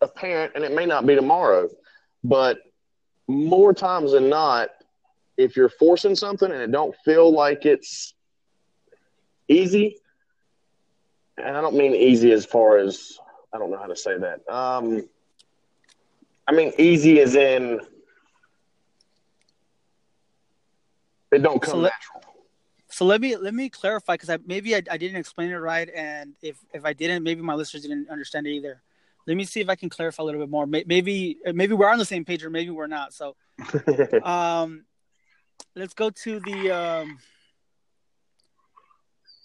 apparent, 0.00 0.52
and 0.54 0.64
it 0.64 0.74
may 0.74 0.86
not 0.86 1.06
be 1.06 1.14
tomorrow, 1.14 1.68
but 2.24 2.58
more 3.26 3.72
times 3.74 4.12
than 4.12 4.28
not, 4.28 4.70
if 5.36 5.56
you're 5.56 5.68
forcing 5.68 6.14
something 6.14 6.50
and 6.50 6.60
it 6.60 6.72
don't 6.72 6.96
feel 7.04 7.32
like 7.32 7.64
it's 7.64 8.14
easy, 9.48 9.96
and 11.36 11.56
I 11.56 11.60
don't 11.60 11.76
mean 11.76 11.94
easy 11.94 12.32
as 12.32 12.44
far 12.44 12.78
as 12.78 13.18
I 13.52 13.58
don't 13.58 13.70
know 13.70 13.78
how 13.78 13.86
to 13.86 13.96
say 13.96 14.18
that. 14.18 14.48
Um, 14.52 15.08
I 16.46 16.52
mean, 16.52 16.72
easy 16.78 17.20
as 17.20 17.34
in 17.34 17.80
it 21.30 21.42
don't 21.42 21.60
come 21.60 21.72
so 21.72 21.78
let, 21.78 21.92
natural. 21.92 22.34
So 22.88 23.04
let 23.04 23.20
me 23.20 23.36
let 23.36 23.54
me 23.54 23.68
clarify 23.68 24.14
because 24.14 24.30
I 24.30 24.38
maybe 24.46 24.74
I, 24.74 24.82
I 24.90 24.96
didn't 24.96 25.18
explain 25.18 25.50
it 25.50 25.56
right, 25.56 25.88
and 25.94 26.34
if 26.42 26.58
if 26.72 26.84
I 26.84 26.92
didn't, 26.94 27.22
maybe 27.22 27.42
my 27.42 27.54
listeners 27.54 27.82
didn't 27.82 28.08
understand 28.10 28.46
it 28.46 28.50
either. 28.50 28.80
Let 29.28 29.36
me 29.36 29.44
see 29.44 29.60
if 29.60 29.68
I 29.68 29.74
can 29.74 29.90
clarify 29.90 30.22
a 30.22 30.26
little 30.26 30.40
bit 30.40 30.48
more. 30.48 30.66
Maybe 30.66 31.36
maybe 31.44 31.74
we're 31.74 31.90
on 31.90 31.98
the 31.98 32.06
same 32.06 32.24
page, 32.24 32.42
or 32.42 32.48
maybe 32.48 32.70
we're 32.70 32.86
not. 32.86 33.12
So, 33.12 33.36
um, 34.22 34.86
let's 35.76 35.92
go 35.92 36.08
to 36.08 36.40
the 36.40 36.70
um. 36.70 37.18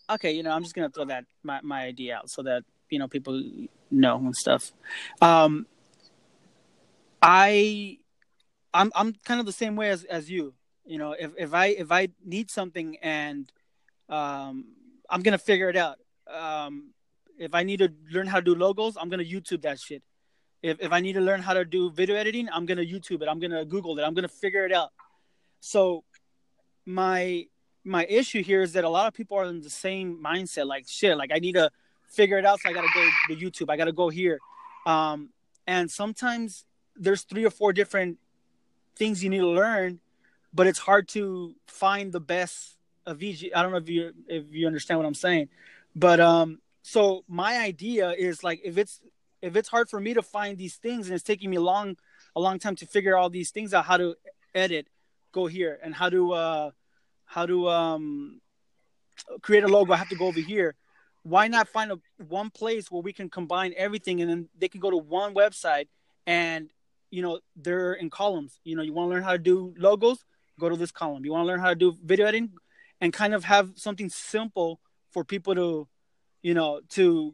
okay, 0.09 0.31
you 0.31 0.41
know, 0.41 0.51
I'm 0.51 0.63
just 0.63 0.73
gonna 0.73 0.89
throw 0.89 1.03
that 1.05 1.25
my, 1.43 1.59
my 1.63 1.83
idea 1.83 2.15
out 2.15 2.29
so 2.29 2.43
that 2.43 2.63
you 2.89 2.97
know 2.97 3.09
people 3.09 3.43
know 3.91 4.15
and 4.15 4.33
stuff. 4.33 4.71
Um, 5.21 5.67
I, 7.21 7.97
I'm 8.73 8.89
I'm 8.95 9.13
kind 9.25 9.41
of 9.41 9.45
the 9.45 9.51
same 9.51 9.75
way 9.75 9.89
as 9.89 10.05
as 10.05 10.31
you. 10.31 10.53
You 10.85 10.97
know, 10.97 11.11
if 11.11 11.31
if 11.37 11.53
I 11.53 11.65
if 11.65 11.91
I 11.91 12.07
need 12.23 12.49
something 12.49 12.95
and 13.01 13.51
um, 14.07 14.63
I'm 15.09 15.23
gonna 15.23 15.37
figure 15.37 15.67
it 15.67 15.75
out. 15.75 15.97
Um, 16.33 16.92
if 17.37 17.53
I 17.53 17.63
need 17.63 17.77
to 17.77 17.89
learn 18.11 18.27
how 18.27 18.37
to 18.37 18.43
do 18.43 18.55
logos, 18.55 18.97
I'm 18.99 19.09
gonna 19.09 19.23
YouTube 19.23 19.61
that 19.63 19.79
shit. 19.79 20.03
If 20.61 20.79
if 20.79 20.91
I 20.91 20.99
need 20.99 21.13
to 21.13 21.21
learn 21.21 21.41
how 21.41 21.53
to 21.53 21.65
do 21.65 21.91
video 21.91 22.15
editing, 22.15 22.47
I'm 22.51 22.65
gonna 22.65 22.83
YouTube 22.83 23.21
it. 23.21 23.27
I'm 23.27 23.39
gonna 23.39 23.65
Google 23.65 23.97
it. 23.99 24.03
I'm 24.03 24.13
gonna 24.13 24.27
figure 24.27 24.65
it 24.65 24.73
out. 24.73 24.91
So 25.59 26.03
my 26.85 27.47
my 27.83 28.05
issue 28.05 28.43
here 28.43 28.61
is 28.61 28.73
that 28.73 28.83
a 28.83 28.89
lot 28.89 29.07
of 29.07 29.13
people 29.13 29.37
are 29.37 29.45
in 29.45 29.61
the 29.61 29.69
same 29.69 30.21
mindset. 30.23 30.67
Like 30.67 30.85
shit, 30.87 31.17
like 31.17 31.31
I 31.33 31.39
need 31.39 31.53
to 31.53 31.69
figure 32.07 32.37
it 32.37 32.45
out, 32.45 32.59
so 32.61 32.69
I 32.69 32.73
gotta 32.73 32.87
go 32.93 33.07
to 33.29 33.35
YouTube. 33.35 33.69
I 33.69 33.77
gotta 33.77 33.91
go 33.91 34.09
here. 34.09 34.39
Um, 34.85 35.29
and 35.67 35.89
sometimes 35.89 36.65
there's 36.95 37.23
three 37.23 37.45
or 37.45 37.49
four 37.49 37.73
different 37.73 38.17
things 38.95 39.23
you 39.23 39.29
need 39.29 39.39
to 39.39 39.47
learn, 39.47 39.99
but 40.53 40.67
it's 40.67 40.79
hard 40.79 41.07
to 41.09 41.55
find 41.65 42.11
the 42.11 42.19
best 42.19 42.77
of 43.05 43.23
each. 43.23 43.45
I 43.55 43.61
don't 43.61 43.71
know 43.71 43.77
if 43.77 43.89
you 43.89 44.13
if 44.27 44.45
you 44.51 44.67
understand 44.67 44.99
what 44.99 45.05
I'm 45.05 45.13
saying, 45.13 45.49
but 45.95 46.19
um, 46.19 46.59
so 46.83 47.23
my 47.27 47.57
idea 47.57 48.11
is 48.11 48.43
like 48.43 48.61
if 48.63 48.77
it's 48.77 49.01
if 49.41 49.55
it's 49.55 49.69
hard 49.69 49.89
for 49.89 49.99
me 49.99 50.13
to 50.13 50.21
find 50.21 50.57
these 50.57 50.75
things 50.75 51.07
and 51.07 51.15
it's 51.15 51.23
taking 51.23 51.49
me 51.49 51.57
long 51.57 51.95
a 52.35 52.39
long 52.39 52.59
time 52.59 52.75
to 52.75 52.85
figure 52.85 53.17
all 53.17 53.29
these 53.29 53.51
things 53.51 53.73
out, 53.73 53.85
how 53.85 53.97
to 53.97 54.15
edit, 54.53 54.87
go 55.31 55.47
here, 55.47 55.79
and 55.81 55.95
how 55.95 56.09
to 56.09 56.33
uh 56.33 56.71
how 57.25 57.45
to 57.45 57.69
um 57.69 58.41
create 59.41 59.63
a 59.63 59.67
logo, 59.67 59.93
I 59.93 59.97
have 59.97 60.09
to 60.09 60.15
go 60.15 60.27
over 60.27 60.39
here. 60.39 60.75
Why 61.23 61.47
not 61.47 61.69
find 61.69 61.91
a 61.91 61.99
one 62.27 62.49
place 62.49 62.91
where 62.91 63.01
we 63.01 63.13
can 63.13 63.29
combine 63.29 63.73
everything 63.77 64.21
and 64.21 64.29
then 64.29 64.49
they 64.57 64.67
can 64.67 64.81
go 64.81 64.91
to 64.91 64.97
one 64.97 65.33
website 65.33 65.87
and 66.27 66.69
you 67.11 67.21
know 67.21 67.39
they're 67.55 67.93
in 67.93 68.09
columns. 68.09 68.59
You 68.65 68.75
know, 68.75 68.81
you 68.81 68.91
want 68.91 69.07
to 69.07 69.13
learn 69.13 69.23
how 69.23 69.31
to 69.31 69.37
do 69.37 69.73
logos, 69.77 70.25
go 70.59 70.67
to 70.67 70.75
this 70.75 70.91
column. 70.91 71.23
You 71.23 71.31
want 71.31 71.43
to 71.43 71.47
learn 71.47 71.61
how 71.61 71.69
to 71.69 71.75
do 71.75 71.95
video 72.03 72.25
editing, 72.25 72.51
and 72.99 73.13
kind 73.13 73.33
of 73.33 73.45
have 73.45 73.71
something 73.75 74.09
simple 74.09 74.79
for 75.11 75.23
people 75.23 75.53
to, 75.55 75.87
you 76.43 76.53
know, 76.53 76.81
to 76.89 77.33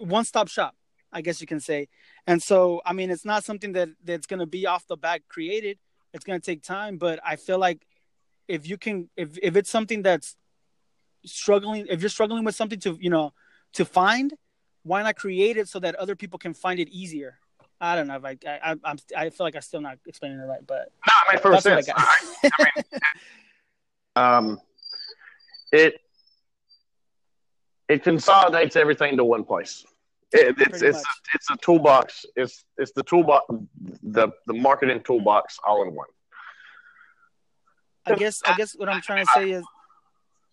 one 0.00 0.24
stop 0.24 0.48
shop, 0.48 0.74
I 1.12 1.20
guess 1.20 1.40
you 1.40 1.46
can 1.46 1.60
say. 1.60 1.88
And 2.26 2.42
so, 2.42 2.80
I 2.84 2.92
mean, 2.92 3.10
it's 3.10 3.24
not 3.24 3.44
something 3.44 3.72
that 3.74 3.90
that's 4.02 4.26
going 4.26 4.40
to 4.40 4.46
be 4.46 4.66
off 4.66 4.86
the 4.88 4.96
back 4.96 5.22
created. 5.28 5.78
It's 6.12 6.24
going 6.24 6.40
to 6.40 6.44
take 6.44 6.62
time, 6.62 6.96
but 6.96 7.20
I 7.24 7.36
feel 7.36 7.58
like 7.58 7.86
if 8.48 8.68
you 8.68 8.76
can, 8.76 9.08
if 9.16 9.38
if 9.40 9.54
it's 9.54 9.70
something 9.70 10.02
that's 10.02 10.36
struggling, 11.24 11.86
if 11.88 12.00
you're 12.00 12.10
struggling 12.10 12.44
with 12.44 12.56
something 12.56 12.80
to, 12.80 12.98
you 13.00 13.10
know, 13.10 13.32
to 13.74 13.84
find, 13.84 14.34
why 14.82 15.02
not 15.02 15.14
create 15.14 15.56
it 15.56 15.68
so 15.68 15.78
that 15.78 15.94
other 15.96 16.16
people 16.16 16.38
can 16.38 16.54
find 16.54 16.80
it 16.80 16.88
easier? 16.88 17.38
I 17.80 17.94
don't 17.94 18.08
know 18.08 18.16
if 18.16 18.24
I, 18.24 18.36
I, 18.46 18.76
I'm, 18.84 18.98
I 19.16 19.30
feel 19.30 19.46
like 19.46 19.54
I'm 19.54 19.62
still 19.62 19.80
not 19.80 19.98
explaining 20.06 20.38
it 20.38 20.42
right, 20.42 20.66
but 20.66 20.92
no, 21.06 21.12
I 21.28 21.32
mean, 21.32 21.40
for 21.40 21.60
sense. 21.60 21.88
I, 21.88 21.94
I, 21.96 22.50
I 22.58 22.64
mean, 22.64 23.00
um, 24.16 24.60
it 25.72 26.00
it 27.90 28.04
consolidates 28.04 28.76
everything 28.76 29.16
to 29.16 29.24
one 29.24 29.44
place. 29.44 29.84
It, 30.32 30.54
it's 30.58 30.80
it's 30.80 30.98
a, 30.98 31.02
it's 31.34 31.50
a 31.50 31.56
toolbox. 31.56 32.24
It's 32.36 32.64
it's 32.78 32.92
the 32.92 33.02
toolbox, 33.02 33.46
the 34.02 34.28
the 34.46 34.54
marketing 34.54 35.02
toolbox 35.02 35.58
all 35.66 35.82
in 35.82 35.92
one. 35.92 36.06
I 38.06 38.14
guess 38.14 38.40
I 38.46 38.56
guess 38.56 38.76
what 38.76 38.88
I'm 38.88 39.00
trying 39.00 39.26
to 39.26 39.32
say 39.32 39.50
is, 39.50 39.64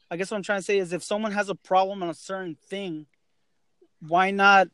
I 0.10 0.18
guess 0.18 0.32
what 0.32 0.38
I'm 0.38 0.44
trying 0.44 0.60
to 0.60 0.64
say 0.66 0.80
is, 0.80 0.94
if 0.94 1.04
someone 1.04 1.32
has 1.32 1.50
a 1.50 1.56
problem 1.56 2.02
on 2.02 2.10
a 2.10 2.16
certain 2.16 2.56
thing, 2.56 3.06
why 4.00 4.32
not, 4.32 4.68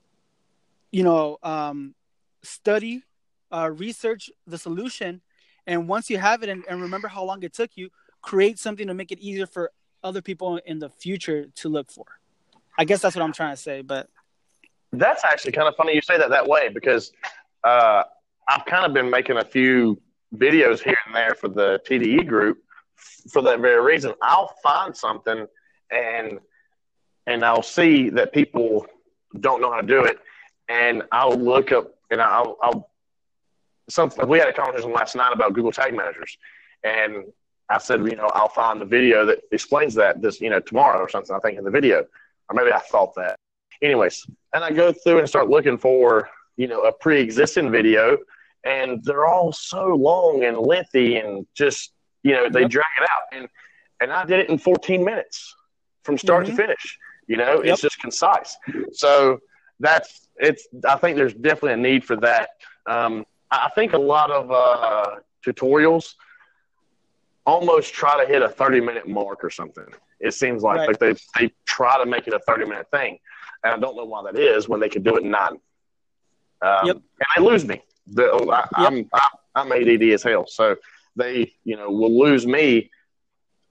you 0.89 1.03
know, 1.03 1.37
um, 1.43 1.95
study, 2.41 3.03
uh, 3.51 3.69
research 3.75 4.29
the 4.47 4.57
solution, 4.57 5.21
and 5.67 5.89
once 5.89 6.09
you 6.09 6.17
have 6.17 6.43
it 6.43 6.49
and, 6.49 6.63
and 6.69 6.81
remember 6.81 7.09
how 7.09 7.25
long 7.25 7.43
it 7.43 7.53
took 7.53 7.71
you, 7.75 7.89
create 8.21 8.57
something 8.57 8.87
to 8.87 8.93
make 8.93 9.11
it 9.11 9.19
easier 9.19 9.47
for 9.47 9.71
other 10.01 10.21
people 10.21 10.61
in 10.65 10.79
the 10.79 10.89
future 10.89 11.47
to 11.55 11.67
look 11.67 11.91
for. 11.91 12.05
I 12.77 12.85
guess 12.85 13.01
that's 13.01 13.15
what 13.15 13.23
I'm 13.23 13.33
trying 13.33 13.55
to 13.55 13.61
say. 13.61 13.81
But 13.81 14.09
that's 14.91 15.23
actually 15.23 15.53
kind 15.53 15.67
of 15.67 15.75
funny 15.75 15.93
you 15.93 16.01
say 16.01 16.17
that 16.17 16.29
that 16.29 16.47
way 16.47 16.69
because 16.69 17.11
uh, 17.63 18.03
I've 18.47 18.65
kind 18.65 18.85
of 18.85 18.93
been 18.93 19.09
making 19.09 19.37
a 19.37 19.45
few 19.45 20.01
videos 20.35 20.81
here 20.83 20.97
and 21.05 21.15
there 21.15 21.35
for 21.35 21.47
the 21.47 21.79
TDE 21.87 22.27
group 22.27 22.59
for 23.31 23.41
that 23.43 23.59
very 23.59 23.81
reason. 23.81 24.13
I'll 24.21 24.53
find 24.63 24.95
something 24.95 25.47
and 25.91 26.39
and 27.25 27.45
I'll 27.45 27.63
see 27.63 28.09
that 28.09 28.33
people 28.33 28.85
don't 29.39 29.61
know 29.61 29.71
how 29.71 29.81
to 29.81 29.87
do 29.87 30.03
it, 30.03 30.19
and 30.67 31.03
I'll 31.11 31.37
look 31.37 31.71
up 31.71 31.95
and 32.11 32.21
I'll, 32.21 32.57
I'll 32.61 32.89
something. 33.89 34.27
We 34.27 34.39
had 34.39 34.49
a 34.49 34.53
conversation 34.53 34.91
last 34.91 35.15
night 35.15 35.31
about 35.33 35.53
Google 35.53 35.71
Tag 35.71 35.95
Managers, 35.95 36.37
and 36.83 37.25
I 37.69 37.77
said, 37.77 38.01
you 38.01 38.15
know, 38.15 38.29
I'll 38.33 38.49
find 38.49 38.81
the 38.81 38.85
video 38.85 39.25
that 39.25 39.39
explains 39.51 39.93
that 39.95 40.21
this, 40.21 40.41
you 40.41 40.49
know, 40.49 40.59
tomorrow 40.59 40.99
or 40.99 41.09
something. 41.09 41.35
I 41.35 41.39
think 41.39 41.57
in 41.57 41.63
the 41.63 41.71
video, 41.71 42.05
or 42.53 42.63
maybe 42.63 42.73
I 42.73 42.79
thought 42.79 43.15
that. 43.15 43.37
Anyways, 43.81 44.25
and 44.53 44.63
I 44.63 44.71
go 44.71 44.93
through 44.93 45.19
and 45.19 45.27
start 45.27 45.49
looking 45.49 45.77
for, 45.77 46.29
you 46.55 46.67
know, 46.67 46.81
a 46.81 46.91
pre-existing 46.91 47.71
video, 47.71 48.17
and 48.63 49.03
they're 49.03 49.25
all 49.25 49.51
so 49.51 49.87
long 49.87 50.45
and 50.45 50.57
lengthy 50.57 51.17
and 51.17 51.45
just, 51.53 51.91
you 52.23 52.33
know, 52.33 52.49
they 52.49 52.61
yep. 52.61 52.69
drag 52.69 52.85
it 53.01 53.09
out. 53.09 53.37
And 53.37 53.49
and 53.99 54.11
I 54.11 54.25
did 54.25 54.39
it 54.39 54.49
in 54.49 54.57
14 54.57 55.03
minutes 55.03 55.55
from 56.03 56.17
start 56.17 56.45
mm-hmm. 56.45 56.55
to 56.55 56.61
finish. 56.61 56.99
You 57.27 57.37
know, 57.37 57.63
yep. 57.63 57.73
it's 57.73 57.81
just 57.81 57.99
concise. 57.99 58.55
So 58.91 59.39
that's 59.79 60.27
it's. 60.37 60.67
I 60.87 60.95
think 60.97 61.17
there's 61.17 61.33
definitely 61.33 61.73
a 61.73 61.77
need 61.77 62.03
for 62.03 62.15
that. 62.17 62.49
Um, 62.85 63.25
I 63.49 63.69
think 63.75 63.93
a 63.93 63.97
lot 63.97 64.31
of 64.31 64.51
uh, 64.51 65.15
tutorials 65.45 66.15
almost 67.45 67.93
try 67.93 68.23
to 68.23 68.29
hit 68.29 68.41
a 68.41 68.49
30 68.49 68.81
minute 68.81 69.07
mark 69.07 69.43
or 69.43 69.49
something. 69.49 69.85
It 70.23 70.33
seems 70.33 70.63
like 70.63 70.77
right. 70.77 70.87
like 70.87 70.99
they 70.99 71.13
they 71.37 71.53
try 71.65 71.97
to 71.97 72.05
make 72.05 72.27
it 72.27 72.33
a 72.33 72.39
30 72.39 72.65
minute 72.65 72.89
thing, 72.91 73.19
and 73.63 73.73
I 73.73 73.77
don't 73.77 73.95
know 73.95 74.05
why 74.05 74.23
that 74.23 74.39
is 74.39 74.69
when 74.69 74.79
they 74.79 74.89
could 74.89 75.03
do 75.03 75.17
it 75.17 75.23
in 75.23 75.31
nine. 75.31 75.57
Um, 76.61 76.85
yep. 76.85 76.95
And 76.95 77.27
they 77.35 77.43
lose 77.43 77.65
me. 77.65 77.81
The, 78.07 78.25
I, 78.75 78.87
am 78.87 79.09
I'm, 79.13 79.69
I'm 79.69 79.71
ADD 79.71 80.03
as 80.13 80.23
hell, 80.23 80.45
so 80.47 80.75
they 81.15 81.53
you 81.63 81.75
know 81.75 81.91
will 81.91 82.17
lose 82.17 82.47
me 82.47 82.89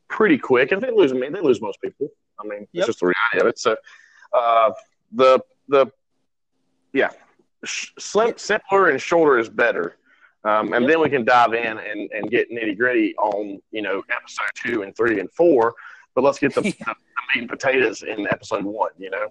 pretty 0.08 0.38
quick. 0.38 0.72
If 0.72 0.80
they 0.80 0.90
lose 0.90 1.12
me, 1.12 1.28
they 1.28 1.40
lose 1.40 1.60
most 1.60 1.80
people. 1.80 2.08
I 2.38 2.46
mean, 2.46 2.60
yep. 2.72 2.82
it's 2.82 2.86
just 2.86 3.00
the 3.00 3.06
reality 3.06 3.40
of 3.40 3.46
it. 3.46 3.58
So 3.58 3.76
uh, 4.34 4.72
the 5.12 5.40
the 5.68 5.86
yeah, 6.92 7.10
slim, 7.64 8.34
simpler 8.36 8.90
and 8.90 9.00
shorter 9.00 9.38
is 9.38 9.48
better. 9.48 9.96
Um, 10.44 10.72
and 10.72 10.84
yep. 10.84 10.90
then 10.90 11.00
we 11.00 11.08
can 11.08 11.24
dive 11.24 11.54
in 11.54 11.78
and, 11.78 12.10
and 12.12 12.30
get 12.30 12.50
nitty 12.50 12.76
gritty 12.76 13.14
on, 13.16 13.60
you 13.70 13.80
know, 13.80 14.02
episode 14.10 14.50
two 14.54 14.82
and 14.82 14.94
three 14.96 15.20
and 15.20 15.30
four. 15.32 15.74
But 16.14 16.24
let's 16.24 16.38
get 16.38 16.54
the, 16.54 16.60
the, 16.62 16.70
the 16.70 16.94
meat 17.34 17.40
and 17.40 17.48
potatoes 17.48 18.02
in 18.02 18.26
episode 18.28 18.64
one, 18.64 18.90
you 18.98 19.10
know? 19.10 19.28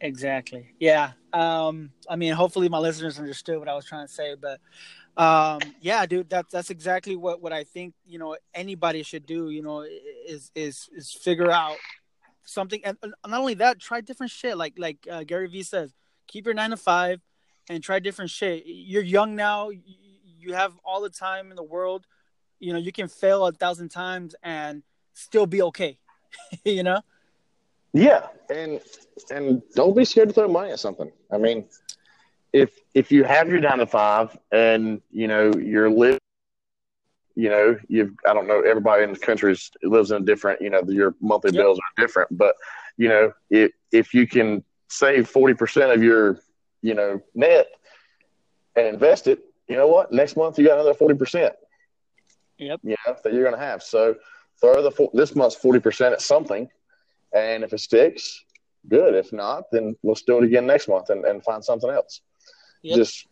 Exactly. 0.00 0.74
Yeah. 0.78 1.12
Um, 1.32 1.90
I 2.08 2.16
mean, 2.16 2.32
hopefully 2.32 2.68
my 2.68 2.78
listeners 2.78 3.18
understood 3.18 3.58
what 3.58 3.68
I 3.68 3.74
was 3.74 3.84
trying 3.84 4.06
to 4.06 4.12
say, 4.12 4.34
but 4.34 4.60
um, 5.16 5.60
yeah, 5.80 6.06
dude, 6.06 6.30
that's 6.30 6.52
that's 6.52 6.70
exactly 6.70 7.16
what, 7.16 7.42
what 7.42 7.52
I 7.52 7.64
think, 7.64 7.94
you 8.06 8.18
know, 8.18 8.36
anybody 8.54 9.02
should 9.02 9.26
do, 9.26 9.50
you 9.50 9.62
know, 9.62 9.82
is, 9.82 10.50
is, 10.54 10.88
is 10.96 11.12
figure 11.12 11.50
out 11.50 11.76
something. 12.44 12.80
And 12.84 12.96
not 13.02 13.40
only 13.40 13.54
that, 13.54 13.78
try 13.78 14.00
different 14.00 14.32
shit. 14.32 14.56
Like, 14.56 14.74
like 14.78 15.06
uh, 15.10 15.24
Gary 15.24 15.48
Vee 15.48 15.62
says, 15.62 15.92
keep 16.26 16.46
your 16.46 16.54
nine 16.54 16.70
to 16.70 16.76
five 16.76 17.20
and 17.68 17.82
try 17.82 17.98
different 17.98 18.30
shit. 18.30 18.62
You're 18.66 19.02
young 19.02 19.36
now 19.36 19.70
you 20.40 20.54
have 20.54 20.72
all 20.84 21.00
the 21.00 21.10
time 21.10 21.50
in 21.50 21.56
the 21.56 21.62
world. 21.62 22.06
You 22.58 22.72
know, 22.72 22.78
you 22.78 22.92
can 22.92 23.08
fail 23.08 23.46
a 23.46 23.52
thousand 23.52 23.90
times 23.90 24.34
and 24.42 24.82
still 25.12 25.46
be 25.46 25.62
okay. 25.62 25.98
you 26.64 26.82
know? 26.82 27.00
Yeah, 27.92 28.28
and 28.48 28.80
and 29.30 29.62
don't 29.74 29.96
be 29.96 30.04
scared 30.04 30.28
to 30.28 30.34
throw 30.34 30.48
money 30.48 30.70
at 30.70 30.78
something. 30.78 31.10
I 31.30 31.38
mean, 31.38 31.66
if 32.52 32.78
if 32.94 33.10
you 33.10 33.24
have 33.24 33.48
your 33.48 33.60
down 33.60 33.78
to 33.78 33.86
five 33.86 34.36
and 34.52 35.00
you 35.10 35.26
know 35.26 35.52
you're 35.54 35.90
living, 35.90 36.20
you 37.34 37.48
know 37.48 37.76
you've 37.88 38.14
I 38.26 38.32
don't 38.32 38.46
know 38.46 38.60
everybody 38.60 39.02
in 39.02 39.12
the 39.12 39.18
country 39.18 39.56
lives 39.82 40.12
in 40.12 40.22
a 40.22 40.24
different 40.24 40.60
you 40.60 40.70
know 40.70 40.82
your 40.86 41.14
monthly 41.20 41.52
yep. 41.52 41.62
bills 41.62 41.78
are 41.78 42.02
different, 42.02 42.36
but 42.36 42.54
you 42.96 43.08
know 43.08 43.32
if 43.50 43.72
if 43.90 44.14
you 44.14 44.26
can 44.26 44.62
save 44.88 45.28
forty 45.28 45.54
percent 45.54 45.90
of 45.90 46.02
your 46.02 46.38
you 46.82 46.94
know 46.94 47.20
net 47.34 47.66
and 48.76 48.86
invest 48.86 49.26
it, 49.26 49.40
you 49.68 49.76
know 49.76 49.88
what? 49.88 50.12
Next 50.12 50.36
month 50.36 50.58
you 50.58 50.66
got 50.66 50.74
another 50.74 50.94
forty 50.94 51.16
percent. 51.16 51.54
Yep. 52.58 52.80
You 52.84 52.96
know 53.06 53.16
that 53.24 53.32
you're 53.32 53.42
going 53.42 53.58
to 53.58 53.64
have. 53.64 53.82
So 53.82 54.16
throw 54.60 54.82
the 54.82 55.08
this 55.14 55.34
month's 55.34 55.56
forty 55.56 55.80
percent 55.80 56.12
at 56.12 56.20
something, 56.20 56.68
and 57.34 57.64
if 57.64 57.72
it 57.72 57.80
sticks, 57.80 58.44
good. 58.88 59.14
If 59.14 59.32
not, 59.32 59.64
then 59.72 59.96
let's 60.02 60.22
do 60.22 60.38
it 60.38 60.44
again 60.44 60.66
next 60.66 60.88
month 60.88 61.10
and, 61.10 61.24
and 61.24 61.42
find 61.42 61.64
something 61.64 61.90
else. 61.90 62.20
Yep. 62.82 62.96
Just, 62.96 63.26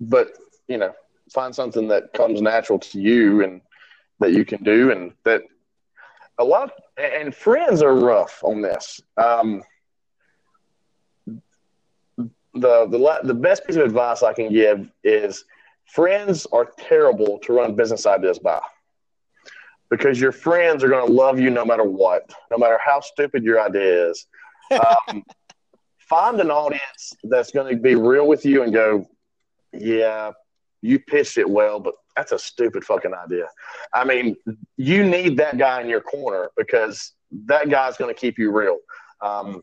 but 0.00 0.32
you 0.68 0.78
know, 0.78 0.92
find 1.32 1.54
something 1.54 1.88
that 1.88 2.12
comes 2.12 2.40
natural 2.40 2.78
to 2.78 3.00
you 3.00 3.42
and 3.42 3.60
that 4.20 4.32
you 4.32 4.44
can 4.44 4.62
do, 4.62 4.90
and 4.90 5.12
that 5.24 5.42
a 6.38 6.44
lot, 6.44 6.72
and 6.96 7.34
friends 7.34 7.82
are 7.82 7.94
rough 7.94 8.42
on 8.42 8.60
this. 8.60 9.00
Um, 9.16 9.62
the 12.54 12.86
the 12.86 13.20
the 13.24 13.34
best 13.34 13.66
piece 13.66 13.76
of 13.76 13.82
advice 13.82 14.22
I 14.22 14.32
can 14.32 14.52
give 14.52 14.88
is 15.02 15.44
friends 15.86 16.46
are 16.52 16.70
terrible 16.78 17.38
to 17.40 17.52
run 17.52 17.74
business 17.74 18.06
ideas 18.06 18.38
by 18.38 18.60
because 19.96 20.20
your 20.20 20.32
friends 20.32 20.82
are 20.82 20.88
going 20.88 21.06
to 21.06 21.12
love 21.12 21.38
you 21.38 21.50
no 21.50 21.64
matter 21.64 21.84
what, 21.84 22.28
no 22.50 22.58
matter 22.58 22.76
how 22.84 22.98
stupid 22.98 23.44
your 23.44 23.60
idea 23.60 24.10
is. 24.10 24.26
Um, 24.72 25.22
find 25.98 26.40
an 26.40 26.50
audience 26.50 27.12
that's 27.22 27.52
going 27.52 27.72
to 27.72 27.80
be 27.80 27.94
real 27.94 28.26
with 28.26 28.44
you 28.44 28.64
and 28.64 28.72
go, 28.72 29.06
yeah, 29.72 30.32
you 30.82 30.98
pitched 30.98 31.38
it 31.38 31.48
well, 31.48 31.78
but 31.78 31.94
that's 32.16 32.32
a 32.32 32.38
stupid 32.40 32.84
fucking 32.84 33.12
idea. 33.14 33.46
I 33.92 34.04
mean, 34.04 34.34
you 34.76 35.04
need 35.04 35.36
that 35.36 35.58
guy 35.58 35.80
in 35.80 35.88
your 35.88 36.00
corner 36.00 36.50
because 36.56 37.12
that 37.46 37.70
guy's 37.70 37.96
going 37.96 38.12
to 38.12 38.20
keep 38.20 38.36
you 38.36 38.50
real. 38.50 38.78
Um, 39.20 39.62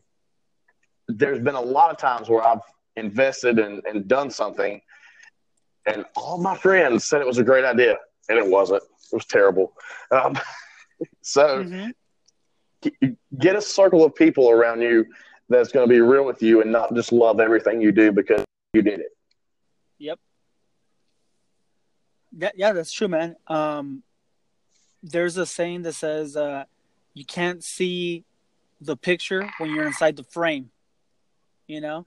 there's 1.08 1.40
been 1.40 1.56
a 1.56 1.60
lot 1.60 1.90
of 1.90 1.98
times 1.98 2.30
where 2.30 2.42
I've 2.42 2.60
invested 2.96 3.58
and, 3.58 3.82
and 3.84 4.08
done 4.08 4.30
something, 4.30 4.80
and 5.86 6.06
all 6.16 6.38
my 6.38 6.56
friends 6.56 7.04
said 7.04 7.20
it 7.20 7.26
was 7.26 7.38
a 7.38 7.44
great 7.44 7.66
idea, 7.66 7.98
and 8.30 8.38
it 8.38 8.46
wasn't. 8.46 8.82
It 9.12 9.16
was 9.16 9.26
terrible. 9.26 9.74
Um, 10.10 10.38
so 11.22 11.64
mm-hmm. 11.64 13.10
get 13.38 13.56
a 13.56 13.62
circle 13.62 14.04
of 14.04 14.14
people 14.14 14.50
around 14.50 14.80
you 14.80 15.06
that's 15.48 15.70
going 15.70 15.86
to 15.86 15.92
be 15.92 16.00
real 16.00 16.24
with 16.24 16.42
you 16.42 16.62
and 16.62 16.72
not 16.72 16.94
just 16.94 17.12
love 17.12 17.40
everything 17.40 17.80
you 17.80 17.92
do 17.92 18.12
because 18.12 18.44
you 18.72 18.82
did 18.82 19.00
it. 19.00 19.16
Yep. 19.98 20.18
Yeah, 22.38 22.50
yeah, 22.54 22.72
that's 22.72 22.92
true, 22.92 23.08
man. 23.08 23.36
Um, 23.46 24.02
there's 25.02 25.36
a 25.36 25.44
saying 25.44 25.82
that 25.82 25.94
says 25.94 26.36
uh, 26.36 26.64
you 27.14 27.24
can't 27.24 27.62
see 27.62 28.24
the 28.80 28.96
picture 28.96 29.48
when 29.58 29.70
you're 29.70 29.86
inside 29.86 30.16
the 30.16 30.24
frame. 30.24 30.70
You 31.66 31.80
know, 31.80 32.06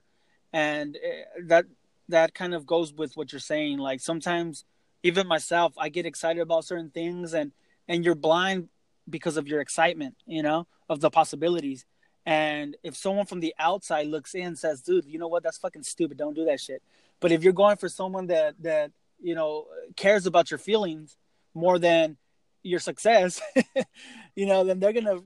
and 0.52 0.96
eh, 0.96 1.24
that 1.44 1.66
that 2.08 2.34
kind 2.34 2.54
of 2.54 2.66
goes 2.66 2.92
with 2.92 3.16
what 3.16 3.32
you're 3.32 3.40
saying. 3.40 3.78
Like 3.78 4.00
sometimes, 4.00 4.64
even 5.06 5.26
myself, 5.26 5.72
I 5.78 5.88
get 5.88 6.06
excited 6.06 6.40
about 6.40 6.64
certain 6.64 6.90
things, 6.90 7.34
and 7.34 7.52
and 7.88 8.04
you're 8.04 8.14
blind 8.14 8.68
because 9.08 9.36
of 9.36 9.46
your 9.46 9.60
excitement. 9.60 10.16
You 10.26 10.42
know, 10.42 10.66
of 10.88 11.00
the 11.00 11.10
possibilities. 11.10 11.84
And 12.24 12.76
if 12.82 12.96
someone 12.96 13.26
from 13.26 13.38
the 13.38 13.54
outside 13.58 14.08
looks 14.08 14.34
in, 14.34 14.56
says, 14.56 14.82
"Dude, 14.82 15.06
you 15.06 15.18
know 15.18 15.28
what? 15.28 15.42
That's 15.42 15.58
fucking 15.58 15.84
stupid. 15.84 16.18
Don't 16.18 16.34
do 16.34 16.44
that 16.46 16.60
shit." 16.60 16.82
But 17.20 17.32
if 17.32 17.42
you're 17.44 17.52
going 17.52 17.76
for 17.76 17.88
someone 17.88 18.26
that 18.26 18.54
that 18.62 18.90
you 19.20 19.34
know 19.34 19.66
cares 19.94 20.26
about 20.26 20.50
your 20.50 20.58
feelings 20.58 21.16
more 21.54 21.78
than 21.78 22.16
your 22.62 22.80
success, 22.80 23.40
you 24.34 24.46
know, 24.46 24.64
then 24.64 24.80
they're 24.80 24.92
gonna 24.92 25.20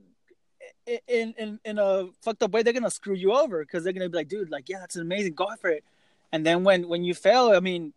in 1.08 1.34
in 1.38 1.58
in 1.64 1.78
a 1.78 2.08
fucked 2.22 2.42
up 2.42 2.50
way 2.52 2.62
they're 2.62 2.74
gonna 2.74 2.90
screw 2.90 3.14
you 3.14 3.32
over 3.32 3.60
because 3.64 3.82
they're 3.82 3.94
gonna 3.94 4.10
be 4.10 4.18
like, 4.18 4.28
dude, 4.28 4.50
like 4.50 4.68
yeah, 4.68 4.80
that's 4.80 4.96
amazing, 4.96 5.34
go 5.34 5.48
for 5.60 5.70
it. 5.70 5.84
And 6.32 6.44
then 6.44 6.64
when 6.64 6.86
when 6.88 7.02
you 7.02 7.14
fail, 7.14 7.50
I 7.50 7.60
mean, 7.60 7.94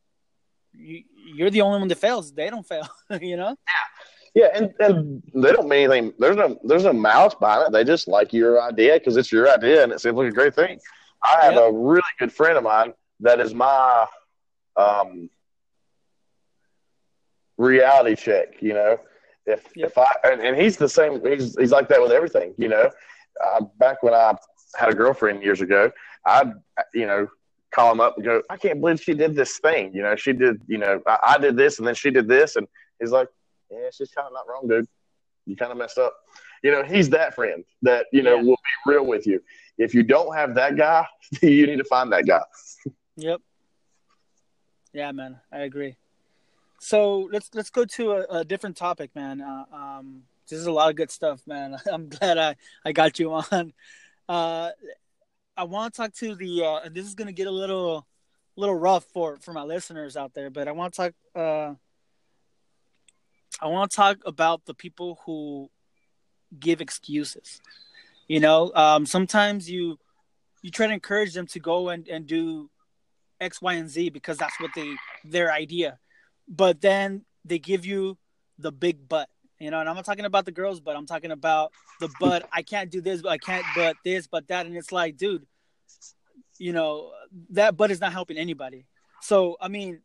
you, 0.73 1.03
you're 1.35 1.49
the 1.49 1.61
only 1.61 1.79
one 1.79 1.87
that 1.87 1.97
fails. 1.97 2.31
They 2.31 2.49
don't 2.49 2.67
fail, 2.67 2.87
you 3.21 3.37
know. 3.37 3.55
Yeah, 4.35 4.43
Yeah, 4.43 4.49
and, 4.53 4.73
and 4.79 5.23
they 5.33 5.51
don't 5.51 5.67
mean 5.67 5.91
anything. 5.91 6.13
There's 6.19 6.37
no 6.37 6.59
there's 6.63 6.83
no 6.83 6.93
malice 6.93 7.35
behind 7.35 7.67
it. 7.67 7.71
They 7.71 7.83
just 7.83 8.07
like 8.07 8.33
your 8.33 8.61
idea 8.61 8.95
because 8.95 9.17
it's 9.17 9.31
your 9.31 9.49
idea 9.49 9.83
and 9.83 9.91
it 9.91 10.01
seems 10.01 10.15
like 10.15 10.27
a 10.27 10.31
great 10.31 10.55
thing. 10.55 10.79
I 11.23 11.45
have 11.45 11.53
yep. 11.53 11.63
a 11.63 11.71
really 11.71 12.01
good 12.19 12.33
friend 12.33 12.57
of 12.57 12.63
mine 12.63 12.93
that 13.21 13.39
is 13.39 13.53
my 13.53 14.05
um, 14.75 15.29
reality 17.57 18.15
check. 18.15 18.61
You 18.61 18.73
know, 18.73 18.97
if 19.45 19.65
yep. 19.75 19.89
if 19.89 19.97
I 19.97 20.05
and, 20.25 20.41
and, 20.41 20.57
he's 20.57 20.77
the 20.77 20.89
same. 20.89 21.25
He's 21.25 21.55
he's 21.57 21.71
like 21.71 21.87
that 21.89 22.01
with 22.01 22.11
everything. 22.11 22.53
You 22.57 22.69
know, 22.69 22.89
uh, 23.45 23.61
back 23.77 24.03
when 24.03 24.13
I 24.13 24.35
had 24.75 24.89
a 24.89 24.95
girlfriend 24.95 25.43
years 25.43 25.61
ago, 25.61 25.91
I'd 26.25 26.53
you 26.93 27.07
know 27.07 27.27
call 27.73 27.91
him 27.91 27.99
up 27.99 28.15
and 28.17 28.25
go, 28.25 28.41
I 28.49 28.57
can't 28.57 28.79
believe 28.79 29.01
she 29.01 29.13
did 29.13 29.35
this 29.35 29.57
thing. 29.57 29.93
You 29.93 30.03
know, 30.03 30.15
she 30.15 30.33
did. 30.33 30.61
You 30.67 30.77
know, 30.77 31.01
I, 31.07 31.17
I 31.29 31.37
did 31.37 31.57
this 31.57 31.79
and 31.79 31.87
then 31.87 31.95
she 31.95 32.11
did 32.11 32.27
this, 32.27 32.55
and 32.55 32.67
he's 32.99 33.11
like, 33.11 33.27
Yeah, 33.71 33.89
she's 33.91 34.11
kind 34.11 34.27
of 34.27 34.33
not 34.33 34.47
wrong, 34.47 34.67
dude. 34.67 34.87
You 35.45 35.55
kind 35.55 35.71
of 35.71 35.77
messed 35.77 35.97
up. 35.97 36.15
You 36.63 36.71
know, 36.71 36.83
he's 36.83 37.09
that 37.09 37.35
friend 37.35 37.65
that 37.81 38.05
you 38.13 38.23
know 38.23 38.35
yeah. 38.35 38.43
will 38.43 38.55
be 38.55 38.91
real 38.91 39.05
with 39.05 39.27
you. 39.27 39.41
If 39.77 39.93
you 39.93 40.03
don't 40.03 40.33
have 40.35 40.55
that 40.55 40.77
guy, 40.77 41.05
you 41.41 41.67
need 41.67 41.77
to 41.77 41.83
find 41.83 42.11
that 42.13 42.25
guy. 42.25 42.41
Yep. 43.17 43.41
Yeah, 44.93 45.11
man, 45.11 45.39
I 45.51 45.59
agree. 45.59 45.97
So 46.79 47.29
let's 47.31 47.49
let's 47.53 47.69
go 47.69 47.85
to 47.85 48.11
a, 48.11 48.39
a 48.39 48.45
different 48.45 48.77
topic, 48.77 49.11
man. 49.15 49.41
Uh, 49.41 49.65
um, 49.73 50.23
this 50.49 50.59
is 50.59 50.67
a 50.67 50.71
lot 50.71 50.89
of 50.89 50.95
good 50.95 51.11
stuff, 51.11 51.41
man. 51.47 51.77
I'm 51.91 52.09
glad 52.09 52.37
I, 52.37 52.55
I 52.85 52.91
got 52.91 53.19
you 53.19 53.33
on. 53.33 53.73
Uh, 54.29 54.69
I 55.55 55.65
want 55.65 55.93
to 55.93 55.97
talk 56.01 56.13
to 56.15 56.35
the. 56.35 56.63
Uh, 56.63 56.89
this 56.91 57.05
is 57.05 57.15
gonna 57.15 57.31
get 57.31 57.47
a 57.47 57.51
little 57.51 58.07
little 58.55 58.75
rough 58.75 59.05
for 59.05 59.37
for 59.37 59.53
my 59.53 59.63
listeners 59.63 60.17
out 60.17 60.33
there, 60.33 60.49
but 60.49 60.67
I 60.67 60.71
want 60.71 60.93
to 60.93 60.97
talk. 60.97 61.13
Uh, 61.35 61.75
I 63.61 63.67
want 63.67 63.91
to 63.91 63.95
talk 63.95 64.17
about 64.25 64.65
the 64.65 64.73
people 64.73 65.19
who 65.25 65.69
give 66.59 66.81
excuses. 66.81 67.61
You 68.27 68.39
know, 68.39 68.71
um, 68.73 69.05
sometimes 69.05 69.69
you 69.69 69.99
you 70.61 70.71
try 70.71 70.87
to 70.87 70.93
encourage 70.93 71.33
them 71.33 71.45
to 71.47 71.59
go 71.59 71.89
and, 71.89 72.07
and 72.07 72.25
do 72.25 72.69
X, 73.39 73.61
Y, 73.61 73.73
and 73.73 73.89
Z 73.89 74.09
because 74.09 74.37
that's 74.37 74.59
what 74.59 74.71
they 74.75 74.95
their 75.23 75.51
idea. 75.51 75.99
But 76.47 76.81
then 76.81 77.25
they 77.45 77.59
give 77.59 77.85
you 77.85 78.17
the 78.57 78.71
big 78.71 79.07
butt. 79.07 79.29
You 79.63 79.71
know, 79.71 79.79
and 79.79 79.87
I'm 79.87 79.95
not 79.95 80.03
talking 80.03 80.25
about 80.25 80.43
the 80.43 80.51
girls, 80.51 80.81
but 80.81 80.97
I'm 80.97 81.05
talking 81.05 81.31
about 81.31 81.71
the 82.01 82.09
butt. 82.19 82.49
I 82.51 82.63
can't 82.63 82.91
do 82.91 82.99
this, 82.99 83.21
but 83.21 83.31
I 83.31 83.37
can't 83.37 83.65
but 83.73 83.95
this, 84.03 84.27
but 84.27 84.45
that. 84.49 84.65
And 84.65 84.75
it's 84.75 84.91
like, 84.91 85.15
dude, 85.15 85.47
you 86.59 86.73
know, 86.73 87.13
that 87.51 87.77
butt 87.77 87.89
is 87.89 88.01
not 88.01 88.11
helping 88.11 88.37
anybody. 88.37 88.85
So 89.21 89.55
I 89.61 89.69
mean, 89.69 90.01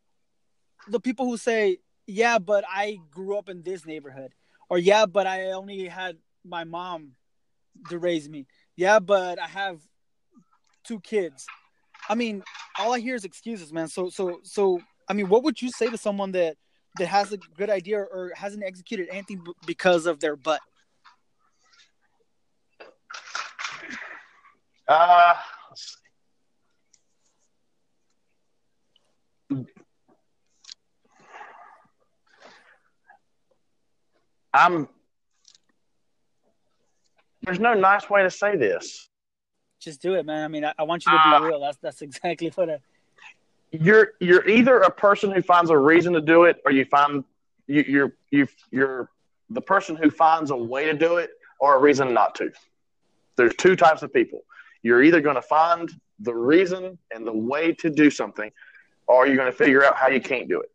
the 0.86 1.00
people 1.00 1.26
who 1.26 1.36
say, 1.36 1.78
Yeah, 2.06 2.38
but 2.38 2.64
I 2.68 3.00
grew 3.10 3.36
up 3.36 3.48
in 3.48 3.64
this 3.64 3.84
neighborhood, 3.84 4.32
or 4.70 4.78
yeah, 4.78 5.06
but 5.06 5.26
I 5.26 5.50
only 5.50 5.88
had 5.88 6.18
my 6.44 6.62
mom 6.62 7.16
to 7.90 7.98
raise 7.98 8.28
me. 8.28 8.46
Yeah, 8.76 9.00
but 9.00 9.40
I 9.40 9.48
have 9.48 9.80
two 10.84 11.00
kids. 11.00 11.46
I 12.08 12.14
mean, 12.14 12.44
all 12.78 12.94
I 12.94 13.00
hear 13.00 13.16
is 13.16 13.24
excuses, 13.24 13.72
man. 13.72 13.88
So, 13.88 14.08
so, 14.08 14.38
so, 14.44 14.80
I 15.08 15.14
mean, 15.14 15.28
what 15.28 15.42
would 15.42 15.60
you 15.60 15.72
say 15.72 15.90
to 15.90 15.98
someone 15.98 16.30
that 16.32 16.56
that 16.98 17.06
has 17.06 17.32
a 17.32 17.36
good 17.56 17.70
idea 17.70 17.98
or 17.98 18.32
hasn't 18.34 18.64
executed 18.64 19.08
anything 19.10 19.44
because 19.66 20.06
of 20.06 20.20
their 20.20 20.36
butt? 20.36 20.60
Uh, 24.86 25.34
I'm. 34.52 34.88
There's 37.42 37.60
no 37.60 37.74
nice 37.74 38.10
way 38.10 38.22
to 38.22 38.30
say 38.30 38.56
this 38.56 39.08
just 39.80 40.02
do 40.02 40.14
it, 40.14 40.26
man. 40.26 40.44
I 40.44 40.48
mean, 40.48 40.64
I, 40.64 40.74
I 40.78 40.82
want 40.82 41.04
you 41.06 41.12
to 41.12 41.18
be 41.18 41.34
uh, 41.34 41.40
real. 41.40 41.60
That's 41.60 41.78
that's 41.78 42.02
exactly 42.02 42.50
what 42.54 42.70
I. 42.70 42.78
You're 43.72 44.12
you're 44.20 44.48
either 44.48 44.78
a 44.78 44.90
person 44.90 45.30
who 45.30 45.42
finds 45.42 45.70
a 45.70 45.78
reason 45.78 46.14
to 46.14 46.20
do 46.20 46.44
it, 46.44 46.56
or 46.64 46.72
you 46.72 46.84
find 46.84 47.24
you, 47.66 47.84
you're 47.86 48.12
you 48.30 48.48
you're 48.70 49.10
the 49.50 49.60
person 49.60 49.96
who 49.96 50.10
finds 50.10 50.50
a 50.50 50.56
way 50.56 50.86
to 50.86 50.94
do 50.94 51.16
it, 51.18 51.30
or 51.60 51.76
a 51.76 51.78
reason 51.78 52.14
not 52.14 52.34
to. 52.36 52.50
There's 53.36 53.54
two 53.56 53.76
types 53.76 54.02
of 54.02 54.12
people. 54.12 54.42
You're 54.82 55.02
either 55.02 55.20
going 55.20 55.36
to 55.36 55.42
find 55.42 55.90
the 56.20 56.34
reason 56.34 56.98
and 57.14 57.26
the 57.26 57.32
way 57.32 57.72
to 57.74 57.90
do 57.90 58.10
something, 58.10 58.50
or 59.06 59.26
you're 59.26 59.36
going 59.36 59.50
to 59.50 59.56
figure 59.56 59.84
out 59.84 59.96
how 59.96 60.08
you 60.08 60.20
can't 60.20 60.48
do 60.48 60.60
it. 60.60 60.70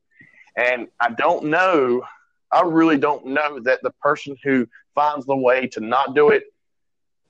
And 0.56 0.88
I 1.00 1.12
don't 1.12 1.46
know. 1.46 2.04
I 2.52 2.62
really 2.62 2.98
don't 2.98 3.26
know 3.28 3.60
that 3.62 3.80
the 3.82 3.92
person 4.02 4.38
who 4.44 4.68
finds 4.94 5.26
the 5.26 5.36
way 5.36 5.68
to 5.68 5.80
not 5.82 6.16
do 6.16 6.30
it 6.30 6.44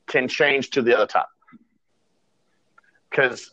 can 0.07 0.27
change 0.27 0.71
to 0.71 0.81
the 0.81 0.95
other 0.95 1.07
type. 1.07 1.25
because 3.13 3.51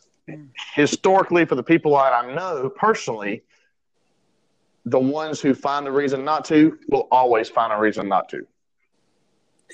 historically, 0.75 1.45
for 1.45 1.55
the 1.55 1.63
people 1.63 1.91
that 1.93 2.13
I 2.13 2.33
know 2.33 2.69
personally, 2.69 3.43
the 4.85 4.99
ones 4.99 5.39
who 5.39 5.53
find 5.53 5.87
a 5.87 5.91
reason 5.91 6.23
not 6.25 6.45
to 6.45 6.77
will 6.89 7.07
always 7.11 7.49
find 7.49 7.71
a 7.71 7.77
reason 7.77 8.07
not 8.07 8.29
to. 8.29 8.37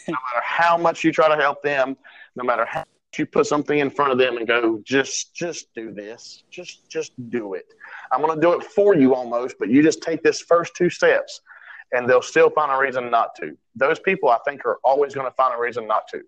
No 0.07 0.13
matter 0.13 0.43
how 0.43 0.77
much 0.77 1.03
you 1.03 1.11
try 1.11 1.27
to 1.27 1.41
help 1.41 1.61
them, 1.63 1.97
no 2.35 2.43
matter 2.43 2.65
how 2.65 2.79
much 2.79 3.19
you 3.19 3.25
put 3.25 3.47
something 3.47 3.79
in 3.79 3.89
front 3.89 4.11
of 4.11 4.17
them 4.17 4.37
and 4.37 4.47
go, 4.47 4.81
just 4.83 5.33
just 5.33 5.73
do 5.73 5.91
this, 5.93 6.43
just 6.51 6.89
just 6.89 7.13
do 7.29 7.53
it. 7.53 7.65
I'm 8.11 8.21
going 8.21 8.35
to 8.35 8.41
do 8.41 8.53
it 8.53 8.63
for 8.63 8.95
you 8.95 9.15
almost, 9.15 9.57
but 9.59 9.69
you 9.69 9.81
just 9.81 10.01
take 10.01 10.21
this 10.23 10.39
first 10.41 10.75
two 10.75 10.89
steps, 10.89 11.41
and 11.93 12.07
they'll 12.07 12.21
still 12.21 12.49
find 12.49 12.71
a 12.71 12.77
reason 12.77 13.09
not 13.09 13.33
to. 13.35 13.57
Those 13.75 13.99
people, 13.99 14.29
I 14.29 14.37
think, 14.45 14.65
are 14.65 14.77
always 14.83 15.15
going 15.15 15.27
to 15.27 15.35
find 15.35 15.55
a 15.55 15.57
reason 15.57 15.87
not 15.87 16.07
to. 16.09 16.21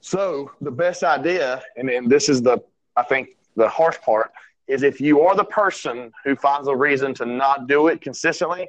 So 0.00 0.52
the 0.60 0.70
best 0.70 1.02
idea, 1.02 1.62
and, 1.76 1.90
and 1.90 2.08
this 2.10 2.28
is 2.28 2.40
the 2.42 2.58
I 2.96 3.02
think 3.02 3.30
the 3.56 3.68
harsh 3.68 3.98
part, 4.00 4.30
is 4.66 4.82
if 4.82 5.00
you 5.00 5.20
are 5.22 5.34
the 5.36 5.44
person 5.44 6.12
who 6.24 6.34
finds 6.36 6.68
a 6.68 6.76
reason 6.76 7.14
to 7.14 7.26
not 7.26 7.66
do 7.68 7.88
it 7.88 8.00
consistently, 8.00 8.68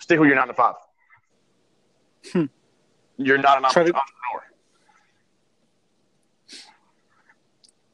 stick 0.00 0.18
with 0.18 0.28
your 0.28 0.36
nine 0.36 0.48
to 0.48 0.54
five. 0.54 0.74
Hmm. 2.32 2.44
you're 3.16 3.38
not 3.38 3.58
an 3.58 3.64
Try 3.70 3.84
to- 3.84 3.94
entrepreneur. 3.94 4.44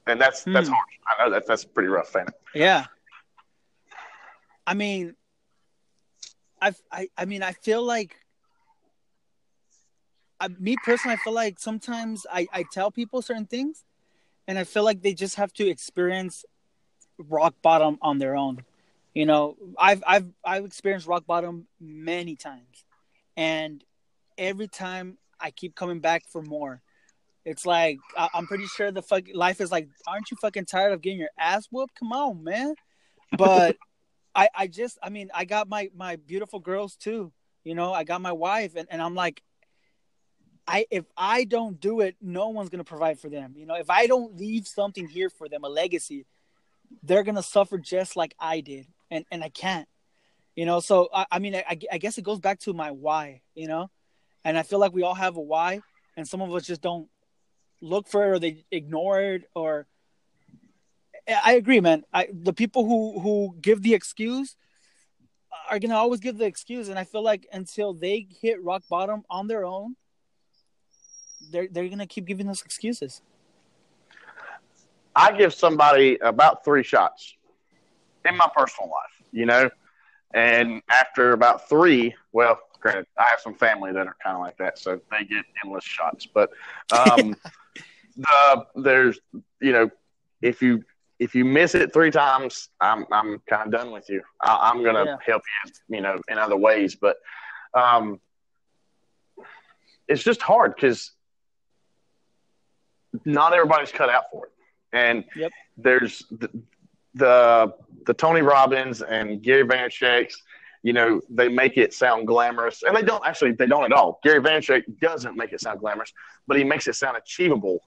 And 0.07 0.21
that's 0.21 0.45
that's 0.45 0.69
Hmm. 0.69 0.75
hard. 0.75 0.89
I 1.07 1.25
know 1.25 1.31
that 1.31 1.47
that's 1.47 1.65
pretty 1.65 1.89
rough, 1.89 2.09
fan. 2.09 2.27
Yeah. 2.55 2.87
I 4.67 4.75
mean, 4.75 5.15
I've, 6.61 6.81
I 6.91 7.09
I 7.17 7.25
mean, 7.27 7.43
I 7.43 7.53
feel 7.53 7.83
like, 7.83 8.17
I, 10.45 10.49
me 10.59 10.77
personally, 10.85 11.15
I 11.15 11.17
feel 11.25 11.33
like 11.33 11.59
sometimes 11.59 12.27
I 12.31 12.47
I 12.53 12.65
tell 12.73 12.91
people 12.91 13.23
certain 13.23 13.47
things, 13.47 13.85
and 14.47 14.59
I 14.59 14.65
feel 14.65 14.85
like 14.85 15.03
they 15.03 15.15
just 15.15 15.37
have 15.37 15.53
to 15.55 15.67
experience 15.69 16.45
rock 17.19 17.55
bottom 17.63 17.99
on 18.03 18.19
their 18.19 18.37
own. 18.37 18.65
You 19.15 19.27
know, 19.27 19.57
I've 19.79 20.03
I've 20.07 20.27
I've 20.45 20.65
experienced 20.65 21.07
rock 21.07 21.27
bottom 21.27 21.67
many 21.81 22.37
times, 22.37 22.85
and 23.37 23.83
every 24.37 24.69
time 24.69 25.19
I 25.41 25.51
keep 25.51 25.75
coming 25.75 26.01
back 26.01 26.25
for 26.29 26.43
more. 26.43 26.83
It's 27.45 27.67
like 27.67 27.99
I- 28.17 28.31
I'm 28.35 28.47
pretty 28.47 28.67
sure 28.67 28.91
the 28.91 29.03
fuck 29.03 29.25
life 29.35 29.61
is 29.61 29.71
like, 29.71 29.89
aren't 30.07 30.31
you 30.31 30.37
fucking 30.41 30.65
tired 30.65 30.93
of 30.93 31.03
getting 31.03 31.19
your 31.19 31.29
ass 31.39 31.67
whooped? 31.71 31.95
Come 31.95 32.13
on, 32.13 32.43
man. 32.43 32.75
But 33.37 33.77
I 34.35 34.49
I 34.55 34.67
just 34.67 34.99
I 35.03 35.11
mean 35.11 35.31
I 35.35 35.45
got 35.45 35.69
my 35.69 35.91
my 35.95 36.17
beautiful 36.17 36.59
girls 36.61 36.97
too. 36.97 37.33
You 37.65 37.75
know, 37.75 37.93
I 37.93 38.05
got 38.05 38.21
my 38.23 38.33
wife, 38.33 38.73
and 38.77 38.89
and 38.91 39.01
I'm 39.03 39.15
like, 39.15 39.43
I 40.67 40.87
if 40.91 41.05
I 41.17 41.45
don't 41.45 41.81
do 41.81 42.01
it, 42.01 42.17
no 42.21 42.49
one's 42.49 42.71
gonna 42.71 42.85
provide 42.85 43.19
for 43.19 43.29
them. 43.29 43.55
You 43.57 43.67
know, 43.67 43.75
if 43.75 43.91
I 43.91 44.07
don't 44.07 44.39
leave 44.39 44.67
something 44.67 45.07
here 45.09 45.29
for 45.31 45.49
them, 45.49 45.65
a 45.65 45.69
legacy, 45.69 46.27
they're 47.03 47.23
gonna 47.23 47.43
suffer 47.43 47.79
just 47.79 48.17
like 48.17 48.35
I 48.39 48.61
did, 48.61 48.87
and 49.11 49.25
and 49.31 49.45
I 49.45 49.51
can't. 49.51 49.89
You 50.57 50.67
know, 50.67 50.81
so 50.81 51.09
I, 51.13 51.27
I 51.33 51.39
mean, 51.39 51.55
I, 51.55 51.79
I 51.91 51.99
guess 51.99 52.17
it 52.17 52.23
goes 52.25 52.39
back 52.39 52.61
to 52.61 52.73
my 52.73 52.93
why. 52.93 53.43
You 53.55 53.69
know, 53.69 53.91
and 54.45 54.57
I 54.57 54.63
feel 54.63 54.79
like 54.79 54.95
we 54.95 55.03
all 55.03 55.15
have 55.15 55.37
a 55.37 55.41
why, 55.41 55.81
and 56.17 56.27
some 56.27 56.41
of 56.41 56.55
us 56.55 56.67
just 56.67 56.81
don't 56.81 57.09
look 57.81 58.09
for 58.09 58.25
it 58.25 58.29
or 58.29 58.39
they 58.39 58.65
ignore 58.71 59.21
it 59.21 59.49
or. 59.55 59.87
I 61.27 61.55
agree, 61.55 61.81
man. 61.81 62.05
I 62.13 62.29
the 62.33 62.53
people 62.53 62.85
who 62.85 63.19
who 63.19 63.57
give 63.61 63.83
the 63.83 63.95
excuse 63.95 64.57
are 65.71 65.79
gonna 65.79 65.97
always 65.97 66.21
give 66.21 66.37
the 66.37 66.45
excuse, 66.45 66.89
and 66.89 66.99
I 66.99 67.05
feel 67.05 67.23
like 67.23 67.47
until 67.53 67.95
they 67.95 68.27
hit 68.41 68.63
rock 68.63 68.83
bottom 68.91 69.25
on 69.31 69.47
their 69.47 69.65
own, 69.65 69.97
they're 71.51 71.69
they're 71.71 71.89
gonna 71.89 72.07
keep 72.07 72.25
giving 72.27 72.49
us 72.49 72.63
excuses. 72.63 73.23
I 75.15 75.33
give 75.33 75.55
somebody 75.55 76.19
about 76.19 76.65
three 76.65 76.83
shots 76.83 77.35
in 78.25 78.37
my 78.37 78.49
personal 78.57 78.91
life, 78.91 79.27
you 79.33 79.47
know, 79.47 79.71
and 80.35 80.83
after 80.91 81.33
about 81.33 81.69
three, 81.69 82.15
well, 82.33 82.59
granted, 82.81 83.07
I 83.19 83.25
have 83.31 83.41
some 83.41 83.55
family 83.55 83.93
that 83.93 84.07
are 84.07 84.17
kind 84.23 84.37
of 84.37 84.43
like 84.43 84.57
that, 84.59 84.79
so 84.79 85.01
they 85.11 85.25
get 85.25 85.45
endless 85.65 85.85
shots. 85.85 86.27
But 86.27 86.51
um, 86.91 87.37
the 88.17 88.67
there's 88.77 89.19
you 89.61 89.73
know, 89.73 89.91
if 90.43 90.61
you 90.63 90.83
if 91.21 91.35
you 91.35 91.45
miss 91.45 91.75
it 91.75 91.93
three 91.93 92.11
times, 92.11 92.69
I'm 92.81 93.07
I'm 93.13 93.41
kind 93.49 93.67
of 93.67 93.73
done 93.73 93.93
with 93.93 94.09
you. 94.09 94.23
I, 94.43 94.71
I'm 94.71 94.83
gonna 94.83 95.07
Yeah. 95.07 95.17
help 95.25 95.43
you, 95.65 95.97
you 95.97 96.03
know, 96.03 96.21
in 96.29 96.39
other 96.39 96.57
ways, 96.57 96.97
but 96.97 97.17
um, 97.75 98.21
it's 100.09 100.23
just 100.23 100.43
hard 100.43 100.75
because 100.75 101.13
not 103.25 103.53
everybody's 103.53 103.93
cut 103.93 104.09
out 104.11 104.25
for 104.33 104.47
it, 104.47 104.53
and 104.93 105.25
Yep. 105.37 105.53
there's 105.77 106.25
the, 106.31 106.49
the 107.15 107.73
the 108.07 108.15
Tony 108.15 108.43
Robbins 108.43 109.03
and 109.03 109.43
Gary 109.43 109.65
Vaynerchuk's. 109.65 110.41
You 110.83 110.93
know, 110.93 111.23
they 111.31 111.49
make 111.49 111.79
it 111.79 111.95
sound 111.95 112.27
glamorous, 112.27 112.83
and 112.83 112.95
they 112.95 113.01
don't 113.03 113.25
actually. 113.27 113.53
They 113.53 113.67
don't 113.67 113.85
at 113.85 113.93
all. 113.93 114.21
Gary 114.23 114.41
Vaynerchuk 114.41 114.83
doesn't 115.01 115.35
make 115.35 115.53
it 115.55 115.61
sound 115.63 115.81
glamorous, 115.81 116.13
but 116.47 116.59
he 116.59 116.65
makes 116.65 116.87
it 116.89 116.95
sound 116.95 117.17
achievable. 117.17 117.79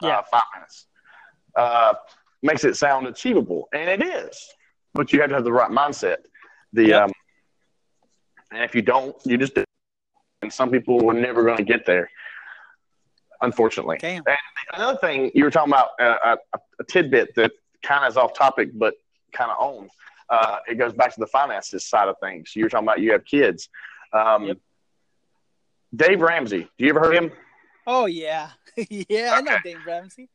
Yeah. 0.00 0.18
Uh, 0.18 0.22
five 0.30 0.42
minutes 0.54 0.86
uh, 1.56 1.94
makes 2.42 2.62
it 2.64 2.76
sound 2.76 3.06
achievable, 3.08 3.68
and 3.72 3.88
it 3.90 4.06
is. 4.06 4.38
But 4.92 5.12
you 5.12 5.20
have 5.20 5.30
to 5.30 5.34
have 5.34 5.44
the 5.44 5.52
right 5.52 5.70
mindset. 5.70 6.18
The 6.72 6.88
Yep. 6.88 7.02
um, 7.02 7.12
and 8.52 8.62
if 8.62 8.74
you 8.76 8.82
don't, 8.82 9.16
you 9.24 9.36
just 9.36 9.58
and 10.42 10.52
some 10.52 10.70
people 10.70 11.10
are 11.10 11.14
never 11.14 11.42
going 11.42 11.56
to 11.56 11.64
get 11.64 11.86
there. 11.86 12.08
Unfortunately, 13.44 13.98
Damn. 14.00 14.22
and 14.26 14.36
another 14.74 14.98
thing 14.98 15.30
you 15.34 15.44
were 15.44 15.50
talking 15.50 15.72
about 15.72 15.90
uh, 16.00 16.36
a, 16.54 16.58
a 16.80 16.84
tidbit 16.84 17.34
that 17.36 17.52
kind 17.82 18.04
of 18.04 18.10
is 18.10 18.16
off 18.16 18.32
topic, 18.34 18.70
but 18.74 18.94
kind 19.32 19.50
of 19.50 19.56
on. 19.58 19.88
Uh, 20.30 20.56
it 20.66 20.76
goes 20.76 20.92
back 20.94 21.12
to 21.14 21.20
the 21.20 21.26
finances 21.26 21.84
side 21.86 22.08
of 22.08 22.16
things. 22.22 22.56
You 22.56 22.64
were 22.64 22.70
talking 22.70 22.86
about 22.88 23.00
you 23.00 23.12
have 23.12 23.24
kids. 23.24 23.68
Um, 24.12 24.44
Yep. 24.44 24.58
Dave 25.94 26.20
Ramsey, 26.22 26.68
do 26.78 26.84
you 26.84 26.90
ever 26.90 27.00
heard 27.00 27.14
him? 27.14 27.30
Oh 27.86 28.06
yeah, 28.06 28.50
yeah. 28.88 29.32
I 29.34 29.40
know 29.42 29.56
Dave 29.62 29.78
Ramsey. 29.86 30.28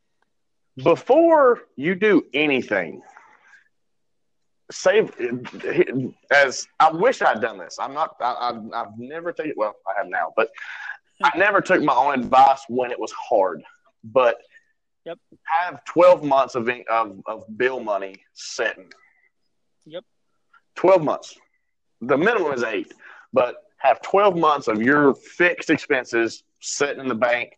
before 0.84 1.62
you 1.76 1.96
do 1.96 2.24
anything, 2.34 3.02
save 4.72 5.12
as 6.32 6.68
I 6.80 6.92
wish 6.92 7.22
I'd 7.22 7.42
done 7.42 7.58
this. 7.58 7.78
I'm 7.80 7.94
not. 7.94 8.16
I, 8.22 8.36
I've, 8.52 8.72
I've 8.74 8.98
never 9.00 9.32
taken. 9.34 9.54
Well, 9.58 9.76
I 9.88 9.94
have 9.98 10.08
now, 10.08 10.32
but 10.36 10.50
I 11.24 11.38
never 11.38 11.62
took 11.62 11.82
my 11.84 11.94
own 11.94 12.14
advice 12.20 12.62
when 12.70 12.92
it 12.92 13.00
was 13.00 13.12
hard. 13.12 13.64
But 14.04 14.38
Yep. 15.06 15.18
have 15.44 15.84
12 15.86 16.24
months 16.24 16.56
of, 16.56 16.70
of 16.90 17.22
of 17.26 17.58
bill 17.58 17.80
money 17.80 18.16
sitting. 18.34 18.92
Yep. 19.86 20.04
12 20.76 21.04
months. 21.04 21.38
The 22.02 22.18
minimum 22.18 22.54
is 22.54 22.64
eight, 22.64 22.94
but 23.34 23.56
have 23.78 24.02
12 24.02 24.38
months 24.38 24.68
of 24.68 24.82
your 24.82 25.16
fixed 25.16 25.70
expenses 25.70 26.44
sitting 26.62 27.00
in 27.02 27.08
the 27.08 27.16
bank 27.16 27.58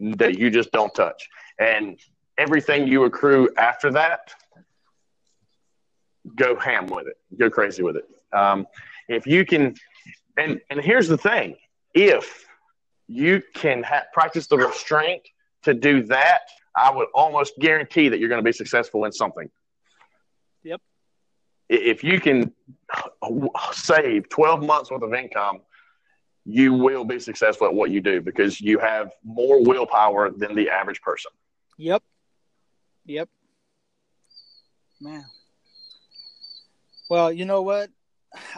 that 0.00 0.38
you 0.38 0.50
just 0.50 0.72
don't 0.72 0.94
touch. 0.94 1.28
And 1.58 1.98
everything 2.38 2.88
you 2.88 3.04
accrue 3.04 3.50
after 3.56 3.90
that, 3.92 4.34
go 6.34 6.56
ham 6.56 6.86
with 6.86 7.06
it, 7.06 7.16
go 7.38 7.50
crazy 7.50 7.82
with 7.82 7.96
it. 7.96 8.08
Um, 8.32 8.66
if 9.08 9.26
you 9.26 9.44
can, 9.44 9.74
and 10.36 10.60
and 10.70 10.80
here's 10.80 11.08
the 11.08 11.18
thing: 11.18 11.56
if 11.94 12.46
you 13.10 13.42
can 13.54 13.82
ha- 13.82 14.04
practice 14.12 14.46
the 14.46 14.56
restraint 14.56 15.22
to 15.64 15.74
do 15.74 16.04
that, 16.04 16.42
I 16.76 16.94
would 16.94 17.08
almost 17.12 17.54
guarantee 17.58 18.08
that 18.08 18.20
you're 18.20 18.28
going 18.28 18.38
to 18.38 18.44
be 18.44 18.52
successful 18.52 19.04
in 19.04 19.10
something. 19.10 19.50
Yep. 20.62 20.80
If 21.68 22.04
you 22.04 22.20
can 22.20 22.52
save 23.72 24.28
12 24.28 24.62
months 24.62 24.92
worth 24.92 25.02
of 25.02 25.12
income, 25.12 25.60
you 26.44 26.72
will 26.72 27.04
be 27.04 27.18
successful 27.18 27.66
at 27.66 27.74
what 27.74 27.90
you 27.90 28.00
do 28.00 28.20
because 28.20 28.60
you 28.60 28.78
have 28.78 29.10
more 29.24 29.62
willpower 29.62 30.30
than 30.30 30.54
the 30.54 30.70
average 30.70 31.02
person. 31.02 31.32
Yep. 31.78 32.02
Yep. 33.06 33.28
Man. 35.00 35.24
Well, 37.08 37.32
you 37.32 37.44
know 37.44 37.62
what? 37.62 37.90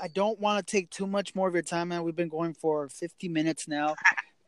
I 0.00 0.08
don't 0.08 0.38
want 0.38 0.64
to 0.64 0.70
take 0.70 0.90
too 0.90 1.06
much 1.06 1.34
more 1.34 1.48
of 1.48 1.54
your 1.54 1.62
time, 1.62 1.88
man. 1.88 2.02
We've 2.02 2.16
been 2.16 2.28
going 2.28 2.52
for 2.52 2.88
50 2.88 3.28
minutes 3.28 3.66
now. 3.66 3.94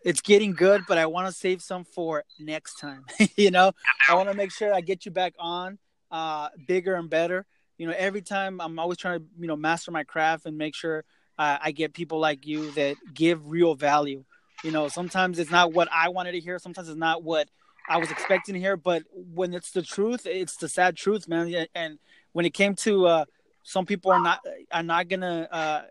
It's 0.05 0.21
getting 0.21 0.53
good, 0.53 0.83
but 0.87 0.99
I 0.99 1.07
want 1.07 1.27
to 1.29 1.33
save 1.33 1.63
some 1.63 1.85
for 1.85 2.25
next 2.39 2.79
time. 2.79 3.05
you 3.37 3.51
know, 3.51 3.73
I 4.09 4.15
want 4.15 4.29
to 4.29 4.35
make 4.35 4.53
sure 4.53 4.73
I 4.73 4.83
get 4.83 5.07
you 5.07 5.11
back 5.11 5.33
on 5.39 5.79
uh, 6.11 6.51
bigger 6.67 6.95
and 6.95 7.09
better. 7.09 7.47
You 7.79 7.87
know, 7.87 7.95
every 7.97 8.23
time 8.23 8.61
I'm 8.61 8.79
always 8.79 8.99
trying 8.99 9.21
to, 9.21 9.27
you 9.41 9.49
know, 9.49 9.57
master 9.57 9.91
my 9.91 10.05
craft 10.05 10.45
and 10.47 10.59
make 10.59 10.75
sure 10.75 11.05
uh, 11.39 11.59
I 11.61 11.73
get 11.73 11.95
people 11.95 12.21
like 12.21 12.47
you 12.47 12.71
that 12.73 12.97
give 13.15 13.49
real 13.49 13.75
value. 13.75 14.25
You 14.63 14.71
know, 14.71 14.89
sometimes 14.89 15.39
it's 15.39 15.51
not 15.51 15.73
what 15.73 15.89
I 15.91 16.11
wanted 16.11 16.33
to 16.33 16.41
hear. 16.41 16.59
Sometimes 16.59 16.89
it's 16.89 16.99
not 16.99 17.23
what 17.23 17.49
I 17.89 17.97
was 17.97 18.11
expecting 18.11 18.55
to 18.55 18.61
hear, 18.61 18.77
but 18.77 19.03
when 19.13 19.53
it's 19.55 19.73
the 19.73 19.83
truth, 19.83 20.27
it's 20.27 20.57
the 20.57 20.69
sad 20.69 20.97
truth, 20.97 21.29
man. 21.29 21.67
And 21.75 21.99
when 22.33 22.45
it 22.45 22.55
came 22.55 22.75
to 22.77 23.07
uh, 23.07 23.25
some 23.63 23.87
people 23.87 24.13
are 24.13 24.23
not 24.23 24.41
are 24.71 24.83
not 24.83 25.09
gonna 25.09 25.49
uh, 25.51 25.83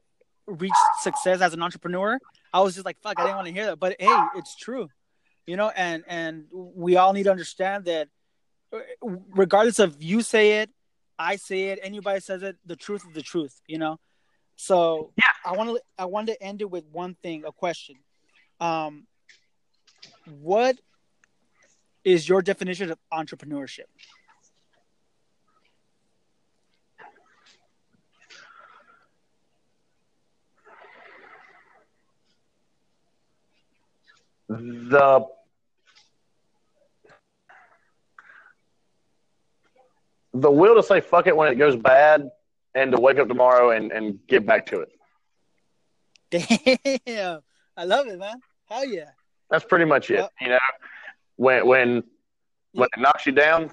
reach 0.47 0.72
success 1.01 1.41
as 1.41 1.53
an 1.53 1.61
entrepreneur, 1.61 2.18
I 2.54 2.62
was 2.62 2.76
just 2.76 2.86
like, 2.86 2.97
fuck, 3.01 3.20
I 3.20 3.24
didn't 3.24 3.36
want 3.38 3.47
to 3.47 3.54
hear 3.54 3.66
that. 3.66 3.80
But 3.80 3.95
hey, 3.99 4.18
it's 4.36 4.56
true, 4.56 4.89
you 5.47 5.58
know. 5.58 5.72
And 5.76 6.04
and 6.08 6.45
we 6.51 6.95
all 6.97 7.14
need 7.14 7.24
to 7.24 7.32
understand 7.32 7.86
that, 7.86 8.10
uh, 8.72 8.80
regardless 9.32 9.80
of 9.80 10.01
you 10.01 10.22
say 10.22 10.62
it, 10.62 10.70
I 11.18 11.38
say 11.38 11.70
it, 11.70 11.80
anybody 11.82 12.20
says 12.20 12.43
it, 12.43 12.58
the 12.66 12.76
truth 12.76 13.04
is 13.08 13.14
the 13.14 13.22
truth, 13.22 13.60
you 13.68 13.78
know. 13.78 13.99
So 14.56 15.12
Yeah. 15.18 15.32
I 15.45 15.58
want 15.58 15.70
to 15.70 15.82
I 15.97 16.06
wanted 16.06 16.34
to 16.34 16.43
end 16.43 16.62
it 16.62 16.70
with 16.70 16.86
one 16.91 17.16
thing, 17.24 17.43
a 17.45 17.51
question. 17.51 17.95
Um, 18.60 19.08
what 20.30 20.80
is 22.04 22.28
your 22.28 22.41
definition 22.41 22.91
of 22.91 22.99
entrepreneurship? 23.12 23.88
The 34.49 35.25
the 40.33 40.51
will 40.51 40.75
to 40.75 40.83
say 40.83 41.01
fuck 41.01 41.27
it 41.27 41.35
when 41.35 41.51
it 41.51 41.55
goes 41.55 41.75
bad 41.75 42.29
and 42.75 42.91
to 42.91 42.99
wake 42.99 43.19
up 43.19 43.27
tomorrow 43.27 43.71
and, 43.71 43.91
and 43.91 44.19
get 44.27 44.45
back 44.45 44.65
to 44.67 44.81
it. 44.81 44.89
Damn, 47.05 47.41
I 47.77 47.83
love 47.85 48.07
it, 48.07 48.17
man. 48.17 48.41
Hell 48.65 48.85
yeah. 48.85 49.11
That's 49.49 49.63
pretty 49.65 49.85
much 49.85 50.09
it. 50.09 50.15
Yep. 50.15 50.31
You 50.41 50.49
know, 50.49 50.59
when 51.35 51.67
when 51.67 52.03
when 52.73 52.89
it 52.97 52.99
knocks 52.99 53.25
you 53.27 53.31
down, 53.31 53.69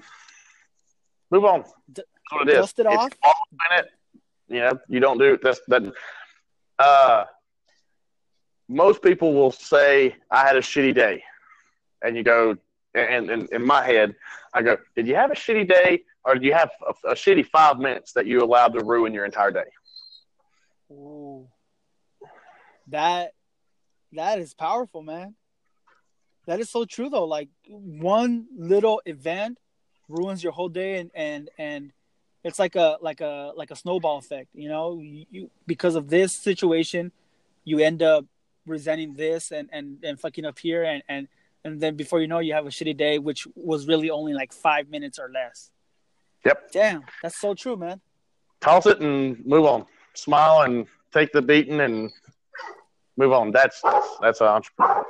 move 1.31 1.43
on. 1.45 1.63
D- 1.91 2.03
That's 2.03 2.31
what 2.31 2.47
it 2.47 2.51
is. 2.51 2.57
dust 2.57 2.79
it 2.79 2.85
If 2.85 2.91
off. 2.99 3.09
you 3.23 3.31
it, 3.79 3.85
you 4.47 4.59
know, 4.59 4.79
you 4.87 4.99
don't 4.99 5.17
do 5.17 5.39
that's 5.41 5.61
that. 5.69 5.91
Uh, 6.77 7.25
most 8.71 9.01
people 9.01 9.33
will 9.33 9.51
say, 9.51 10.15
"I 10.29 10.47
had 10.47 10.55
a 10.55 10.61
shitty 10.61 10.95
day," 10.95 11.23
and 12.01 12.15
you 12.15 12.23
go, 12.23 12.57
and, 12.95 13.29
and 13.29 13.49
in 13.51 13.65
my 13.65 13.85
head, 13.85 14.15
I 14.53 14.61
go, 14.61 14.77
"Did 14.95 15.07
you 15.07 15.15
have 15.15 15.31
a 15.31 15.35
shitty 15.35 15.67
day, 15.67 16.03
or 16.23 16.35
did 16.35 16.43
you 16.43 16.53
have 16.53 16.71
a, 16.87 17.09
a 17.09 17.13
shitty 17.13 17.47
five 17.47 17.79
minutes 17.79 18.13
that 18.13 18.25
you 18.25 18.43
allowed 18.43 18.73
to 18.73 18.83
ruin 18.83 19.13
your 19.13 19.25
entire 19.25 19.51
day?" 19.51 19.69
Ooh. 20.91 21.47
That 22.87 23.33
that 24.13 24.39
is 24.39 24.53
powerful, 24.53 25.01
man. 25.01 25.35
That 26.47 26.59
is 26.59 26.69
so 26.69 26.85
true 26.85 27.09
though. 27.09 27.25
Like 27.25 27.49
one 27.67 28.47
little 28.57 29.01
event 29.05 29.57
ruins 30.09 30.43
your 30.43 30.51
whole 30.53 30.69
day 30.69 30.99
and 30.99 31.11
and 31.15 31.49
and 31.57 31.93
it's 32.43 32.59
like 32.59 32.75
a 32.75 32.97
like 33.01 33.21
a 33.21 33.53
like 33.55 33.71
a 33.71 33.75
snowball 33.75 34.17
effect, 34.17 34.49
you 34.53 34.67
know? 34.67 34.99
You, 34.99 35.49
because 35.67 35.95
of 35.95 36.09
this 36.09 36.33
situation, 36.33 37.11
you 37.63 37.79
end 37.79 38.01
up 38.01 38.25
resenting 38.65 39.13
this 39.13 39.51
and 39.51 39.69
and 39.71 39.97
and 40.03 40.19
fucking 40.19 40.45
up 40.45 40.59
here 40.59 40.83
and 40.83 41.03
and 41.09 41.27
and 41.63 41.79
then 41.79 41.95
before 41.95 42.21
you 42.21 42.27
know 42.27 42.39
you 42.39 42.53
have 42.53 42.65
a 42.65 42.69
shitty 42.69 42.95
day 42.95 43.19
which 43.19 43.47
was 43.55 43.87
really 43.87 44.09
only 44.09 44.33
like 44.33 44.53
5 44.53 44.89
minutes 44.89 45.19
or 45.19 45.29
less. 45.31 45.71
Yep. 46.45 46.71
Damn, 46.71 47.03
that's 47.21 47.39
so 47.39 47.53
true, 47.53 47.75
man. 47.75 48.01
Toss 48.61 48.85
it 48.85 48.99
and 48.99 49.43
move 49.45 49.65
on. 49.65 49.85
Smile 50.13 50.61
and 50.61 50.87
take 51.13 51.31
the 51.31 51.41
beating 51.41 51.81
and 51.81 52.11
move 53.17 53.31
on. 53.31 53.51
That's 53.51 53.81
that's, 53.81 54.07
that's 54.21 54.41
an 54.41 54.47
entrepreneur. 54.47 55.05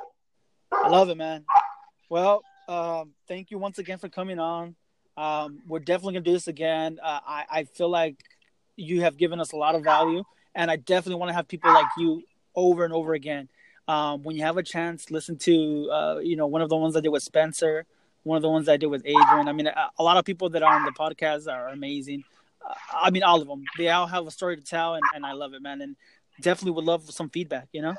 I 0.71 0.87
love 0.89 1.09
it, 1.09 1.17
man. 1.17 1.45
Well, 2.09 2.43
um, 2.67 3.11
thank 3.27 3.51
you 3.51 3.57
once 3.57 3.79
again 3.79 3.97
for 3.97 4.09
coming 4.09 4.39
on. 4.39 4.75
Um, 5.17 5.59
we're 5.67 5.79
definitely 5.79 6.13
gonna 6.13 6.25
do 6.25 6.33
this 6.33 6.47
again. 6.47 6.99
Uh, 7.01 7.19
I 7.25 7.45
I 7.51 7.63
feel 7.63 7.89
like 7.89 8.17
you 8.75 9.01
have 9.01 9.17
given 9.17 9.39
us 9.39 9.51
a 9.51 9.57
lot 9.57 9.75
of 9.75 9.83
value, 9.83 10.23
and 10.55 10.71
I 10.71 10.77
definitely 10.77 11.19
want 11.19 11.29
to 11.29 11.33
have 11.33 11.47
people 11.47 11.73
like 11.73 11.87
you 11.97 12.23
over 12.55 12.83
and 12.85 12.93
over 12.93 13.13
again. 13.13 13.49
Um, 13.87 14.23
when 14.23 14.35
you 14.35 14.43
have 14.43 14.57
a 14.57 14.63
chance, 14.63 15.11
listen 15.11 15.37
to 15.39 15.89
uh, 15.91 16.19
you 16.19 16.35
know 16.35 16.47
one 16.47 16.61
of 16.61 16.69
the 16.69 16.77
ones 16.77 16.95
I 16.95 17.01
did 17.01 17.09
with 17.09 17.23
Spencer, 17.23 17.85
one 18.23 18.37
of 18.37 18.41
the 18.41 18.49
ones 18.49 18.69
I 18.69 18.77
did 18.77 18.87
with 18.87 19.01
Adrian. 19.05 19.47
I 19.47 19.51
mean, 19.53 19.67
a, 19.67 19.89
a 19.97 20.03
lot 20.03 20.17
of 20.17 20.25
people 20.25 20.49
that 20.49 20.63
are 20.63 20.75
on 20.75 20.85
the 20.85 20.91
podcast 20.91 21.51
are 21.51 21.69
amazing. 21.69 22.23
Uh, 22.65 22.73
I 22.93 23.09
mean, 23.09 23.23
all 23.23 23.41
of 23.41 23.47
them. 23.47 23.63
They 23.77 23.89
all 23.89 24.07
have 24.07 24.27
a 24.27 24.31
story 24.31 24.55
to 24.55 24.63
tell, 24.63 24.93
and, 24.93 25.03
and 25.15 25.25
I 25.25 25.33
love 25.33 25.53
it, 25.53 25.61
man. 25.61 25.81
And 25.81 25.95
definitely 26.41 26.71
would 26.71 26.85
love 26.85 27.09
some 27.11 27.29
feedback. 27.29 27.67
You 27.71 27.81
know. 27.81 27.95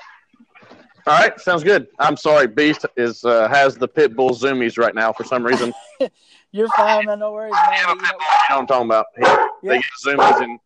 All 1.04 1.18
right, 1.18 1.38
sounds 1.40 1.64
good. 1.64 1.88
I'm 1.98 2.16
sorry, 2.16 2.46
Beast 2.46 2.86
is 2.96 3.24
uh, 3.24 3.48
has 3.48 3.76
the 3.76 3.88
pit 3.88 4.14
bull 4.14 4.30
zoomies 4.30 4.78
right 4.78 4.94
now 4.94 5.12
for 5.12 5.24
some 5.24 5.44
reason. 5.44 5.74
you 5.98 6.08
You're 6.52 6.68
fine, 6.76 7.06
man. 7.06 7.18
No 7.18 7.32
worries, 7.32 7.52
man. 7.52 7.78
You 7.80 7.86
know, 7.86 7.94
know 7.94 8.16
what 8.18 8.50
I'm 8.50 8.66
talking 8.68 8.86
about. 8.86 9.06
He, 9.16 9.22
Yeah. 9.22 9.46
They 9.64 9.76
get 9.78 9.84
zoomies, 10.04 10.42
and 10.42 10.60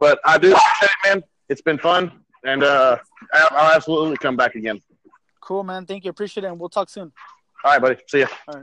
but 0.00 0.18
I 0.24 0.38
do 0.38 0.52
appreciate 0.52 0.90
it, 0.90 1.08
man. 1.08 1.24
It's 1.48 1.62
been 1.62 1.78
fun, 1.78 2.23
and 2.44 2.62
uh, 2.62 2.98
I'll, 3.32 3.48
I'll 3.50 3.76
absolutely 3.76 4.16
come 4.16 4.36
back 4.36 4.54
again. 4.54 4.80
Cool, 5.40 5.62
man. 5.62 5.86
Thank 5.86 6.04
you. 6.04 6.10
Appreciate 6.10 6.44
it. 6.44 6.48
And 6.48 6.58
we'll 6.58 6.68
talk 6.68 6.88
soon. 6.88 7.12
All 7.64 7.72
right, 7.72 7.80
buddy. 7.80 7.96
See 8.08 8.20
ya. 8.20 8.26
All 8.48 8.54
right. 8.54 8.62